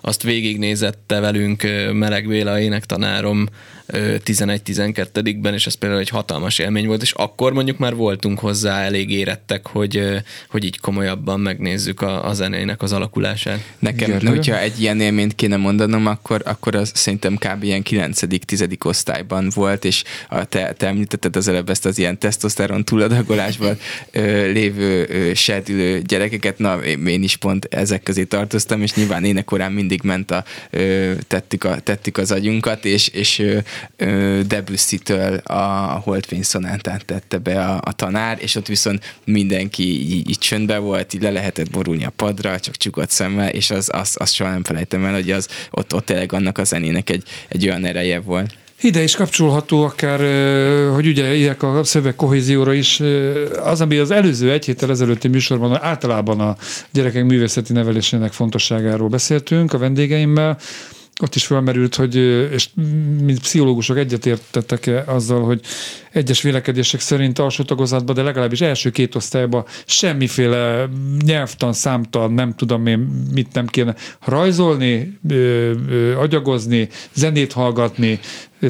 azt 0.00 0.22
végignézette 0.22 1.20
velünk 1.20 1.62
Meleg 1.92 2.26
Béla 2.26 2.60
énektanárom 2.60 3.46
11-12-ben, 3.92 5.54
és 5.54 5.66
ez 5.66 5.74
például 5.74 6.00
egy 6.00 6.08
hatalmas 6.08 6.58
élmény 6.58 6.86
volt, 6.86 7.02
és 7.02 7.12
akkor 7.12 7.52
mondjuk 7.52 7.78
már 7.78 7.94
voltunk 7.94 8.38
hozzá 8.38 8.80
elég 8.80 9.10
érettek, 9.10 9.66
hogy, 9.66 10.02
hogy 10.48 10.64
így 10.64 10.80
komolyabban 10.80 11.40
megnézzük 11.40 12.00
a, 12.00 12.28
a 12.28 12.34
zenének 12.34 12.82
az 12.82 12.92
alakulását. 12.92 13.60
Nekem, 13.78 14.10
Igen, 14.10 14.26
hogyha 14.26 14.58
egy 14.58 14.80
ilyen 14.80 15.00
élményt 15.00 15.34
kéne 15.34 15.56
mondanom, 15.56 16.06
akkor, 16.06 16.42
akkor 16.44 16.74
az 16.74 16.92
szerintem 16.94 17.36
kb. 17.36 17.62
ilyen 17.62 17.82
9.-10. 17.82 18.84
osztályban 18.84 19.50
volt, 19.54 19.84
és 19.84 20.04
a, 20.28 20.44
te, 20.44 20.72
te 20.72 20.86
említetted 20.86 21.36
az 21.36 21.48
előbb 21.48 21.70
ezt 21.70 21.86
az 21.86 21.98
ilyen 21.98 22.18
tesztoszteron 22.18 22.84
túladagolásban 22.84 23.78
ö, 24.10 24.50
lévő 24.50 25.06
ö, 25.08 25.34
serdülő 25.34 26.02
gyerekeket, 26.02 26.58
na 26.58 26.78
én 26.84 27.22
is 27.22 27.36
pont 27.36 27.64
ezek 27.64 28.02
közé 28.02 28.24
tartoztam, 28.24 28.82
és 28.82 28.94
nyilván 28.94 29.24
énekorán 29.24 29.72
mindig 29.72 30.00
ment 30.02 30.30
a, 30.30 30.44
ö, 30.70 31.12
tettük, 31.26 31.64
a, 31.64 31.78
tettük 31.78 32.18
az 32.18 32.30
agyunkat, 32.30 32.84
és, 32.84 33.08
és 33.08 33.38
ö, 33.38 33.58
Debussy-től 34.46 35.34
a 35.34 36.00
Holdfény 36.04 36.42
szonátát 36.42 37.04
tette 37.04 37.38
be 37.38 37.64
a, 37.64 37.80
a 37.84 37.92
tanár, 37.92 38.38
és 38.40 38.54
ott 38.54 38.66
viszont 38.66 39.16
mindenki 39.24 39.82
így, 39.82 40.28
így 40.28 40.38
csöndbe 40.38 40.78
volt, 40.78 41.14
így 41.14 41.22
le 41.22 41.30
lehetett 41.30 41.70
borulni 41.70 42.04
a 42.04 42.12
padra, 42.16 42.60
csak 42.60 42.76
csukott 42.76 43.10
szemmel, 43.10 43.48
és 43.48 43.70
az, 43.70 43.88
az, 43.92 44.16
az 44.18 44.30
soha 44.30 44.50
nem 44.50 44.64
felejtem 44.64 45.04
el, 45.04 45.12
hogy 45.12 45.30
az, 45.30 45.48
ott, 45.70 45.94
ott 45.94 46.06
tényleg 46.06 46.32
annak 46.32 46.58
a 46.58 46.64
zenének 46.64 47.10
egy, 47.10 47.22
egy 47.48 47.66
olyan 47.66 47.84
ereje 47.84 48.20
volt. 48.20 48.54
Ide 48.82 49.02
is 49.02 49.16
kapcsolható 49.16 49.82
akár, 49.82 50.18
hogy 50.94 51.06
ugye 51.06 51.34
ilyek 51.34 51.62
a 51.62 51.84
szöveg 51.84 52.14
kohézióra 52.14 52.72
is, 52.72 53.02
az, 53.62 53.80
ami 53.80 53.96
az 53.96 54.10
előző 54.10 54.52
egy 54.52 54.64
héttel 54.64 54.90
ezelőtti 54.90 55.28
műsorban 55.28 55.82
általában 55.82 56.40
a 56.40 56.56
gyerekek 56.92 57.24
művészeti 57.24 57.72
nevelésének 57.72 58.32
fontosságáról 58.32 59.08
beszéltünk 59.08 59.72
a 59.72 59.78
vendégeimmel, 59.78 60.58
ott 61.22 61.34
is 61.34 61.46
felmerült, 61.46 61.94
hogy, 61.94 62.14
és 62.52 62.68
mint 63.22 63.40
pszichológusok 63.40 63.96
egyetértettek 63.96 64.86
-e 64.86 65.04
azzal, 65.06 65.44
hogy 65.44 65.60
egyes 66.12 66.42
vélekedések 66.42 67.00
szerint 67.00 67.38
alsó 67.38 67.64
tagozatban, 67.64 68.14
de 68.14 68.22
legalábbis 68.22 68.60
első 68.60 68.90
két 68.90 69.14
osztályban 69.14 69.64
semmiféle 69.86 70.88
nyelvtan, 71.24 71.72
számtan, 71.72 72.32
nem 72.32 72.54
tudom 72.54 72.86
én 72.86 72.98
mit 73.34 73.52
nem 73.52 73.66
kéne 73.66 73.94
rajzolni, 74.24 75.18
agyagozni, 76.16 76.88
zenét 77.14 77.52
hallgatni, 77.52 78.20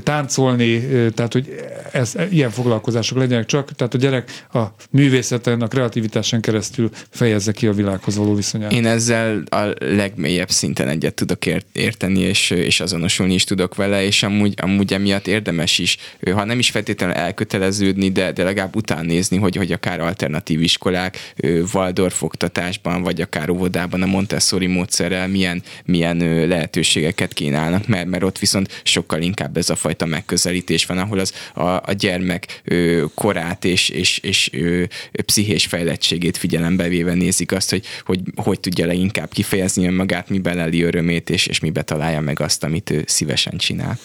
táncolni, 0.03 0.80
tehát 1.14 1.32
hogy 1.32 1.55
ez, 1.93 2.14
ilyen 2.30 2.51
foglalkozások 2.51 3.18
legyenek 3.18 3.47
csak, 3.47 3.74
tehát 3.74 3.95
a 3.95 3.99
gyerek 3.99 4.47
a 4.53 4.62
művészeten, 4.91 5.61
a 5.61 5.68
kreativitásán 5.68 6.41
keresztül 6.41 6.91
fejezze 7.11 7.53
ki 7.53 7.66
a 7.66 7.72
világhoz 7.72 8.16
való 8.16 8.34
viszonyát. 8.34 8.72
Én 8.72 8.86
ezzel 8.86 9.43
a 9.49 9.74
legmélyebb 9.78 10.51
szinten 10.51 10.88
egyet 10.88 11.14
tudok 11.14 11.47
érteni, 11.72 12.20
és, 12.20 12.51
és 12.51 12.80
azonosulni 12.80 13.34
is 13.34 13.45
tudok 13.45 13.74
vele, 13.74 14.05
és 14.05 14.22
amúgy, 14.22 14.55
amúgy 14.57 14.93
emiatt 14.93 15.26
érdemes 15.26 15.78
is, 15.78 15.97
ha 16.32 16.45
nem 16.45 16.59
is 16.59 16.70
feltétlenül 16.70 17.14
elköteleződni, 17.14 18.11
de, 18.11 18.32
de 18.32 18.45
legalább 18.45 18.76
után 18.76 19.07
nézni, 19.07 19.36
hogy, 19.36 19.57
hogy 19.57 19.72
akár 19.72 20.01
alternatív 20.01 20.62
iskolák, 20.62 21.32
Waldorf 21.74 22.22
oktatásban, 22.22 23.03
vagy 23.03 23.20
akár 23.20 23.51
óvodában 23.51 24.03
a 24.03 24.07
Montessori 24.07 24.66
módszerrel 24.66 25.28
milyen, 25.28 25.62
milyen 25.84 26.47
lehetőségeket 26.49 27.32
kínálnak, 27.32 27.86
mert, 27.86 28.07
mert 28.07 28.22
ott 28.22 28.38
viszont 28.38 28.80
sokkal 28.82 29.20
inkább 29.22 29.57
ez 29.57 29.70
a 29.70 29.76
fajta 29.80 30.06
megközelítés 30.06 30.86
van, 30.86 30.98
ahol 30.98 31.18
az 31.18 31.32
a, 31.54 31.62
a 31.62 31.92
gyermek 31.98 32.60
ö, 32.64 33.04
korát 33.14 33.64
és, 33.64 33.88
és, 33.88 34.18
és 34.18 34.50
ö, 34.52 34.82
pszichés 35.12 35.66
fejlettségét 35.66 36.36
figyelembe 36.36 36.88
véve 36.88 37.14
nézik 37.14 37.52
azt, 37.52 37.70
hogy 37.70 37.84
hogy, 38.04 38.20
hogy 38.36 38.60
tudja 38.60 38.86
leginkább 38.86 39.30
kifejezni 39.30 39.86
önmagát, 39.86 40.28
miben 40.28 40.56
leli 40.56 40.82
örömét, 40.82 41.30
és, 41.30 41.46
és 41.46 41.60
mibe 41.60 41.82
találja 41.82 42.20
meg 42.20 42.40
azt, 42.40 42.64
amit 42.64 42.90
ő 42.90 43.04
szívesen 43.06 43.56
csinál. 43.56 43.98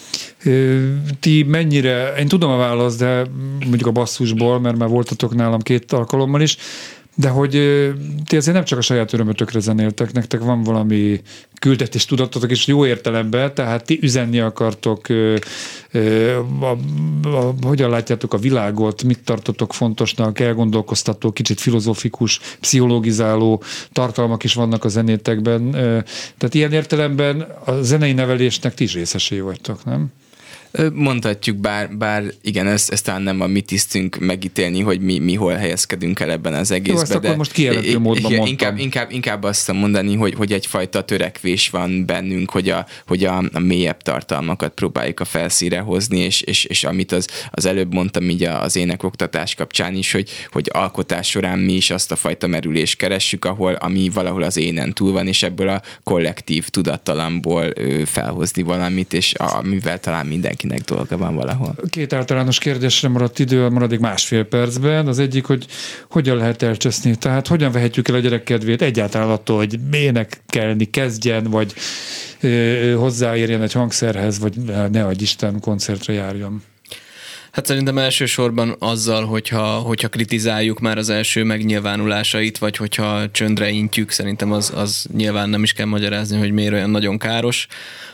Ti 1.20 1.42
mennyire, 1.42 2.14
én 2.18 2.28
tudom 2.28 2.50
a 2.50 2.56
választ, 2.56 2.98
de 2.98 3.26
mondjuk 3.60 3.86
a 3.86 3.90
basszusból, 3.90 4.60
mert 4.60 4.76
már 4.76 4.88
voltatok 4.88 5.34
nálam 5.34 5.60
két 5.60 5.92
alkalommal 5.92 6.40
is, 6.40 6.56
de 7.18 7.28
hogy 7.28 7.50
ti 8.26 8.36
azért 8.36 8.56
nem 8.56 8.64
csak 8.64 8.78
a 8.78 8.82
saját 8.82 9.12
örömötökre 9.12 9.60
zenéltek, 9.60 10.12
nektek 10.12 10.40
van 10.40 10.62
valami 10.62 11.20
küldetés 11.60 12.04
tudatotok, 12.04 12.50
és 12.50 12.66
jó 12.66 12.86
értelemben, 12.86 13.54
tehát 13.54 13.84
ti 13.84 13.98
üzenni 14.02 14.40
akartok, 14.40 15.06
a, 16.60 16.64
a, 17.28 17.54
hogyan 17.62 17.90
látjátok 17.90 18.34
a 18.34 18.38
világot, 18.38 19.02
mit 19.02 19.24
tartotok 19.24 19.74
fontosnak, 19.74 20.40
elgondolkoztató, 20.40 21.32
kicsit 21.32 21.60
filozófikus, 21.60 22.40
pszichologizáló 22.60 23.62
tartalmak 23.92 24.44
is 24.44 24.54
vannak 24.54 24.84
a 24.84 24.88
zenétekben. 24.88 25.70
Tehát 25.70 26.54
ilyen 26.54 26.72
értelemben 26.72 27.40
a 27.64 27.82
zenei 27.82 28.12
nevelésnek 28.12 28.74
ti 28.74 28.84
is 28.84 28.94
részesé 28.94 29.40
vagytok, 29.40 29.84
nem? 29.84 30.12
Mondhatjuk, 30.92 31.56
bár, 31.56 31.96
bár 31.96 32.24
igen, 32.42 32.66
ez, 32.66 32.88
ez 32.90 33.02
talán 33.02 33.22
nem 33.22 33.40
a 33.40 33.46
mi 33.46 33.60
tisztünk 33.60 34.18
megítélni, 34.18 34.80
hogy 34.80 35.00
mi, 35.00 35.18
mi 35.18 35.34
hol 35.34 35.52
helyezkedünk 35.52 36.20
el 36.20 36.30
ebben 36.30 36.54
az 36.54 36.70
egészben. 36.70 36.94
Jó, 36.94 37.00
ezt 37.00 37.10
de 37.12 37.16
akkor 37.16 37.36
most 37.36 37.52
kijelentő 37.52 37.98
módban 37.98 38.22
mondtam. 38.22 38.46
Inkább, 38.46 38.78
inkább, 38.78 39.10
inkább 39.10 39.42
azt 39.42 39.72
mondani, 39.72 40.14
hogy, 40.14 40.34
hogy 40.34 40.52
egyfajta 40.52 41.04
törekvés 41.04 41.70
van 41.70 42.06
bennünk, 42.06 42.50
hogy 42.50 42.68
a, 42.68 42.86
hogy 43.06 43.24
a, 43.24 43.42
a 43.52 43.58
mélyebb 43.58 44.02
tartalmakat 44.02 44.72
próbáljuk 44.72 45.20
a 45.20 45.24
felszíre 45.24 45.78
hozni, 45.78 46.18
és, 46.18 46.40
és, 46.40 46.64
és 46.64 46.84
amit 46.84 47.12
az, 47.12 47.28
az 47.50 47.66
előbb 47.66 47.94
mondtam 47.94 48.30
így 48.30 48.42
az 48.42 48.76
énekoktatás 48.76 49.54
kapcsán 49.54 49.94
is, 49.94 50.12
hogy, 50.12 50.30
hogy 50.50 50.70
alkotás 50.72 51.28
során 51.28 51.58
mi 51.58 51.72
is 51.72 51.90
azt 51.90 52.12
a 52.12 52.16
fajta 52.16 52.46
merülést 52.46 52.96
keressük, 52.96 53.44
ahol 53.44 53.72
ami 53.72 54.10
valahol 54.14 54.42
az 54.42 54.56
énen 54.56 54.92
túl 54.92 55.12
van, 55.12 55.26
és 55.26 55.42
ebből 55.42 55.68
a 55.68 55.82
kollektív 56.04 56.68
tudattalamból 56.68 57.72
felhozni 58.04 58.62
valamit, 58.62 59.12
és 59.12 59.32
amivel 59.32 60.00
talán 60.00 60.26
mindenki 60.26 60.65
mindenkinek 60.66 61.08
dolga 61.08 61.24
van 61.24 61.34
valahol. 61.34 61.74
Két 61.90 62.12
általános 62.12 62.58
kérdésre 62.58 63.08
maradt 63.08 63.38
idő 63.38 63.64
a 63.64 63.70
maradék 63.70 63.98
másfél 63.98 64.44
percben. 64.44 65.06
Az 65.06 65.18
egyik, 65.18 65.44
hogy 65.44 65.66
hogyan 66.10 66.36
lehet 66.36 66.62
elcseszni, 66.62 67.16
tehát 67.16 67.46
hogyan 67.46 67.72
vehetjük 67.72 68.08
el 68.08 68.14
a 68.14 68.18
gyerek 68.18 68.42
kedvét 68.42 68.82
egyáltalán 68.82 69.30
attól, 69.30 69.56
hogy 69.56 69.78
énekelni 69.92 70.84
kezdjen, 70.84 71.44
vagy 71.44 71.74
ö, 72.40 72.94
hozzáérjen 72.98 73.62
egy 73.62 73.72
hangszerhez, 73.72 74.38
vagy 74.38 74.54
ne 74.90 75.04
adj 75.04 75.22
Isten 75.22 75.60
koncertre 75.60 76.12
járjon. 76.12 76.62
Hát 77.56 77.66
szerintem 77.66 77.98
elsősorban 77.98 78.76
azzal, 78.78 79.24
hogyha, 79.24 79.64
hogyha 79.66 80.08
kritizáljuk 80.08 80.80
már 80.80 80.98
az 80.98 81.08
első 81.10 81.44
megnyilvánulásait, 81.44 82.58
vagy 82.58 82.76
hogyha 82.76 83.30
csöndre 83.30 83.68
intjük, 83.68 84.10
szerintem 84.10 84.52
az, 84.52 84.72
az 84.74 85.06
nyilván 85.16 85.48
nem 85.48 85.62
is 85.62 85.72
kell 85.72 85.86
magyarázni, 85.86 86.38
hogy 86.38 86.52
miért 86.52 86.72
olyan 86.72 86.90
nagyon 86.90 87.18
káros. 87.18 87.66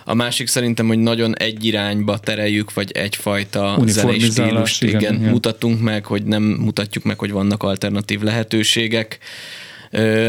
A 0.05 0.15
másik 0.15 0.49
szerintem, 0.49 0.87
hogy 0.87 0.99
nagyon 0.99 1.37
egy 1.37 1.65
irányba 1.65 2.19
tereljük, 2.19 2.75
vagy 2.75 2.91
egyfajta 2.91 3.79
zenei 3.87 4.19
stílust 4.19 4.83
igen, 4.83 5.01
igen, 5.01 5.15
igen. 5.15 5.31
mutatunk 5.31 5.81
meg, 5.81 6.07
hogy 6.07 6.23
nem 6.23 6.43
mutatjuk 6.43 7.05
meg, 7.05 7.19
hogy 7.19 7.31
vannak 7.31 7.63
alternatív 7.63 8.21
lehetőségek 8.21 9.19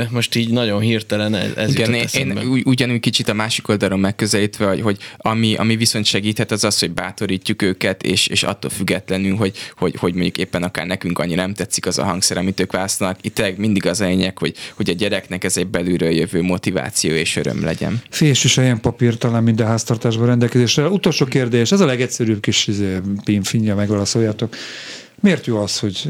most 0.10 0.36
így 0.36 0.50
nagyon 0.50 0.82
hirtelen 0.82 1.36
ez, 1.36 1.52
ez 1.56 1.70
Igen, 1.70 1.94
én, 1.94 2.08
én 2.14 2.62
ugyanúgy 2.64 3.00
kicsit 3.00 3.30
a 3.30 3.34
másik 3.34 3.68
oldalon 3.68 4.00
megközelítve, 4.00 4.68
hogy, 4.68 4.82
hogy 4.82 4.98
ami, 5.18 5.56
ami 5.56 5.76
viszont 5.76 6.06
segíthet, 6.06 6.52
az 6.52 6.64
az, 6.64 6.80
hogy 6.80 6.92
bátorítjuk 6.92 7.62
őket, 7.62 8.04
és, 8.04 8.28
és 8.28 8.44
attól 8.44 8.70
függetlenül, 8.70 9.36
hogy, 9.36 9.58
hogy, 9.78 9.96
hogy 9.98 10.14
mondjuk 10.14 10.38
éppen 10.38 10.64
akár 10.64 10.86
nekünk 10.86 11.20
annyi 11.20 11.36
nem 11.36 11.54
tetszik 11.54 11.86
az 11.86 11.98
a 11.98 12.04
hangszer, 12.04 12.38
amit 12.38 12.60
ők 12.60 12.72
választanak. 12.72 13.18
Itt 13.22 13.58
mindig 13.58 13.86
az 13.88 14.02
a 14.02 14.06
lényeg, 14.06 14.38
hogy, 14.38 14.56
hogy 14.76 14.90
a 14.90 14.94
gyereknek 14.94 15.44
ez 15.44 15.58
egy 15.58 15.68
belülről 15.68 16.12
jövő 16.12 16.42
motiváció 16.42 17.12
és 17.12 17.36
öröm 17.36 17.64
legyen. 17.64 18.02
Fés 18.10 18.44
és 18.44 18.58
ilyen 18.58 18.80
papír 18.80 19.18
talán 19.18 19.44
minden 19.44 19.68
háztartásban 19.68 20.28
rendelkezésre. 20.28 20.88
Utolsó 20.88 21.26
kérdés, 21.26 21.72
ez 21.72 21.80
a 21.80 21.86
legegyszerűbb 21.86 22.40
kis 22.40 22.68
izé, 22.68 23.00
pinfinja, 23.24 23.76
megválaszoljátok. 23.76 24.56
Miért 25.24 25.46
jó 25.46 25.58
az, 25.58 25.80
hogy 25.80 26.10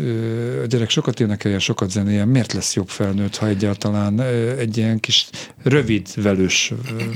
a 0.64 0.66
gyerek 0.66 0.90
sokat 0.90 1.20
énekeljen, 1.20 1.60
sokat 1.60 1.92
zenéljen? 1.92 2.28
Miért 2.28 2.54
lesz 2.54 2.76
jobb 2.76 2.90
felnőtt, 2.90 3.36
ha 3.36 3.48
egyáltalán 3.48 4.22
egy 4.58 4.78
ilyen 4.78 5.00
kis 5.00 5.28
rövid, 5.64 6.08
velős 6.16 6.74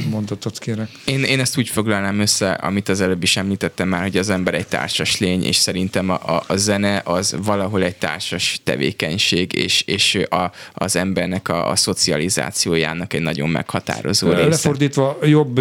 mondatot 0.10 0.60
kérek? 0.60 0.90
Én, 1.06 1.24
én 1.24 1.40
ezt 1.40 1.58
úgy 1.58 1.70
foglalnám 1.70 2.20
össze, 2.20 2.52
amit 2.52 2.90
az 2.90 3.02
előbb 3.02 3.24
is 3.24 3.38
említettem 3.38 3.88
már, 3.88 4.02
hogy 4.02 4.18
az 4.18 4.30
ember 4.30 4.54
egy 4.54 4.68
társas 4.68 5.20
lény, 5.20 5.44
és 5.44 5.56
szerintem 5.56 6.10
a, 6.10 6.14
a, 6.14 6.44
a 6.48 6.56
zene 6.56 7.02
az 7.06 7.36
valahol 7.44 7.84
egy 7.84 7.96
társas 7.96 8.60
tevékenység, 8.64 9.54
és, 9.54 9.82
és 9.82 10.20
a, 10.30 10.52
az 10.74 10.96
embernek 10.96 11.50
a, 11.50 11.70
a 11.70 11.76
szocializációjának 11.76 13.14
egy 13.14 13.22
nagyon 13.22 13.50
meghatározó 13.50 14.30
része. 14.30 14.48
Lefordítva 14.48 15.18
jobb 15.24 15.60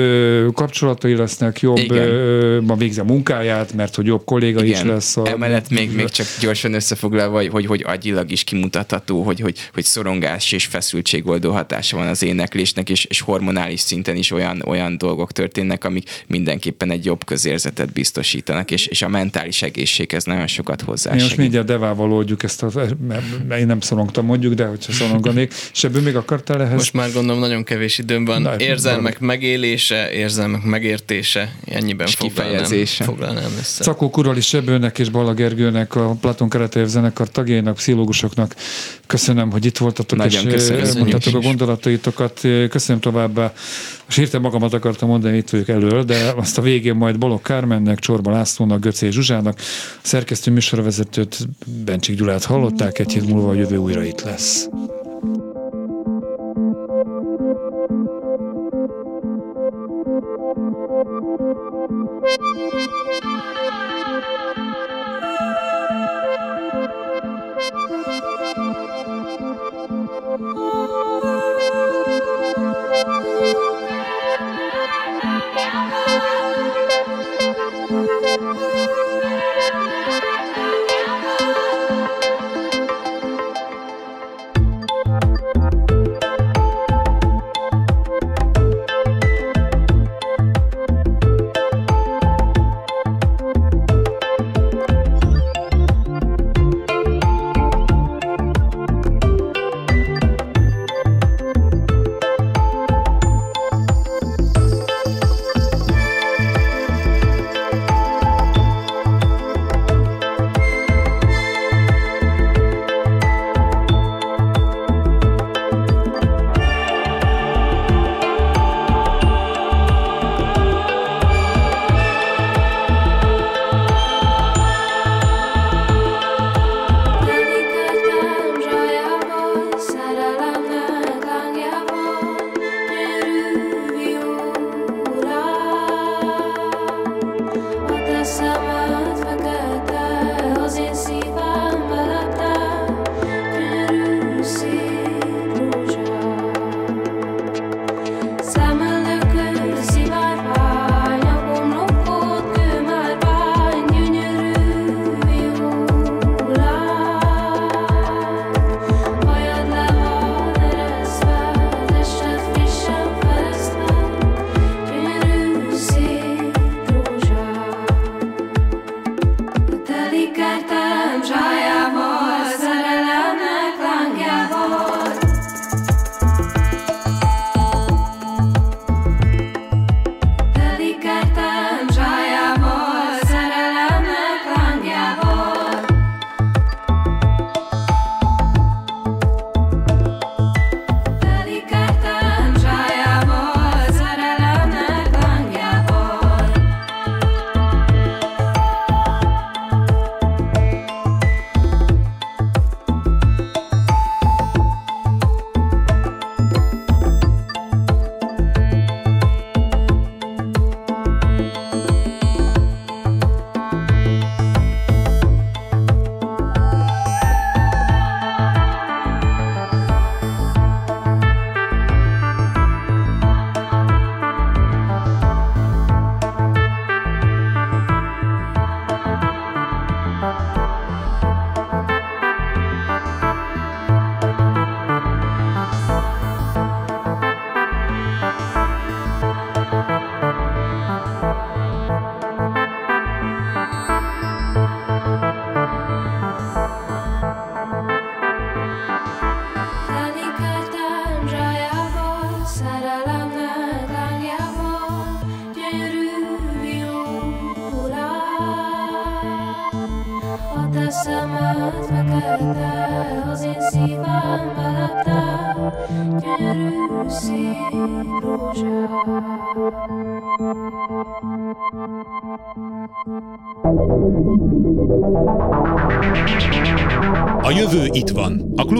kapcsolatai 0.52 1.14
lesznek, 1.14 1.60
jobb 1.60 1.76
Igen. 1.76 2.64
ma 2.64 2.76
végzi 2.76 3.00
a 3.00 3.04
munkáját, 3.04 3.72
mert 3.72 3.94
hogy 3.94 4.06
jobb 4.06 4.24
kolléga 4.24 4.64
Igen. 4.64 4.80
is 4.80 4.90
lesz. 4.90 5.16
A... 5.16 5.26
Emellett 5.26 5.70
még, 5.70 5.94
még 5.94 6.08
csak 6.08 6.25
gyorsan 6.40 6.74
összefoglalva, 6.74 7.36
hogy, 7.36 7.48
hogy, 7.48 7.66
hogy 7.66 7.82
agyilag 7.86 8.30
is 8.30 8.44
kimutatható, 8.44 9.22
hogy, 9.22 9.40
hogy, 9.40 9.58
hogy 9.72 9.84
szorongás 9.84 10.52
és 10.52 10.64
feszültségoldó 10.64 11.52
hatása 11.52 11.96
van 11.96 12.06
az 12.06 12.22
éneklésnek, 12.22 12.90
és, 12.90 13.04
és 13.04 13.20
hormonális 13.20 13.80
szinten 13.80 14.16
is 14.16 14.30
olyan, 14.30 14.62
olyan 14.66 14.98
dolgok 14.98 15.32
történnek, 15.32 15.84
amik 15.84 16.24
mindenképpen 16.26 16.90
egy 16.90 17.04
jobb 17.04 17.24
közérzetet 17.24 17.92
biztosítanak, 17.92 18.70
és, 18.70 18.86
és 18.86 19.02
a 19.02 19.08
mentális 19.08 19.62
egészséghez 19.62 20.24
nagyon 20.24 20.46
sokat 20.46 20.80
hozzá. 20.80 21.14
Én 21.14 21.22
most 21.22 21.36
mindjárt 21.36 21.66
devával 21.66 22.12
oldjuk 22.12 22.42
ezt, 22.42 22.62
a, 22.62 22.70
mert 23.08 23.60
én 23.60 23.66
nem 23.66 23.80
szorongtam 23.80 24.24
mondjuk, 24.24 24.54
de 24.54 24.66
hogyha 24.66 24.92
szoronganék, 24.92 25.54
és 25.72 25.84
ebből 25.84 26.02
még 26.02 26.16
akartál 26.16 26.62
ehhez? 26.62 26.76
Most 26.76 26.92
már 26.92 27.12
gondolom 27.12 27.40
nagyon 27.40 27.64
kevés 27.64 27.98
időm 27.98 28.24
van. 28.24 28.42
Na, 28.42 28.58
érzelmek 28.58 29.18
van. 29.18 29.26
megélése, 29.26 30.12
érzelmek 30.12 30.62
megértése, 30.62 31.54
ennyiben 31.64 32.06
foglalnám, 32.06 32.84
foglalnám 32.84 33.52
össze. 33.58 33.84
Cakó 33.84 34.10
Kurali 34.10 34.40
Sebőnek 34.40 34.98
és 34.98 35.08
Bala 35.08 35.34
Gergőnek 35.34 35.94
a 35.94 36.15
Platon 36.20 36.48
Keretejev 36.48 36.88
zenekar 36.88 37.28
tagjainak, 37.28 37.74
pszichológusoknak 37.74 38.54
köszönöm, 39.06 39.50
hogy 39.50 39.64
itt 39.64 39.78
voltatok, 39.78 40.18
Nagyon 40.18 40.48
és 40.48 40.92
mondhatok 40.98 41.34
a 41.34 41.40
gondolataitokat. 41.40 42.40
Köszönöm 42.70 43.00
továbbá. 43.00 43.52
Most 44.04 44.18
hirtelen 44.18 44.42
magamat 44.42 44.72
akartam 44.72 45.08
mondani, 45.08 45.36
itt 45.36 45.50
vagyok 45.50 45.68
elől, 45.68 46.04
de 46.04 46.32
azt 46.36 46.58
a 46.58 46.62
végén 46.62 46.94
majd 46.94 47.18
Balog 47.18 47.42
Kármennek, 47.42 47.98
Csorba 47.98 48.30
Lászlónak, 48.30 48.80
Göcé 48.80 49.10
Zsuzsának, 49.10 49.58
szerkesztő 50.02 50.50
műsorvezetőt, 50.50 51.48
Bencsik 51.84 52.16
Gyulát 52.16 52.44
hallották, 52.44 52.98
egy 52.98 53.12
hét 53.12 53.26
múlva 53.26 53.48
a 53.48 53.54
jövő 53.54 53.76
újra 53.76 54.02
itt 54.02 54.22
lesz. 54.22 54.68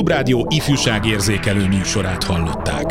Klubrádió 0.07 0.47
ifjúságérzékelő 0.51 1.67
műsorát 1.67 2.25
hallották. 2.25 2.86